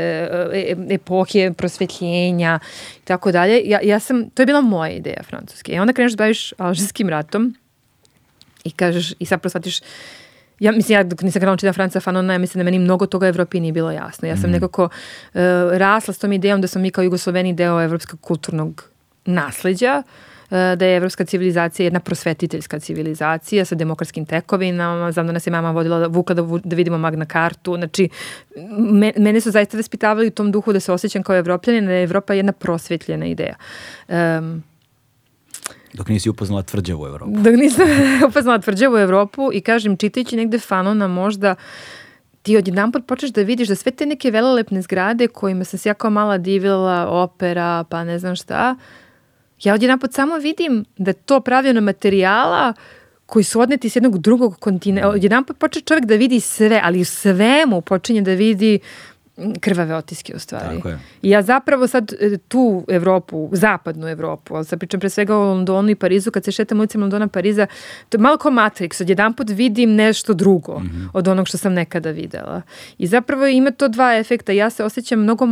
[0.53, 2.59] e, epohije prosvetljenja
[3.03, 3.63] i tako dalje.
[3.65, 5.73] Ja, ja sam, to je bila moja ideja Francuske.
[5.73, 7.55] I onda kreneš da baviš alžirskim ratom
[8.65, 9.81] i kažeš, i sad prosvatiš,
[10.59, 13.29] ja mislim, ja dok nisam krenula čitam Franca Fanona, ja mislim da meni mnogo toga
[13.29, 14.29] Evropi nije bilo jasno.
[14.29, 14.53] Ja sam mm.
[14.53, 15.41] nekako uh,
[15.73, 18.85] rasla s tom idejom da smo mi kao Jugosloveni deo evropskog kulturnog
[19.25, 25.47] nasleđa, uh, da je evropska civilizacija jedna prosvetiteljska civilizacija sa demokratskim tekovinama, znam da nas
[25.47, 28.09] je mama vodila vuka da, da vidimo Magna kartu, znači
[28.79, 32.05] me, mene su zaista vaspitavali u tom duhu da se osjećam kao evropljanin, da je
[32.05, 33.55] Evropa jedna prosvetljena ideja.
[34.09, 34.63] Um,
[35.95, 37.33] Dok nisi upoznala tvrđavu Evropu.
[37.37, 37.87] Dok nisam
[38.29, 41.55] upoznala tvrđavu Evropu i kažem, čitajući negde fanona možda
[42.43, 45.89] ti odjedan put počneš da vidiš da sve te neke velelepne zgrade kojima sam se
[45.89, 48.77] ja kao mala divila, opera, pa ne znam šta,
[49.63, 52.73] ja odjedan put samo vidim da je to pravljeno materijala
[53.27, 55.09] koji su odneti s jednog drugog kontinenta.
[55.09, 58.79] Odjedan put počne čovjek da vidi sve, ali u svemu počinje da vidi
[59.61, 60.77] krvave otiske u stvari.
[60.77, 60.99] Tako je.
[61.23, 65.45] I ja zapravo sad e, tu Evropu, zapadnu Evropu, ali sad pričam pre svega o
[65.45, 67.67] Londonu i Parizu, kad se šetam ulicama Londona Pariza,
[68.09, 71.09] to je malo kao Matrix, odjedan put vidim nešto drugo mm -hmm.
[71.13, 72.63] od onog što sam nekada videla.
[72.99, 74.53] I zapravo ima to dva efekta.
[74.53, 75.49] Ja se osjećam mnogo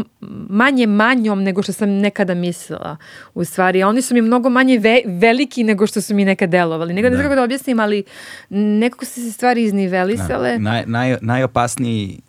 [0.49, 2.97] manje manjom nego što sam nekada mislila.
[3.35, 6.51] U stvari, a oni su mi mnogo manje ve veliki nego što su mi nekad
[6.51, 6.95] delovali.
[6.95, 7.11] Nego da.
[7.11, 8.05] ne znam kako da objasnim, ali
[8.51, 10.53] nekako su se stvari iznivelisale.
[10.53, 10.59] Da.
[10.59, 12.21] Naj, naj, najopasniji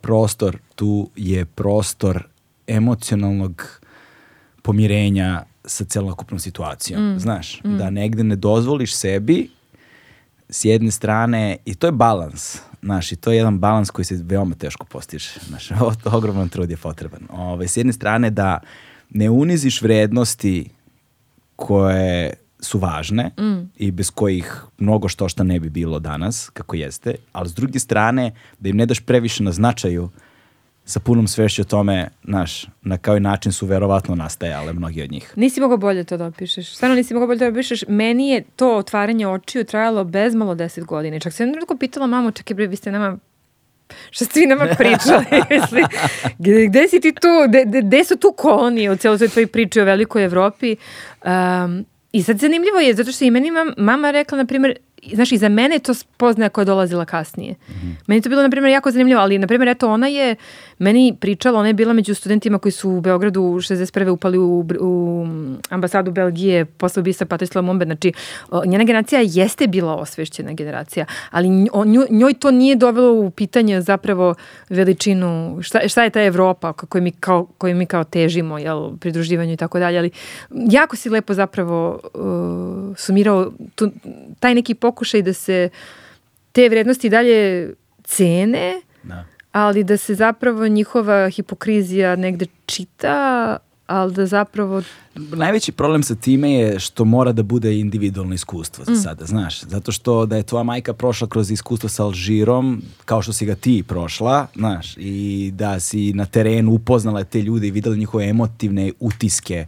[0.00, 2.22] prostor tu je prostor
[2.66, 3.80] emocionalnog
[4.62, 7.14] pomirenja sa celokupnom situacijom.
[7.14, 7.18] Mm.
[7.18, 7.76] Znaš, mm.
[7.78, 9.50] da negde ne dozvoliš sebi
[10.48, 14.20] s jedne strane, i to je balans, znaš, i to je jedan balans koji se
[14.22, 15.30] veoma teško postiže.
[15.48, 15.68] Znaš,
[16.18, 17.26] ogroman trud je potreban.
[17.30, 18.60] Ove, s jedne strane da
[19.10, 20.70] ne uniziš vrednosti
[21.56, 23.70] koje su važne mm.
[23.76, 27.78] i bez kojih mnogo što šta ne bi bilo danas, kako jeste, ali s druge
[27.78, 30.10] strane da im ne daš previše na značaju
[30.88, 35.12] sa punom svešću o tome, znaš, na kao i način su verovatno nastajale mnogi od
[35.12, 35.32] njih.
[35.36, 36.74] Nisi mogao bolje to da opišeš.
[36.74, 37.84] Stvarno nisi mogao bolje da opišeš.
[37.88, 41.20] Meni je to otvaranje očiju trajalo bezmalo deset godina.
[41.20, 43.18] Čak sam jednom pitala mamu, čekaj bre, vi ste nama
[44.10, 45.24] Šta ste vi nama pričali?
[45.50, 45.84] Misli,
[46.38, 47.28] gde, gde si ti tu?
[47.48, 50.76] Gde, gde su tu kolonije u celoj toj priči o velikoj Evropi?
[51.24, 54.76] Um, I sad zanimljivo je, zato što i meni mama rekla, na primjer,
[55.14, 57.52] znaš, i za mene je to spoznaja koja je dolazila kasnije.
[57.52, 57.94] Mm -hmm.
[58.06, 60.36] Meni to bilo, na primjer, jako zanimljivo, ali, na primjer, eto, ona je
[60.78, 64.08] meni pričala, ona je bila među studentima koji su u Beogradu 61.
[64.10, 65.26] upali u, u
[65.68, 67.84] ambasadu Belgije posle ubista Patrislava Mombe.
[67.84, 68.12] Znači,
[68.66, 74.34] njena generacija jeste bila osvešćena generacija, ali njoj, njoj to nije dovelo u pitanje zapravo
[74.68, 79.52] veličinu, šta, šta je ta Evropa koju mi kao, koju mi kao težimo, jel, pridruživanju
[79.52, 80.10] i tako dalje, ali
[80.50, 83.90] jako si lepo zapravo uh, sumirao tu,
[84.40, 85.68] taj neki pokušaj da se
[86.52, 87.72] te vrednosti dalje
[88.04, 89.24] cene, da.
[89.52, 93.56] ali da se zapravo njihova hipokrizija negde čita,
[93.86, 94.82] ali da zapravo...
[95.14, 98.96] Najveći problem sa time je što mora da bude individualno iskustvo za mm.
[98.96, 99.62] sada, znaš.
[99.62, 103.54] Zato što da je tvoja majka prošla kroz iskustvo sa Alžirom, kao što si ga
[103.54, 108.92] ti prošla, znaš, i da si na terenu upoznala te ljude i videla njihove emotivne
[109.00, 109.66] utiske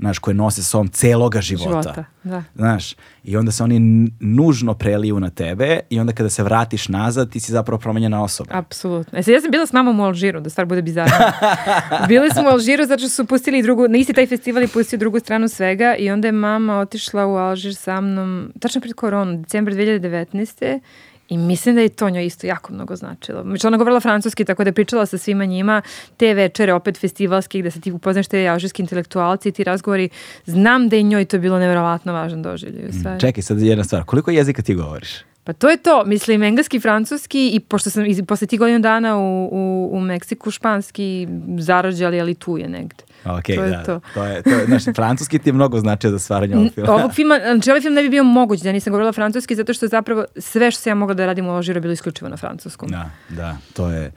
[0.00, 1.70] znaš, koje nose sa sobom celoga života.
[1.70, 2.42] Života, da.
[2.54, 2.94] Znaš,
[3.24, 7.40] i onda se oni nužno preliju na tebe i onda kada se vratiš nazad, ti
[7.40, 8.50] si zapravo promenjena osoba.
[8.54, 9.18] Apsolutno.
[9.18, 11.32] E sad ja sam bila s mamom u Alžiru, da stvar bude bizarna.
[12.08, 14.98] Bili smo u Alžiru zato što su pustili drugu, na isti taj festival i pustio
[14.98, 19.36] drugu stranu svega i onda je mama otišla u Alžir sa mnom, tačno pred koronu,
[19.36, 20.80] decembar 2019.
[21.30, 23.42] I mislim da je to njoj isto jako mnogo značilo.
[23.42, 25.82] Znači ona govorila francuski, tako da je pričala sa svima njima.
[26.16, 30.08] Te večere, opet festivalski, gde se ti upoznaš te alžirski intelektualci i ti razgovori.
[30.46, 32.88] Znam da je njoj to bilo nevjerovatno važan doživljaj.
[32.88, 33.20] u stvari.
[33.20, 34.04] Čekaj, sad jedna stvar.
[34.04, 35.10] Koliko jezika ti govoriš?
[35.44, 39.18] Pa to je to, mislim, engleski, francuski i pošto sam i posle tih godinu dana
[39.18, 41.28] u, u, u Meksiku španski
[41.58, 43.04] zarađali, ali tu je negde.
[43.24, 43.84] Ok, To je da.
[43.84, 44.00] to.
[44.14, 46.92] to je, to je, znaš, francuski ti je mnogo značio za stvaranje ovog filma.
[46.92, 49.86] Ovog filma, znači ovaj film ne bi bio moguć da nisam govorila francuski zato što
[49.88, 52.88] zapravo sve što sam ja mogla da radim u Alžiru je bilo isključivo na francuskom.
[52.88, 54.12] Da, da, to je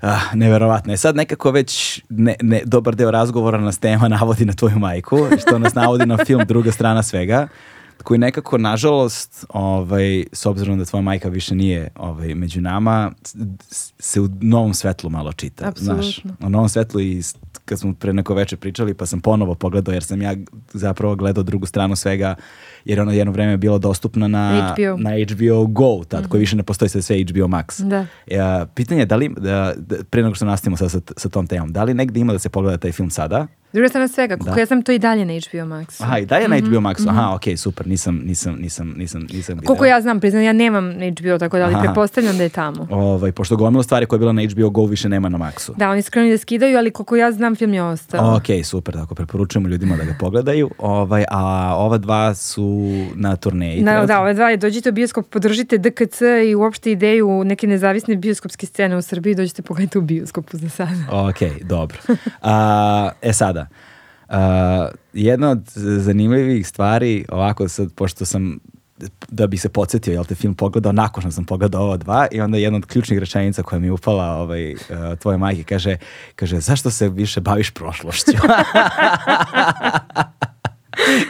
[0.00, 0.92] ah, neverovatno.
[0.92, 5.18] E sad nekako već ne, ne, dobar deo razgovora nas tema navodi na tvoju majku,
[5.40, 7.48] što nas navodi na film Druga strana svega,
[8.02, 13.12] koji nekako, nažalost, ovaj, s obzirom da tvoja majka više nije ovaj, među nama,
[13.98, 15.72] se u novom svetlu malo čita.
[15.76, 16.46] Znaš, Apsolutno.
[16.46, 17.22] u novom svetlu i
[17.64, 20.34] kad smo pre neko veče pričali, pa sam ponovo pogledao, jer sam ja
[20.72, 22.34] zapravo gledao drugu stranu svega,
[22.84, 24.96] jer ona jedno vreme je bila dostupna na HBO.
[25.02, 27.88] na HBO Go, tad koji više ne postoji sad sve HBO Max.
[27.88, 28.06] Da.
[28.26, 31.46] Ja, pitanje je da li, da, da, pre nego što nastavimo sad sa, sa tom
[31.46, 33.46] temom, da li negde ima da se pogleda taj film sada?
[33.74, 34.60] Druga strana svega, koliko Da.
[34.60, 36.02] ja sam to i dalje na HBO Max.
[36.02, 37.08] Aha, i dalje na HBO Maxu.
[37.08, 39.66] Aha, okej, super, nisam, nisam, nisam, nisam, nisam video.
[39.66, 41.82] Koliko ja znam, priznam, ja nemam na HBO, tako da, ali Aha.
[41.82, 42.86] pretpostavljam da je tamo.
[42.90, 45.70] Ovaj, pošto gomila stvari koja je bila na HBO Go više nema na Maxu.
[45.76, 48.36] Da, oni su krenuli da skidaju, ali koliko ja znam, film je ostao.
[48.36, 50.70] Ok, super, tako preporučujemo ljudima da ga pogledaju.
[50.78, 53.82] Ovaj, a ova dva su na turneji.
[53.82, 56.20] Na, da, ove dva je, dođite u bioskop, podržite DKC
[56.50, 60.90] i uopšte ideju neke nezavisne bioskopske scene u Srbiji, dođite pogledajte u bioskopu za sada.
[61.10, 61.98] Ok, dobro.
[62.42, 63.63] A, e sada,
[64.28, 68.58] a, jedna od zanimljivih stvari, ovako sad, pošto sam
[69.28, 72.40] da bi se podsjetio, jel te film pogledao, nakon što sam pogledao ova dva i
[72.40, 74.78] onda jedna od ključnih rečenica koja mi je upala ovaj, uh,
[75.18, 75.96] tvoje majke kaže,
[76.36, 78.32] kaže, zašto se više baviš prošlošću?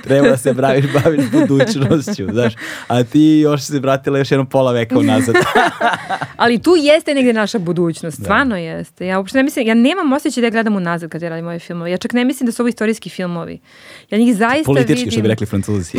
[0.02, 2.54] Treba da se baviš, baviš budućnošću, znaš,
[2.88, 5.34] a ti još se vratila još jedno pola veka unazad.
[6.36, 9.06] Ali tu jeste negde naša budućnost, stvarno jeste.
[9.06, 11.58] Ja uopšte ne mislim, ja nemam osjećaj da ja gledam unazad kad ja radim ove
[11.58, 11.90] filmove.
[11.90, 13.58] Ja čak ne mislim da su ovo istorijski filmovi.
[14.10, 15.10] Ja njih zaista Politički, vidim...
[15.10, 15.98] što bi rekli francuzi.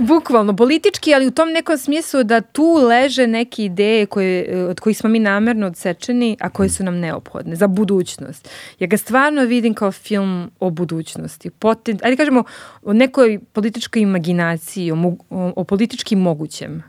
[0.00, 4.80] Bukvalno, politički, ali u tom nekom smislu da tu leže neke ideje koje, e, od
[4.80, 8.48] kojih smo mi namerno odsečeni, a koje su nam neophodne za budućnost.
[8.78, 11.50] Ja ga stvarno vidim kao film o budućnosti.
[11.50, 12.44] Poten, ajde kažemo,
[12.82, 14.96] o nekoj političkoj imaginaciji, o,
[15.30, 16.82] o, o politički mogućem.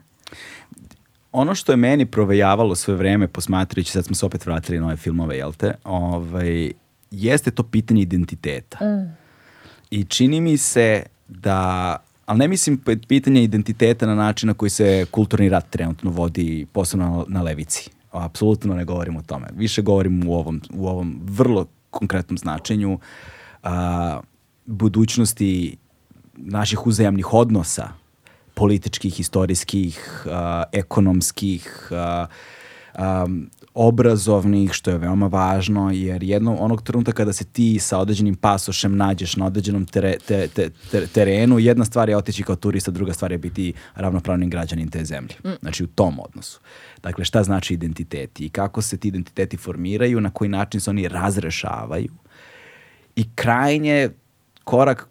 [1.32, 4.96] ono što je meni provejavalo sve vreme posmatrajući, sad smo se opet vratili na ove
[4.98, 6.72] filmove, jel te, ovaj,
[7.12, 8.78] jeste to pitanje identiteta.
[9.92, 15.06] I čini mi se da, ali ne mislim pitanje identiteta na način na koji se
[15.12, 17.90] kulturni rat trenutno vodi, posebno na, na levici.
[18.12, 19.48] Apsolutno ne govorim o tome.
[19.56, 23.00] Više govorim u ovom, u ovom vrlo konkretnom značenju
[24.70, 25.78] budućnosti
[26.38, 27.90] naših uzajamnih odnosa
[28.54, 32.26] političkih, istorijskih, a, ekonomskih, a,
[32.94, 38.36] am, obrazovnih, što je veoma važno, jer jedno onog trenutka kada se ti sa određenim
[38.36, 42.92] pasošem nađeš na određenom tere, te, te- te- terenu, jedna stvar je otići kao turista,
[42.92, 45.36] druga stvar je biti ravnopravni građanin te zemlje.
[45.62, 46.60] Znači u tom odnosu.
[47.04, 51.08] Dakle, šta znači identiteti i kako se ti identiteti formiraju, na koji način se oni
[51.08, 52.14] razrešavaju
[53.16, 54.10] i krajnje
[54.70, 55.08] korak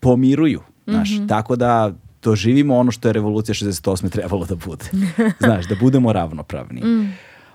[0.00, 0.60] pomiruju.
[0.86, 4.10] Znaš, tako da doživimo ono što je revolucija 68.
[4.10, 4.84] trebalo da bude.
[5.44, 6.82] Znaš, da budemo ravnopravni.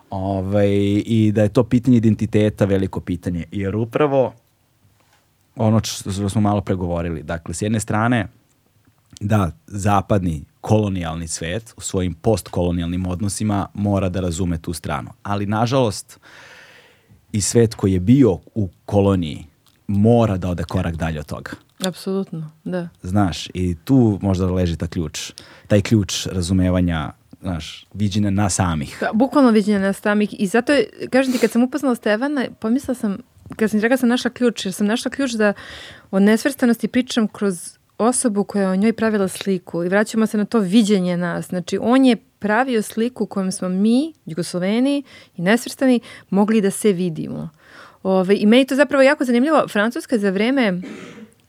[0.10, 0.70] Ovaj,
[1.06, 3.46] I da je to pitanje identiteta veliko pitanje.
[3.52, 4.34] Jer upravo
[5.56, 8.28] ono što smo malo pregovorili, dakle, s jedne strane,
[9.22, 15.10] da zapadni kolonijalni svet u svojim postkolonijalnim odnosima mora da razume tu stranu.
[15.24, 16.20] Ali, nažalost,
[17.32, 19.46] i svet koji je bio u koloniji
[19.88, 21.52] mora da ode korak dalje od toga.
[21.86, 22.90] Apsolutno, da.
[23.02, 25.32] Znaš, i tu možda leži ta ključ,
[25.68, 27.12] taj ključ razumevanja,
[27.42, 28.98] znaš, viđenja nas samih.
[29.00, 32.96] Pa, Bukvalno viđenje nas samih i zato je, kažem ti, kad sam upoznala Stevana, pomislila
[32.96, 33.18] sam,
[33.56, 35.54] kad sam rekla sam našla ključ, jer sam našla ključ da
[36.12, 40.46] o nesvrstanosti pričam kroz osobu koja je o njoj pravila sliku i vraćamo se na
[40.46, 41.46] to viđenje nas.
[41.48, 45.04] Znači, on je pravio sliku kojom smo mi, Jugosloveni
[45.38, 46.00] i nesvrstani,
[46.30, 47.50] mogli da se vidimo.
[48.04, 49.68] Ove, I meni to zapravo jako zanimljivo.
[49.68, 50.82] Francuska za vreme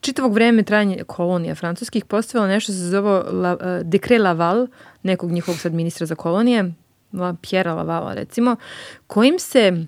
[0.01, 4.67] čitavog vreme trajanja kolonija francuskih postavila nešto se zove la, uh, dekre Laval,
[5.03, 6.73] nekog njihovog sad ministra za kolonije,
[7.13, 8.57] La, Pierre Lavala recimo,
[9.07, 9.87] kojim se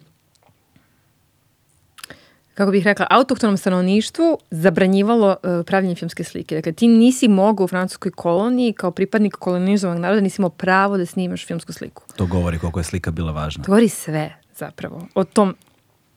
[2.55, 6.55] kako bih rekla, autohtonom stanovništvu zabranjivalo uh, pravljenje filmske slike.
[6.55, 11.07] Dakle, ti nisi mogao u francuskoj koloniji kao pripadnik kolonizovanog naroda, nisi imao pravo da
[11.07, 12.03] snimaš filmsku sliku.
[12.17, 13.65] To govori koliko je slika bila važna.
[13.65, 15.55] To govori sve zapravo o tom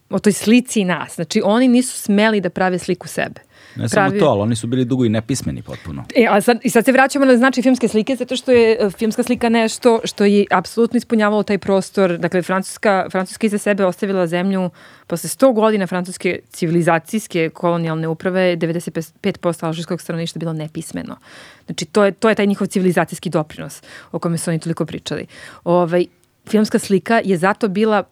[0.09, 1.15] o toj slici nas.
[1.15, 3.41] Znači, oni nisu smeli da prave sliku sebe.
[3.75, 6.05] Ne samo to, ali oni su bili dugo i nepismeni potpuno.
[6.15, 8.89] E, a sad, I sad se vraćamo na znači filmske slike, zato što je e,
[8.89, 12.17] filmska slika nešto što je apsolutno ispunjavalo taj prostor.
[12.17, 14.69] Dakle, Francuska, Francuska iza sebe ostavila zemlju
[15.07, 21.17] posle 100 godina francuske civilizacijske kolonijalne uprave, 95% alžirskog stanovništva bilo nepismeno.
[21.65, 23.81] Znači, to je, to je taj njihov civilizacijski doprinos
[24.11, 25.25] o kome su oni toliko pričali.
[25.63, 26.05] Ovaj,
[26.47, 28.03] filmska slika je zato bila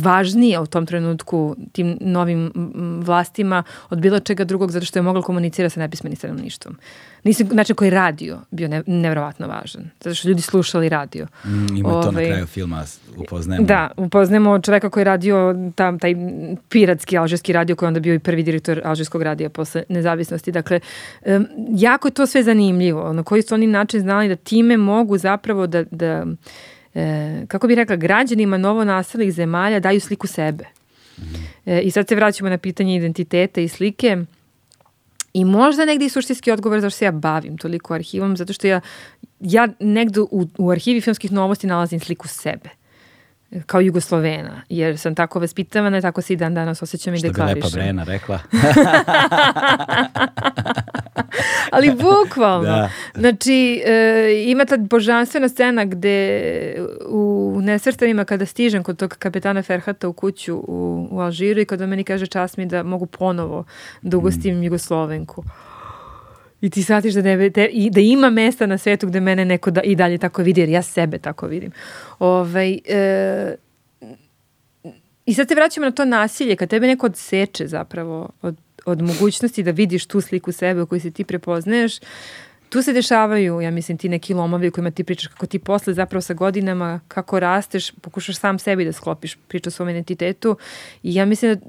[0.00, 2.52] važnije u tom trenutku tim novim
[3.04, 6.76] vlastima od bilo čega drugog zato što je mogla komunicira sa nepismenim stanovništvom.
[7.24, 9.90] Nisi, znači koji radio bio ne, nevjerovatno važan.
[10.00, 11.26] Zato što ljudi slušali radio.
[11.44, 12.84] Mm, ima Ove, to na ovaj, kraju filma,
[13.16, 13.66] upoznajemo.
[13.66, 16.14] Da, upoznajemo čoveka koji je radio tam, taj
[16.68, 20.52] piratski alžirski radio koji je onda bio i prvi direktor alžirskog radija posle nezavisnosti.
[20.52, 20.80] Dakle,
[21.26, 23.12] um, jako je to sve zanimljivo.
[23.12, 26.26] Na koji su oni način znali da time mogu zapravo da, da
[26.94, 30.64] e, kako bih rekla, građanima novo nastalih zemalja daju sliku sebe.
[31.66, 34.16] E, I sad se vraćamo na pitanje identiteta i slike.
[35.32, 38.80] I možda negdje i suštinski odgovor zašto se ja bavim toliko arhivom, zato što ja,
[39.40, 42.70] ja negdje u, u arhivi filmskih novosti nalazim sliku sebe
[43.66, 47.62] kao Jugoslovena, jer sam tako vaspitavana i tako se i dan danas osjećam i deklarišem.
[47.62, 48.40] Što bi Lepa Brena rekla.
[51.74, 52.68] Ali bukvalno.
[52.68, 52.90] Da.
[53.14, 56.76] Znači, e, ima ta božanstvena scena gde
[57.08, 61.86] u nesvrstanima kada stižem kod tog kapetana Ferhata u kuću u, u Alžiru i kada
[61.86, 63.64] meni kaže čast mi da mogu ponovo
[64.02, 64.62] da ugostim mm.
[64.62, 65.44] Jugoslovenku.
[66.60, 69.70] I ti shvatiš da, ne, te, i da ima mesta na svetu gde mene neko
[69.70, 71.70] da, i dalje tako vidi, jer ja sebe tako vidim.
[72.18, 73.56] Ovaj, e,
[75.26, 79.62] I sad se vraćamo na to nasilje, kad tebe neko odseče zapravo od, od mogućnosti
[79.62, 81.98] da vidiš tu sliku sebe u kojoj se ti prepoznaješ,
[82.68, 85.94] tu se dešavaju, ja mislim, ti neki lomovi u kojima ti pričaš kako ti posle
[85.94, 90.56] zapravo sa godinama, kako rasteš, pokušaš sam sebi da sklopiš priču o svom identitetu
[91.02, 91.60] i ja mislim da,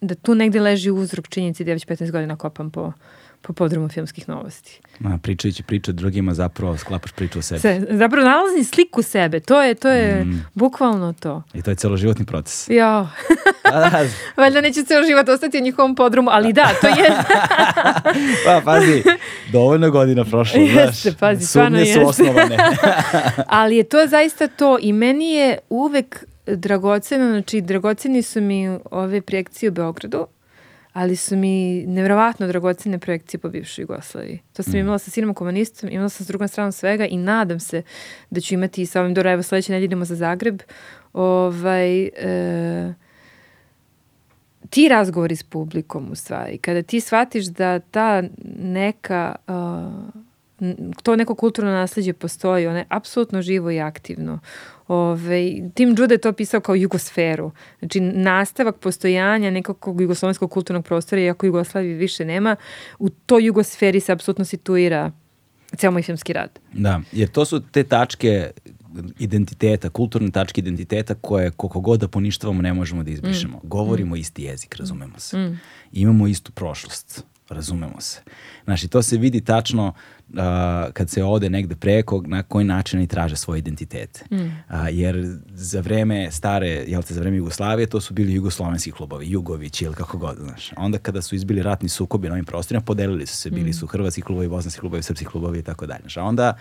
[0.00, 2.92] da tu negde leži uzrok činjenici da ja već 15 godina kopam po,
[3.46, 4.80] po podrumu filmskih novosti.
[4.98, 7.60] Ma, pričajući priču drugima zapravo sklapaš priču o sebi.
[7.60, 10.44] Se, zapravo nalazi sliku sebe, to je, to je mm.
[10.54, 11.42] bukvalno to.
[11.54, 12.68] I to je celoživotni proces.
[12.68, 13.08] Ja.
[13.64, 14.04] Da.
[14.42, 17.10] Valjda neće ceo život ostati u njihovom podrumu, ali da, to je...
[18.44, 19.02] pa, pazi,
[19.52, 21.18] dovoljno godina prošlo, jeste, znaš.
[21.18, 22.56] Pazi, Sumnje su osnovane.
[23.46, 29.20] ali je to zaista to i meni je uvek dragoceno, znači dragoceni su mi ove
[29.20, 30.26] projekcije u Beogradu,
[30.94, 34.40] ali su mi nevjerovatno dragocene projekcije po bivšoj Jugoslaviji.
[34.52, 34.76] To sam mm.
[34.76, 37.82] imala sa sinom komunistom, imala sam s drugom stranom svega i nadam se
[38.30, 40.62] da ću imati i sa ovim dobro, evo sledeće nedelje idemo za Zagreb.
[41.12, 42.94] Ovaj, e,
[44.70, 48.22] ti razgovori s publikom u stvari, kada ti shvatiš da ta
[48.58, 49.54] neka uh,
[51.02, 54.38] to neko kulturno nasledđe postoji, ono je apsolutno živo i aktivno.
[54.88, 57.50] Ove, Tim Jude je to pisao kao jugosferu.
[57.78, 62.56] Znači, nastavak postojanja nekakvog jugoslovenskog kulturnog prostora, iako Jugoslavije više nema,
[62.98, 65.12] u toj jugosferi se apsolutno situira
[65.76, 66.58] ceo moj filmski rad.
[66.72, 68.50] Da, jer to su te tačke
[69.18, 73.56] identiteta, kulturne tačke identiteta koje koliko god da poništavamo ne možemo da izbrišemo.
[73.56, 73.68] Mm.
[73.68, 74.18] Govorimo mm.
[74.18, 75.38] isti jezik, razumemo se.
[75.38, 75.60] Mm.
[75.92, 78.20] Imamo istu prošlost, razumemo se.
[78.64, 79.86] Znači, to se vidi tačno
[80.28, 80.36] uh,
[80.92, 84.24] kad se ode negde preko, na koji način oni traže svoje identitete.
[84.30, 84.36] Mm.
[84.36, 84.50] Uh,
[84.90, 89.84] jer za vreme stare, jel te, za vreme Jugoslavije, to su bili jugoslovenski klubovi, Jugovići
[89.84, 90.70] ili kako god, znaš.
[90.76, 93.74] Onda kada su izbili ratni sukobi na ovim prostorima, podelili su se, bili mm.
[93.74, 96.04] su hrvatski klubovi, bosanski klubovi, srpski klubovi i tako dalje.
[96.16, 96.56] A onda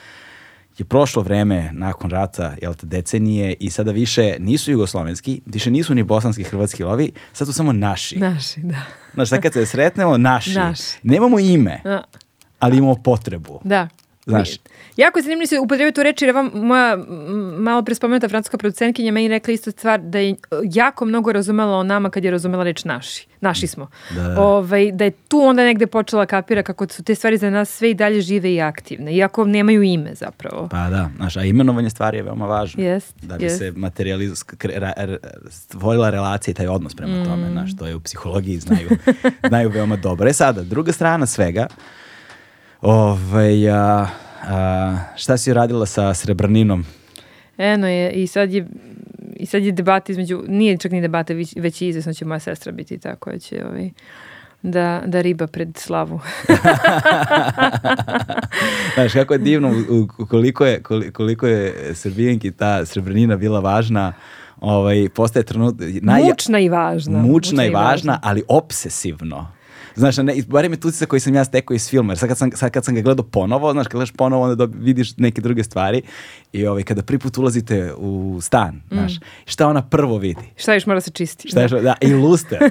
[0.77, 5.95] je prošlo vreme nakon rata, jel te, decenije i sada više nisu jugoslovenski, više nisu
[5.95, 8.19] ni bosanski, hrvatski lovi, sad su samo naši.
[8.19, 8.81] Naši, da.
[9.13, 10.53] Znaš, sad kad se sretnemo, naši.
[10.53, 10.97] naši.
[11.03, 11.81] Nemamo ime,
[12.59, 13.61] ali imamo potrebu.
[13.63, 13.87] Da.
[14.25, 14.49] Znaš,
[14.97, 16.97] Jako je zanimljivo se upotrebiti tu reči, jer vam moja
[17.57, 20.35] malo prespomenuta francuska producentkinja meni rekla isto stvar da je
[20.73, 23.27] jako mnogo razumela o nama kad je razumela reč naši.
[23.41, 23.87] Naši smo.
[24.15, 24.41] Da, da.
[24.41, 27.91] Ovaj, da je tu onda negde počela kapira kako su te stvari za nas sve
[27.91, 30.67] i dalje žive i aktivne, iako nemaju ime zapravo.
[30.71, 32.83] Pa da, znaš, a imenovanje stvari je veoma važno.
[32.83, 33.57] Jest, da bi jest.
[33.57, 33.73] se
[35.49, 37.25] stvorila relacija i taj odnos prema mm.
[37.25, 38.89] tome, znaš, to je u psihologiji znaju,
[39.49, 40.29] znaju veoma dobro.
[40.29, 41.67] E sada, druga strana svega,
[42.83, 44.07] ovaj, a,
[44.43, 46.85] a, šta si radila sa Srebrninom?
[47.57, 48.67] Eno je, i sad je
[49.35, 52.39] i sad je debata između, nije čak ni debata, već, već i izvesno će moja
[52.39, 53.89] sestra biti ta koja će ovaj,
[54.61, 56.19] da, da riba pred slavu.
[58.95, 59.73] Znaš, kako je divno,
[60.29, 60.81] koliko je,
[61.13, 64.13] koliko je Srbijenki ta srebrnina bila važna,
[64.59, 65.75] ovaj, postaje trenut...
[66.01, 67.19] Mučna i važna.
[67.19, 69.47] Mučna, i važna, ali obsesivno.
[69.95, 72.51] Znaš, ne, barem je utisak koji sam ja stekao iz filma, jer sad kad sam,
[72.51, 75.63] sad kad sam ga gledao ponovo, znaš, kad gledaš ponovo, onda dobi, vidiš neke druge
[75.63, 76.01] stvari
[76.53, 77.63] i ovaj, kada prvi put ulazite
[77.93, 78.81] u stan, Mm.
[78.91, 79.13] znaš,
[79.45, 80.41] šta ona prvo vidi?
[80.55, 81.47] Šta još mora se čisti?
[81.47, 82.59] Šta je, što- da, i luster.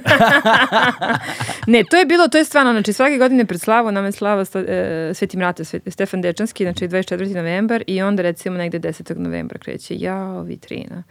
[1.67, 4.45] Ne, to je bilo, to je stvarno, znači svake godine pred slavu nam je slava
[4.45, 7.35] sta, e, Sveti Mrate, Sve- Stefan Dečanski, znači 24.
[7.35, 9.17] novembar i onda recimo negde 10.
[9.17, 11.03] novembra kreće, jao, vitrina.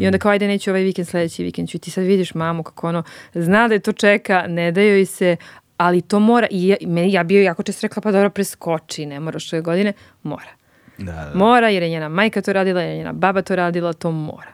[0.00, 1.78] I onda kao, ajde, neću ovaj vikend, sledeći vikend ću.
[1.78, 3.02] Ti sad vidiš mamu kako ono,
[3.34, 5.36] zna da je to čeka, ne da joj se,
[5.80, 9.20] ali to mora, i ja, meni, ja bio jako često rekla, pa dobro, preskoči, ne
[9.20, 9.92] moraš ove godine,
[10.22, 10.52] mora.
[10.98, 11.30] da, da.
[11.34, 14.52] Mora jer je njena majka to radila, jer je njena baba to radila, to mora.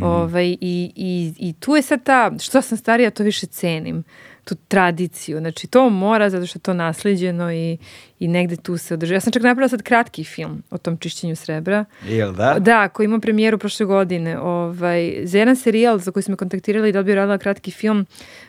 [0.00, 4.04] Ovaj, i, i, I tu je sad ta, što sam starija, to više cenim,
[4.44, 5.38] tu tradiciju.
[5.38, 7.78] Znači, to mora zato što je to nasliđeno i,
[8.18, 9.16] i negde tu se održava.
[9.16, 11.84] Ja sam čak napravila sad kratki film o tom čišćenju srebra.
[12.04, 12.56] Jel da?
[12.58, 14.38] Da, koji ima premijeru prošle godine.
[14.38, 18.06] Ovaj, za jedan serijal za koji smo kontaktirali da bi radila kratki film,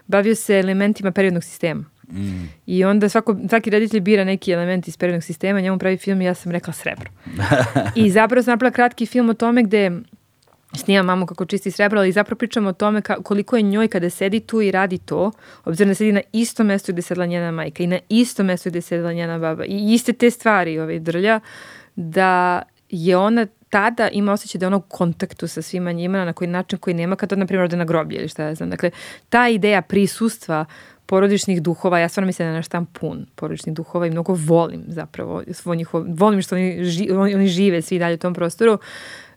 [0.07, 1.94] bavio se elementima periodnog sistema.
[2.11, 2.49] Mm.
[2.65, 6.25] I onda svako, svaki reditelj bira neki element iz periodnog sistema, njemu pravi film i
[6.25, 7.09] ja sam rekla srebro.
[7.95, 9.91] I zapravo sam napravila kratki film o tome gde
[10.77, 14.09] snimam mamu kako čisti srebro, ali zapravo pričamo o tome ka- koliko je njoj kada
[14.09, 15.31] sedi tu i radi to,
[15.65, 18.81] obzirom da sedi na istom mestu gde sedla njena majka i na istom mestu gde
[18.81, 21.39] sedla njena baba i iste te stvari ovaj, drlja,
[21.95, 26.33] da je ona tada ima osjećaj da je ona u kontaktu sa svima njima na
[26.33, 28.69] koji način koji nema kad od, na primjer, ode na groblje ili šta ja znam.
[28.69, 28.91] Dakle,
[29.29, 30.65] ta ideja prisustva
[31.05, 34.83] porodičnih duhova, ja stvarno mislim da je naš tam pun porodičnih duhova i mnogo volim
[34.87, 38.79] zapravo svoj njihov, volim što oni, ži, oni, žive svi dalje u tom prostoru.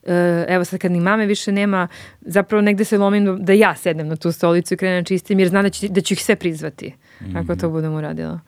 [0.07, 1.89] E, evo sad kad ni mame više nema,
[2.21, 5.49] zapravo negde se lomim da- da ja sednem na tu stolicu i krenem čistim jer
[5.49, 6.95] znam da ću, da ću ih sve prizvati
[7.37, 8.41] ako to budem uradila.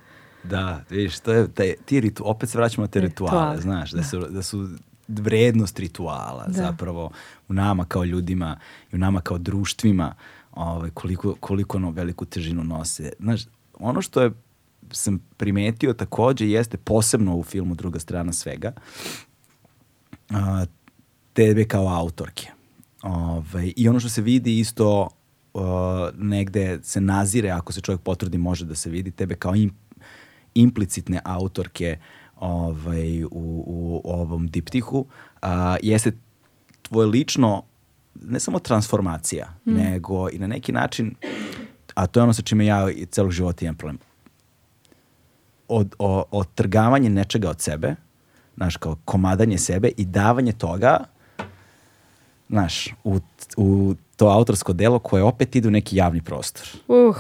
[0.43, 3.91] Da, vidiš, to je, taj, ti ritu, opet se vraćamo na te rituale, Rituale, znaš,
[3.91, 4.69] da su, da su
[5.09, 7.11] vrednost rituala zapravo
[7.49, 8.57] u nama kao ljudima
[8.93, 10.15] i u nama kao društvima
[10.53, 13.13] ovaj, koliko, koliko ono veliku težinu nose.
[13.19, 13.43] Znaš,
[13.79, 14.31] ono što je
[14.93, 18.73] sam primetio takođe jeste posebno u filmu Druga strana svega
[20.31, 20.65] a,
[21.33, 22.47] tebe kao autorke.
[23.03, 25.09] Ovaj, I ono što se vidi isto
[25.55, 25.63] uh,
[26.15, 29.75] negde se nazire, ako se čovjek potrudi može da se vidi, tebe kao im,
[30.55, 31.99] implicitne autorke
[32.37, 33.29] ovaj, u,
[33.67, 35.07] u ovom diptihu,
[35.43, 36.13] a, jeste
[36.83, 37.63] tvoje lično
[38.15, 41.15] ne samo transformacija, nego i na neki način,
[41.95, 43.99] a to je ono sa čime ja i celog života imam problem,
[45.69, 47.95] od, o, otrgavanje nečega od sebe,
[48.57, 51.05] znaš, kao komadanje sebe i davanje toga,
[52.49, 53.19] znaš, u,
[53.57, 56.69] u to autorsko delo koje opet ide u neki javni prostor.
[56.89, 57.17] Uh,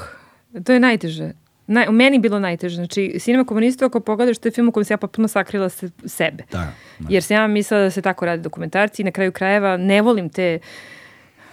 [0.64, 1.32] to je najteže.
[1.70, 2.74] Naj, u meni bilo najteže.
[2.74, 5.90] Znači, Sinema komunista, ako pogledaš, to je film u kojem sam ja potpuno sakrila se,
[6.04, 6.44] sebe.
[6.52, 7.06] Da, da.
[7.08, 10.28] Jer sam ja mislila da se tako rade dokumentarci i na kraju krajeva ne volim
[10.28, 10.58] te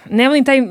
[0.10, 0.62] ne volim taj,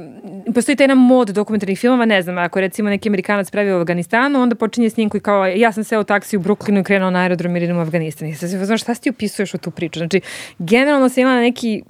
[0.54, 4.42] postoji taj jedan mod dokumentarnih filmova, ne znam, ako recimo neki Amerikanac pravi u Afganistanu,
[4.42, 7.10] onda počinje s njim koji kao, ja sam seo u taksi u Brooklynu i krenuo
[7.10, 8.28] na aerodrom jer idem u Afganistan.
[8.28, 9.98] I sad se znaš, šta si ti upisuješ u tu priču?
[9.98, 10.20] Znači,
[10.58, 11.82] generalno sam imala neki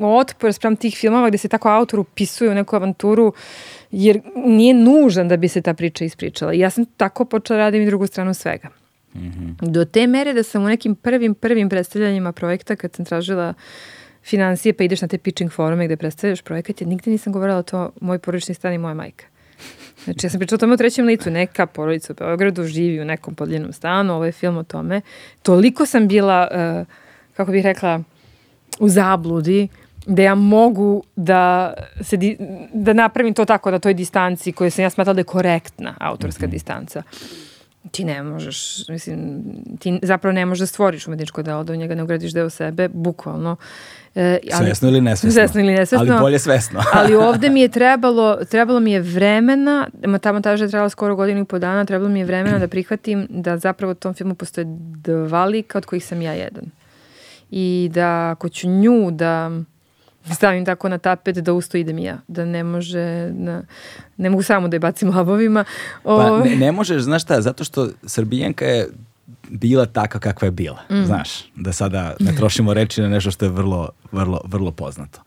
[0.00, 3.32] otpor sprem tih filmova gde se tako autor upisuje u neku avanturu
[3.92, 6.52] jer nije nužan da bi se ta priča ispričala.
[6.52, 8.68] Ja sam tako počela da radim i drugu stranu svega.
[9.60, 13.54] Do te mere da sam u nekim prvim, prvim predstavljanjima projekta, kad sam tražila
[14.24, 17.90] financije, pa ideš na te pitching forume gde predstavljaš projekat, ja nigde nisam govorila to
[18.00, 19.24] moj porodični stan i moja majka.
[20.04, 21.30] Znači, ja sam pričala o tome u trećem licu.
[21.30, 25.00] Neka porodica u Beogradu živi u nekom podljenom stanu, ovo je film o tome.
[25.42, 26.86] Toliko sam bila, uh,
[27.36, 28.02] kako bih rekla,
[28.80, 29.68] u zabludi,
[30.06, 32.36] da ja mogu da, se di,
[32.74, 36.46] da napravim to tako na toj distanci koju sam ja smatrala da je korektna autorska
[36.46, 37.02] distanca.
[37.90, 39.42] Ti ne možeš, mislim,
[39.78, 42.88] ti zapravo ne možeš da stvoriš umetničko delo, da u njega ne ugradiš deo sebe,
[42.88, 43.56] bukvalno.
[44.14, 45.40] E, Svesno ili nesvesno.
[45.40, 46.12] Svesno ili nesvesno.
[46.12, 46.80] Ali bolje svesno.
[46.98, 49.88] ali ovde mi je trebalo, trebalo mi je vremena,
[50.20, 53.26] ta montaža je trebala skoro godinu i po dana, trebalo mi je vremena da prihvatim
[53.30, 54.64] da zapravo u tom filmu postoje
[54.96, 56.64] dva lika od kojih sam ja jedan.
[57.50, 59.50] I da ako ću nju da
[60.34, 62.18] stavim tako na tapet da usto idem i ja.
[62.28, 63.62] Da ne može, na,
[64.16, 65.64] ne mogu samo da je bacim labovima.
[66.02, 68.88] Pa Ovaj, ne, ne možeš, znaš šta, zato što Srbijanka je
[69.50, 71.04] bila taka kakva je bila, Mm.
[71.04, 75.20] znaš, da sada ne trošimo reči na nešto što je vrlo, vrlo, vrlo poznato.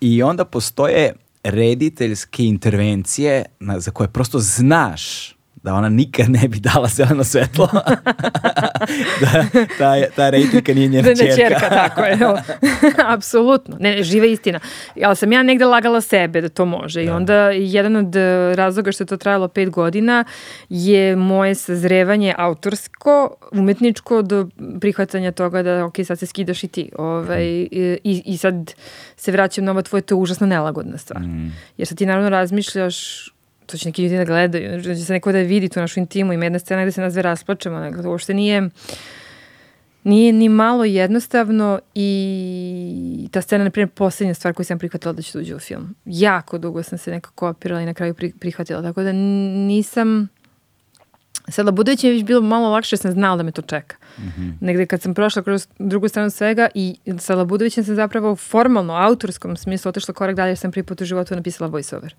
[0.00, 1.12] I onda postoje
[1.44, 5.35] rediteljske intervencije na, za koje prosto znaš
[5.66, 7.68] da ona nikad ne bi dala zeleno svetlo.
[9.22, 9.44] da
[9.78, 11.36] ta, ta rejtika nije njena Da, ne, čerka.
[11.36, 12.18] čerka, tako je.
[13.14, 13.76] Apsolutno.
[13.80, 14.60] Ne, ne, živa istina.
[15.04, 17.04] Ali sam ja negde lagala sebe da to može.
[17.04, 20.24] I onda jedan od eh, razloga što je to trajalo pet godina
[20.68, 24.48] je moje sazrevanje autorsko, umetničko do
[24.80, 26.90] prihvatanja toga da ok, sad se skidaš i ti.
[26.98, 28.74] Ovaj, i, I sad
[29.16, 31.22] se vraćam na ovo tvoje, to je užasno nelagodna stvar.
[31.76, 33.28] Jer sad ti naravno razmišljaš
[33.66, 36.32] to će neki ljudi da gledaju, da će se neko da vidi tu našu intimu,
[36.32, 38.70] ima jedna scena gde se nas dve rasplačemo, dakle, to uopšte nije
[40.06, 45.22] nije ni malo jednostavno i ta scena, na primjer, posljednja stvar koju sam prihvatila da
[45.22, 45.94] će da uđe u film.
[46.04, 50.28] Jako dugo sam se nekako opirala i na kraju pri- prihvatila, tako da nisam...
[51.48, 53.96] Sada, budući je već bilo malo lakše, jer sam znala da me to čeka.
[54.60, 59.56] Negde kad sam prošla kroz drugu stranu svega i sa Labudovićem sam zapravo formalno, autorskom
[59.56, 62.14] smislu otišla korak dalje jer sam prvi put u životu napisala voiceover.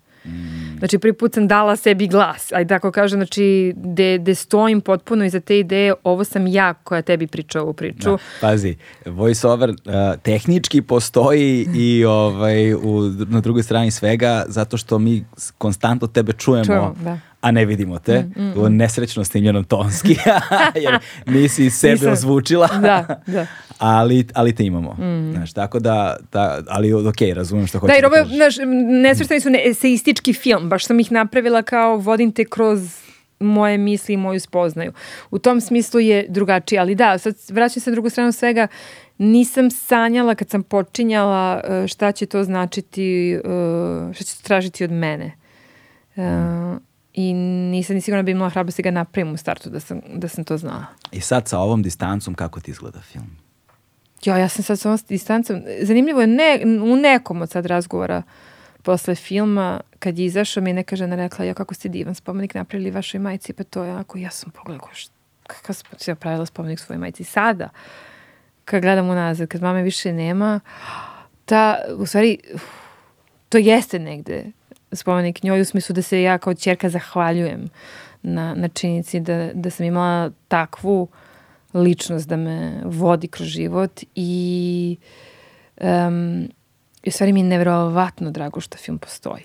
[0.78, 5.24] Znači, prvi put sam dala sebi glas, aj tako kažem, znači, de, de stojim potpuno
[5.24, 8.10] iza te ideje, ovo sam ja koja tebi priča ovu priču.
[8.10, 8.76] Da, pazi,
[9.06, 9.76] voiceover uh,
[10.22, 15.24] tehnički postoji i ovaj, u, na drugoj strani svega zato što mi
[15.58, 17.18] konstantno tebe čujemo, Čujemo, da.
[17.40, 18.24] A ne vidimo te.
[18.56, 20.16] U nesrećno snimljenom tonski,
[20.84, 22.12] jer nisi sebe Nisam.
[22.12, 22.68] ozvučila.
[22.68, 23.46] Da, da.
[23.78, 24.96] ali, ali te imamo.
[25.32, 28.36] Znaš, tako da, ta, ali ok, razumem što hoćeš Da, jer ovo kažeš.
[28.36, 28.54] znaš,
[29.02, 32.80] nesvrstani su eseistički film, baš sam ih napravila kao vodim te kroz
[33.40, 34.92] moje misli i moju spoznaju.
[35.30, 38.66] U tom smislu je drugačije, ali da, sad vraćam se na drugu stranu svega,
[39.18, 43.38] nisam sanjala kad sam počinjala e, šta će to značiti, e,
[44.14, 45.32] šta će to tražiti od mene.
[46.16, 46.22] E,
[47.20, 50.28] I nisam ni sigurna da bi imala hrabrosti ga napravim u startu da sam, da
[50.28, 50.84] sam to znala.
[51.12, 53.36] I sad sa ovom distancom kako ti izgleda film?
[54.24, 55.62] Ja, ja sam sad s ovom distancom.
[55.82, 58.22] Zanimljivo je, ne, u nekom od sad razgovora
[58.82, 62.54] posle filma, kad je izašao, mi je neka žena rekla, ja kako ste divan spomenik
[62.54, 64.88] napravili vašoj majci, pa to je onako, ja sam pogledala,
[65.46, 67.24] kakav sam ja pravila spomenik svojoj majci.
[67.24, 67.68] Sada,
[68.64, 70.60] kad gledam unazad, kad mame više nema,
[71.44, 72.38] ta, u stvari,
[73.48, 74.52] to jeste negde
[74.92, 77.68] spomenik njoj u smislu da se ja kao čerka zahvaljujem
[78.22, 81.08] na, na činjenici da, da sam imala takvu
[81.74, 84.96] ličnost da me vodi kroz život i
[85.80, 86.48] um,
[87.02, 89.44] i u stvari mi je nevjerovatno drago što film postoji.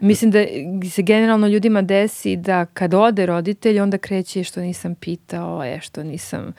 [0.00, 0.44] Mislim da
[0.90, 6.02] se generalno ljudima desi da kad ode roditelj onda kreće što nisam pitao, je što
[6.02, 6.52] nisam...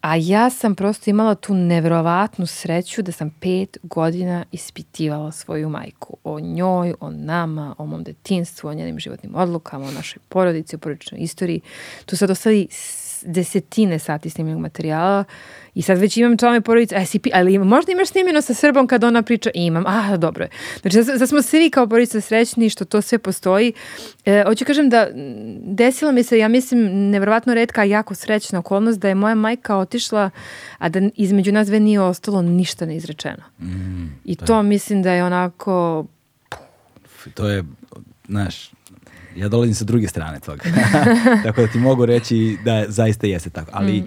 [0.00, 6.16] A ja sam prosto imala tu nevjerovatnu sreću da sam pet godina ispitivala svoju majku.
[6.24, 10.78] O njoj, o nama, o mom detinstvu, o njenim životnim odlukama, o našoj porodici, o
[10.78, 11.60] porodičnoj istoriji.
[12.06, 12.68] Tu sad ostali
[13.22, 15.24] desetine sati snimljenog materijala
[15.74, 19.04] i sad već imam članove porodice, si pi- ali možda imaš snimljeno sa Srbom kad
[19.04, 20.50] ona priča, imam, a dobro je.
[20.80, 23.72] Znači, sad, sad smo svi kao porodica srećni što to sve postoji.
[24.24, 29.00] E, hoću kažem da m, desilo mi se, ja mislim, nevjerovatno redka, jako srećna okolnost
[29.00, 30.30] da je moja majka otišla,
[30.78, 33.42] a da između nas dve nije ostalo ništa neizrečeno.
[34.24, 36.06] I to mislim da je onako
[37.34, 37.64] To je,
[38.28, 38.70] znaš,
[39.36, 40.62] ja dolazim sa druge strane toga.
[41.44, 43.70] tako da ti mogu reći da zaista jeste tako.
[43.74, 44.04] Ali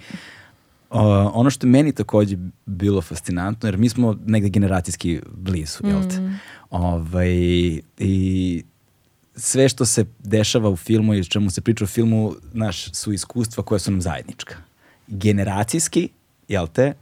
[0.90, 2.36] o, ono što je meni takođe
[2.66, 6.38] bilo fascinantno, jer mi smo negde generacijski blizu, jel te?
[6.70, 7.30] Ovaj,
[7.98, 8.64] I
[9.36, 13.64] sve što se dešava u filmu i čemu se priča u filmu, naš, su iskustva
[13.64, 14.56] koja su nam zajednička.
[15.08, 16.08] Generacijski,
[16.48, 16.92] jel te?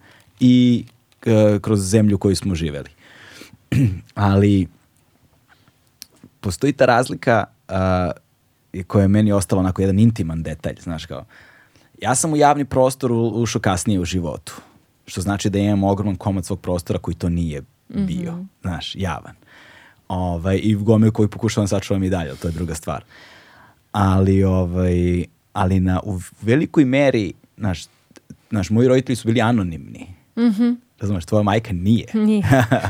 [0.41, 0.85] I
[1.27, 2.91] e, kroz zemlju koju smo živeli.
[4.15, 4.67] Ali
[6.41, 8.11] postoji ta razlika a,
[8.87, 11.25] koja je meni ostala onako jedan intiman detalj, znaš kao.
[12.03, 14.53] Ja sam u javni prostor u- ušao kasnije u životu,
[15.07, 19.35] što znači da imam ogroman komad svog prostora koji to nije bio, znaš, javan.
[20.09, 23.05] Ovaj, I gomilu koji pokušavam sačuvam i dalje, to je druga stvar.
[23.93, 27.85] Ali, ovaj, ali na, u velikoj meri, znaš,
[28.51, 30.07] znaš, moji roditelji su bili anonimni.
[31.01, 32.07] Razumeš, tvoja majka nije.
[32.15, 32.43] Nije.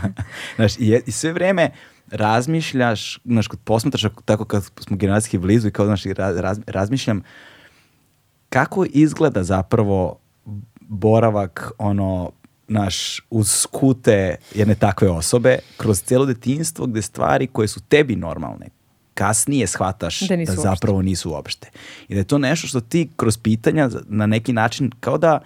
[0.56, 1.70] znaš, i, i sve vreme
[2.10, 7.22] razmišljaš, znaš, kad posmatraš ako- tako kad smo generacijski blizu i kao, znaš, raz- razmišljam
[8.48, 10.18] kako izgleda zapravo
[10.80, 12.30] boravak ono
[12.68, 18.66] naš uz skute jedne takve osobe kroz cijelo detinjstvo gde stvari koje su tebi normalne
[19.22, 20.62] kasnije shvataš Da da, nisu uopšte.
[20.62, 21.70] zapravo nisu uopšte.
[22.08, 25.40] I da je to nešto što ti kroz pitanja na neki način kao da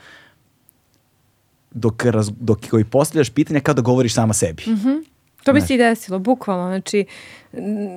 [1.71, 4.63] dok, raz, dok koji postavljaš pitanja kao da govoriš sama sebi.
[5.45, 6.67] To bi se i desilo, bukvalno.
[6.67, 7.05] Znači,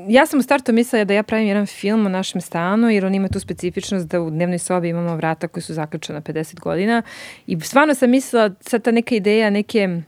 [0.10, 3.16] ja sam u startu mislila da ja pravim jedan film o našem stanu, jer on
[3.16, 7.02] ima tu specifičnost da u dnevnoj sobi imamo vrata koji su zaključena 50 godina.
[7.48, 10.02] I stvarno sam mislila, sad ta neka ideja, neke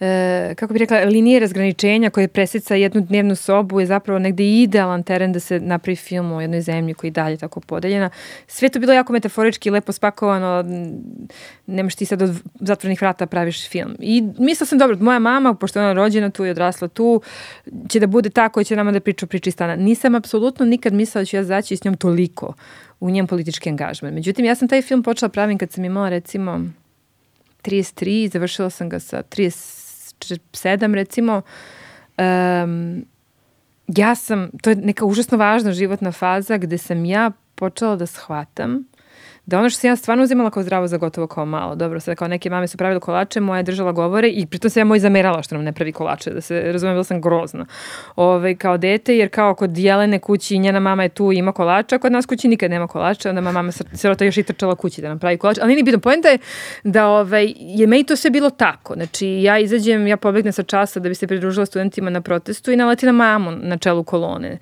[0.00, 5.02] e, kako bih rekla, linije razgraničenja koje preseca jednu dnevnu sobu je zapravo negde idealan
[5.02, 8.10] teren da se napravi film o jednoj zemlji koja je dalje tako podeljena.
[8.46, 10.64] Sve to bilo jako metaforički, lepo spakovano,
[11.66, 12.30] nemaš ti sad od
[12.60, 13.96] zatvornih vrata praviš film.
[13.98, 17.22] I mislila sam, dobro, moja mama, pošto je ona rođena tu i odrasla tu,
[17.88, 19.76] će da bude ta koja će nama da priča priči stana.
[19.76, 22.54] Nisam apsolutno nikad mislila da ću ja zaći s njom toliko
[23.00, 24.14] u njen politički angažman.
[24.14, 26.60] Međutim, ja sam taj film počela pravim kad sam imala recimo
[27.62, 29.22] 33, završila sam ga sa
[30.18, 31.42] 37 recimo.
[32.18, 33.04] Um,
[33.86, 38.84] ja sam, to je neka užasno važna životna faza gde sam ja počela da shvatam
[39.48, 41.74] da ono što sam ja stvarno uzimala kao zdravo za gotovo kao malo.
[41.74, 44.80] Dobro, sad kao neke mame su pravile kolače, moja je držala govore i pritom se
[44.80, 47.66] ja moj zamerala što nam ne pravi kolače, da se razumijem, bila sam grozna.
[48.16, 51.98] Ove, ovaj, kao dete, jer kao kod Jelene kući njena mama je tu ima kolača,
[51.98, 55.18] kod nas kući nikad nema kolača, onda mama sirota još i trčala kući da nam
[55.18, 55.60] pravi kolače.
[55.60, 56.38] Ali nije bitno, pojenta je
[56.84, 58.94] da ovaj, je meni to sve bilo tako.
[58.94, 62.76] Znači, ja izađem, ja pobegnem sa časa da bi se pridružila studentima na protestu i
[62.76, 64.58] naleti na mamu na čelu kolone.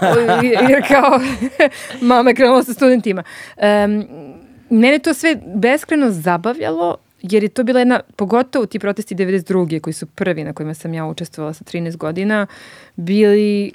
[0.70, 1.20] jer kao,
[2.10, 3.22] mama je krenula sa studentima.
[3.56, 4.29] Um,
[4.70, 9.80] mene to sve beskreno zabavljalo, jer je to bila jedna, pogotovo ti protesti 92.
[9.80, 12.46] koji su prvi na kojima sam ja učestvovala sa 13 godina,
[12.96, 13.72] bili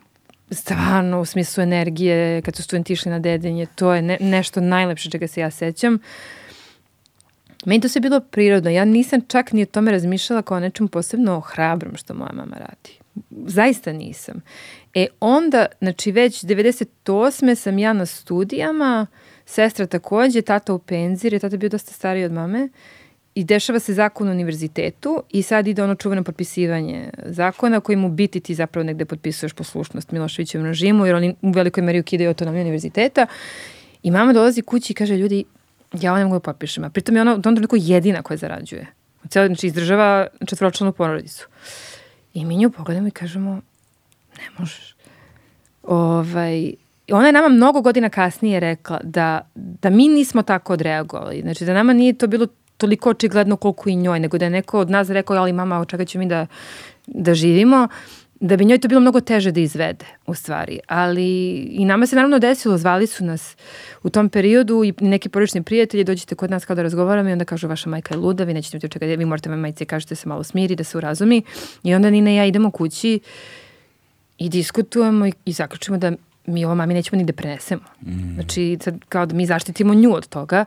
[0.51, 5.09] stvarno u smislu energije, kad su studenti išli na dedenje, to je ne, nešto najlepše
[5.09, 5.99] čega se ja sećam.
[7.65, 8.69] Meni to sve bilo prirodno.
[8.69, 12.99] Ja nisam čak ni o tome razmišljala kao nečem posebno hrabrom što moja mama radi.
[13.45, 14.41] Zaista nisam.
[14.93, 17.55] E onda, znači već 98.
[17.55, 21.93] sam ja na studijama, uh, Sestra takođe, tata u penziji, jer je tata bio dosta
[21.93, 22.69] stariji od mame.
[23.35, 28.09] I dešava se zakon u univerzitetu i sad ide ono čuveno potpisivanje zakona koji mu
[28.09, 32.61] biti ti zapravo negde potpisuješ poslušnost Miloševićevom režimu jer oni u velikoj meri ukidaju autonomiju
[32.61, 33.27] univerziteta.
[34.03, 35.43] I mama dolazi kući i kaže ljudi,
[35.93, 36.83] ja ovo ne mogu da potpišem.
[36.83, 38.87] A pritom je ona u tom trenutku jedina koja zarađuje.
[39.29, 41.47] Cijelo, znači izdržava četvročlanu porodicu.
[42.33, 43.61] I mi nju pogledamo i kažemo,
[44.37, 44.95] ne možeš.
[45.83, 46.73] Ovaj,
[47.11, 51.41] ona je nama mnogo godina kasnije rekla da, da mi nismo tako odreagovali.
[51.41, 54.79] Znači da nama nije to bilo toliko očigledno koliko i njoj, nego da je neko
[54.79, 56.47] od nas rekao, ali mama, od čega ćemo mi da,
[57.07, 57.87] da živimo,
[58.39, 60.79] da bi njoj to bilo mnogo teže da izvede, u stvari.
[60.87, 63.55] Ali i nama se naravno desilo, zvali su nas
[64.03, 67.45] u tom periodu i neki porodični prijatelji, dođite kod nas kao da razgovaramo i onda
[67.45, 70.29] kažu, vaša majka je luda, vi nećete mi čekati, vi morate me majice kažete se
[70.29, 71.43] malo smiri, da se urazumi.
[71.83, 73.19] I onda Nina i ja idemo kući
[74.37, 76.11] i diskutujemo i, i zaključimo da
[76.47, 77.81] mi ovo mami nećemo ni da prenesemo.
[78.01, 78.33] Mm.
[78.33, 80.65] Znači, sad, kao da mi zaštitimo nju od toga.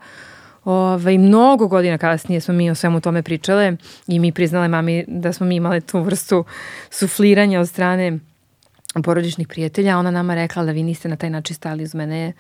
[0.65, 3.77] Ove, ovaj, mnogo godina kasnije smo mi o svemu tome pričale
[4.07, 6.45] i mi priznale mami da smo mi imale tu vrstu
[6.91, 8.19] sufliranja od strane
[9.05, 9.99] porodičnih prijatelja.
[9.99, 12.33] Ona nama rekla da vi niste na taj način stali uz mene.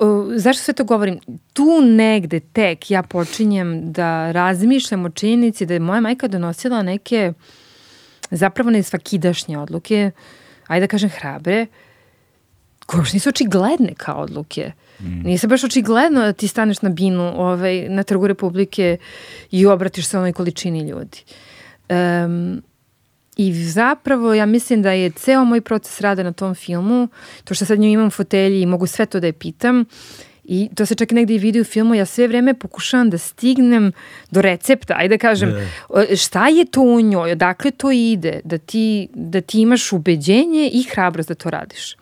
[0.00, 1.20] O, zašto sve to govorim?
[1.52, 7.32] Tu negde tek ja počinjem da razmišljam o činjenici da je moja majka donosila neke
[8.30, 10.10] zapravo ne svakidašnje odluke,
[10.66, 11.66] ajde da kažem hrabre,
[12.92, 14.72] koje još nisu očigledne kao odluke.
[15.00, 15.22] Mm.
[15.24, 18.96] Nije se baš očigledno da ti staneš na binu ovaj, na trgu Republike
[19.50, 21.18] i obratiš se onoj količini ljudi.
[21.88, 22.62] Um,
[23.36, 27.08] I zapravo ja mislim da je ceo moj proces rada na tom filmu,
[27.44, 29.84] to što sad nju imam u fotelji i mogu sve to da je pitam,
[30.44, 33.92] I to se čak negde i vidi u filmu, ja sve vreme pokušavam da stignem
[34.30, 36.16] do recepta, ajde da kažem, ne.
[36.16, 40.82] šta je to u njoj, odakle to ide, da ti, da ti imaš ubeđenje i
[40.82, 41.96] hrabrost da to radiš.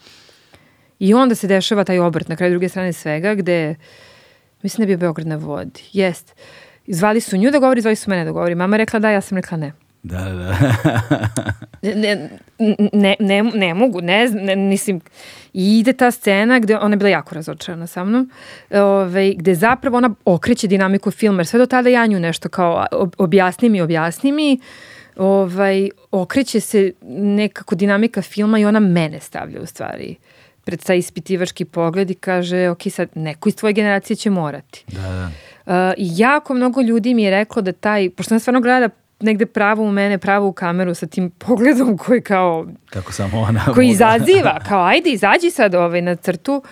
[1.01, 3.75] I onda se dešava taj obrt na kraju druge strane svega gde,
[4.63, 5.83] mislim da je bio Beograd na vodi.
[5.93, 6.35] Jest.
[6.87, 8.55] Zvali su nju da govori, zvali su mene da govori.
[8.55, 9.73] Mama rekla da, ja sam rekla ne.
[10.03, 10.57] Da, da.
[11.83, 12.31] ne,
[12.93, 15.01] ne, ne, ne mogu, ne, ne, mislim,
[15.53, 18.31] i ide ta scena gde ona je bila jako razočarana sa mnom,
[18.71, 22.49] ove, ovaj, gde zapravo ona okreće dinamiku filma, jer sve do tada ja nju nešto
[22.49, 22.87] kao
[23.19, 24.61] objasni mi, objasni mi,
[25.17, 30.17] ovaj, okreće se nekako dinamika filma i ona mene stavlja u stvari
[30.71, 34.85] pred taj ispitivački pogled i kaže, ok, sad neko iz tvoje generacije će morati.
[34.89, 35.31] Da, da.
[35.67, 38.89] Uh, jako mnogo ljudi mi je reklo da taj, pošto on stvarno gleda
[39.21, 42.67] negde pravo u mene, pravo u kameru sa tim pogledom koji kao...
[42.91, 43.65] Kako samo ona...
[43.75, 46.63] Koji izaziva, kao ajde izađi sad ovaj, na crtu.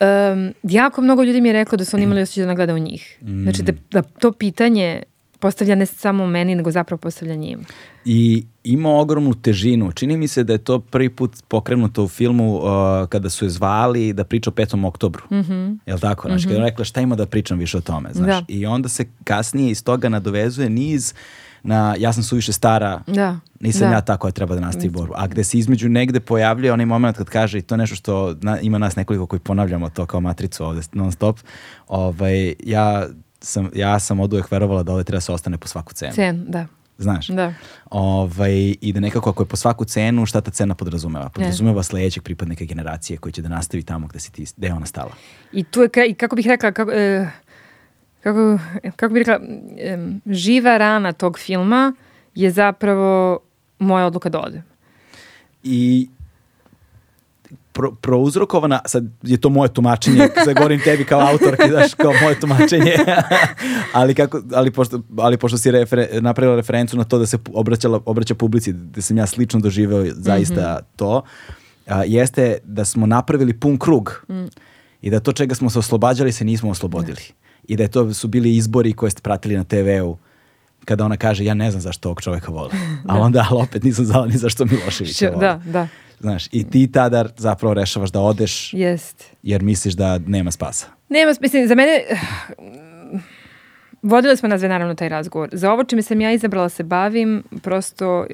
[0.00, 2.78] Um, jako mnogo ljudi mi je reklo da su oni imali osjećaj da nagleda u
[2.78, 3.18] njih.
[3.22, 3.42] Mm.
[3.42, 5.02] Znači da, da to pitanje
[5.44, 7.64] postavlja ne samo meni, nego zapravo postavlja njim.
[8.04, 9.92] I ima ogromnu težinu.
[9.92, 12.62] Čini mi se da je to prvi put pokrenuto u filmu uh,
[13.08, 14.86] kada su je zvali da priča o 5.
[14.86, 15.24] oktobru.
[15.30, 15.78] Mm -hmm.
[15.86, 16.28] Jel tako?
[16.28, 16.52] Znači, mm -hmm.
[16.52, 18.10] kada je rekla šta ima da pričam više o tome.
[18.12, 18.26] Znaš?
[18.26, 18.44] Da.
[18.48, 21.14] I onda se kasnije iz toga nadovezuje niz
[21.62, 23.40] na ja sam suviše stara, da.
[23.60, 23.94] nisam da.
[23.94, 25.14] ja ta koja treba da nastavi borbu.
[25.16, 28.60] A gde se između negde pojavljuje onaj moment kad kaže i to nešto što na,
[28.60, 31.38] ima nas nekoliko koji ponavljamo to kao matricu ovde non stop,
[31.86, 33.06] ovaj, ja
[33.44, 36.12] sam, ja sam od uvek verovala da ovde treba da se ostane po svaku cenu.
[36.12, 36.66] Cen, da.
[36.98, 37.28] Znaš?
[37.28, 37.54] Da.
[37.90, 41.28] Ovaj, I da nekako ako je po svaku cenu, šta ta cena podrazumeva?
[41.28, 44.86] Podrazumeva sledećeg pripadnika generacije koji će da nastavi tamo gde, si ti, gde je ona
[44.86, 45.12] stala.
[45.52, 47.30] I tu je, i kako bih rekla, kako, e,
[48.22, 48.58] kako,
[48.96, 49.40] kako bih rekla,
[49.78, 51.92] em, živa rana tog filma
[52.34, 53.38] je zapravo
[53.78, 54.62] moja odluka da odem.
[55.62, 56.08] I
[57.74, 62.40] pro, prouzrokovana, sad je to moje tumačenje, sad govorim tebi kao autor, daš kao moje
[62.40, 62.94] tumačenje,
[63.92, 68.00] ali, kako, ali, pošto, ali pošto si referen, napravila referencu na to da se obraćala,
[68.06, 71.22] obraća publici, da sam ja slično doživeo zaista to,
[71.86, 74.26] a, jeste da smo napravili pun krug
[75.02, 77.22] i da to čega smo se oslobađali se nismo oslobodili.
[77.68, 80.18] I da je to su bili izbori koje ste pratili na TV-u
[80.84, 82.70] kada ona kaže ja ne znam zašto ovog čoveka vole.
[83.08, 85.40] A onda, ali opet nisam znala ni zašto Miloševića vole.
[85.40, 85.88] da, da,
[86.24, 89.24] Znaš, i ti tada zapravo rešavaš da odeš jest.
[89.42, 90.86] jer misliš da nema spasa.
[91.08, 92.00] Nema, mislim, za mene,
[94.02, 95.48] vodili smo nazve naravno taj razgovor.
[95.52, 98.26] Za ovo čime sam ja izabrala se bavim, prosto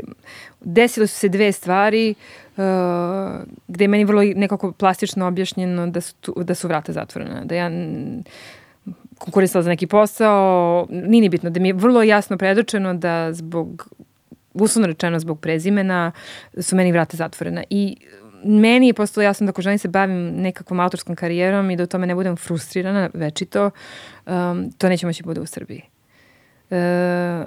[0.60, 2.14] desile su se dve stvari
[2.56, 2.64] uh,
[3.68, 7.44] gde je meni vrlo nekako plastično objašnjeno da su, tu, da su vrata zatvorena.
[7.44, 7.70] Da ja
[9.18, 13.88] konkurisala za neki posao, nije ni bitno, da mi je vrlo jasno predočeno da zbog
[14.54, 16.12] uslovno rečeno zbog prezimena
[16.58, 17.96] su meni vrata zatvorena i
[18.44, 21.86] meni je postalo jasno da ako želim se bavim nekakvom autorskom karijerom i da u
[21.86, 23.70] tome ne budem frustrirana večito,
[24.26, 25.82] um, to neće moći bude u Srbiji.
[26.70, 27.44] E,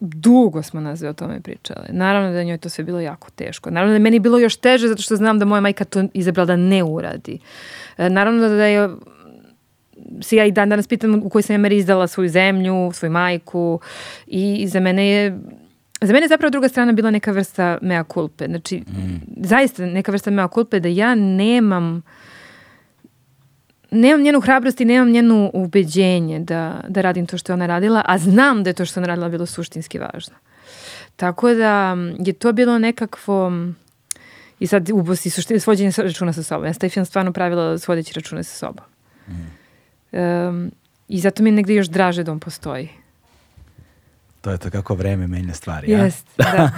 [0.00, 1.86] dugo smo nas o tome pričale.
[1.88, 3.70] Naravno da njoj to sve bilo jako teško.
[3.70, 6.46] Naravno da je meni bilo još teže zato što znam da moja majka to izabrala
[6.46, 7.38] da ne uradi.
[7.98, 8.88] E, naravno da je
[10.20, 13.12] se ja i dan danas pitam u kojoj sam ja meri izdala svoju zemlju, svoju
[13.12, 13.80] majku
[14.26, 15.38] i za mene je
[16.00, 18.46] za mene je zapravo druga strana bila neka vrsta mea culpe.
[18.46, 18.82] Znači,
[19.36, 22.02] zaista neka vrsta mea culpe da ja nemam
[23.90, 28.02] nemam njenu hrabrost i nemam njenu ubeđenje da, da radim to što je ona radila,
[28.06, 30.34] a znam da je to što je ona radila bilo suštinski važno.
[31.16, 33.52] Tako da je to bilo nekakvo
[34.60, 35.30] i sad ubosti
[35.60, 36.66] svođenje računa sa sobom.
[36.66, 38.84] Ja sam taj film stvarno pravila svodeći račune sa sobom.
[40.12, 40.70] Um,
[41.08, 42.88] I zato mi je negde još draže da on postoji.
[44.40, 45.90] To je to kako vreme menja stvari.
[45.90, 46.04] ja?
[46.04, 46.70] Jest, da.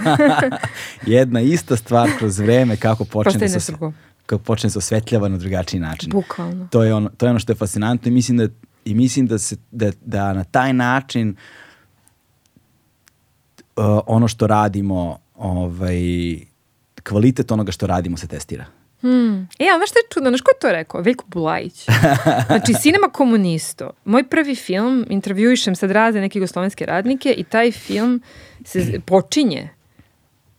[1.05, 3.73] Jedna ista stvar kroz vreme kako počne Postaje da se,
[4.25, 6.09] kako počne da se osvetljava na drugačiji način.
[6.09, 6.67] Bukvalno.
[6.71, 8.47] To je ono, to je ono što je fascinantno i mislim da,
[8.85, 11.35] i mislim da, se, da, da na taj način
[13.75, 16.01] uh, ono što radimo, ovaj,
[17.03, 18.65] kvalitet onoga što radimo se testira.
[19.01, 19.47] Hmm.
[19.59, 20.29] E, ali znaš što je čudno?
[20.29, 21.01] Znaš ko je to rekao?
[21.01, 21.85] Veljko Bulajić.
[22.47, 23.91] Znači, Cinema komunisto.
[24.05, 28.21] Moj prvi film, intervjuišem sad razne neke jugoslovenske radnike i taj film
[28.65, 29.69] se počinje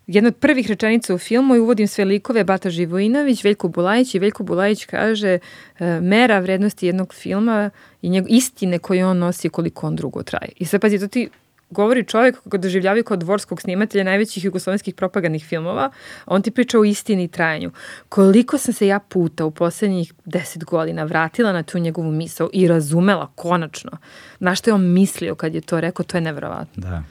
[0.07, 4.19] jedna od prvih rečenica u filmu i uvodim sve likove Bata Živojinović, Veljko Bulajić i
[4.19, 5.39] Veljko Bulajić kaže
[5.79, 7.71] e, mera vrednosti jednog filma
[8.03, 10.49] i njeg, istine koje on nosi koliko on drugo traje.
[10.57, 11.29] I sad pazi, to ti
[11.73, 15.91] govori čovjek koga doživljavaju kao dvorskog snimatelja najvećih jugoslovenskih propagandnih filmova,
[16.27, 17.71] on ti priča o istini i trajanju.
[18.09, 22.69] Koliko sam se ja puta u posljednjih deset godina vratila na tu njegovu misao i
[22.69, 23.91] razumela konačno
[24.41, 26.83] na što je on mislio kad je to rekao, to je nevjerovatno.
[26.83, 27.03] Da.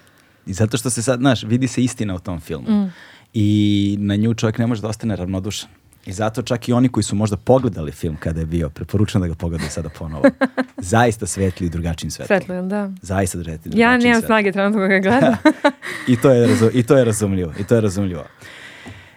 [0.45, 2.69] I zato što se sad, znaš, vidi se istina u tom filmu.
[2.69, 2.93] Mm.
[3.33, 5.69] I na nju čovjek ne može da ostane ravnodušan.
[6.05, 9.27] I zato čak i oni koji su možda pogledali film kada je bio, preporučujem da
[9.27, 10.23] ga pogledaju sada ponovo.
[10.77, 12.39] Zaista svetli i drugačijim svetlom.
[12.39, 12.89] Svetlo, jel da?
[13.01, 15.33] Zaista svetli i Ja drugačijim nemam snage trenutno da ga gledam.
[16.07, 17.53] I to je, I to je razumljivo.
[17.59, 18.23] I to je razumljivo.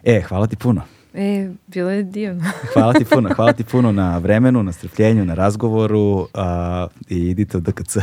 [0.04, 0.82] E, hvala ti puno.
[1.14, 2.44] e, bilo je divno.
[2.74, 3.30] Hvala ti puno.
[3.34, 7.96] Hvala ti puno na vremenu, na strpljenju, na razgovoru a, i idite u DKC.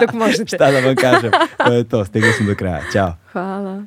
[0.00, 0.46] Dok možete.
[0.56, 1.30] Šta da vam kažem?
[1.66, 2.04] To je to.
[2.04, 2.82] Stigli smo do kraja.
[2.92, 3.14] Ćao.
[3.32, 3.82] Hvala.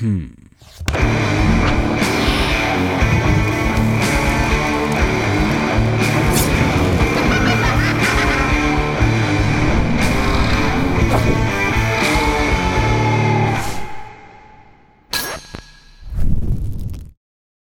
[0.00, 1.39] Hmm.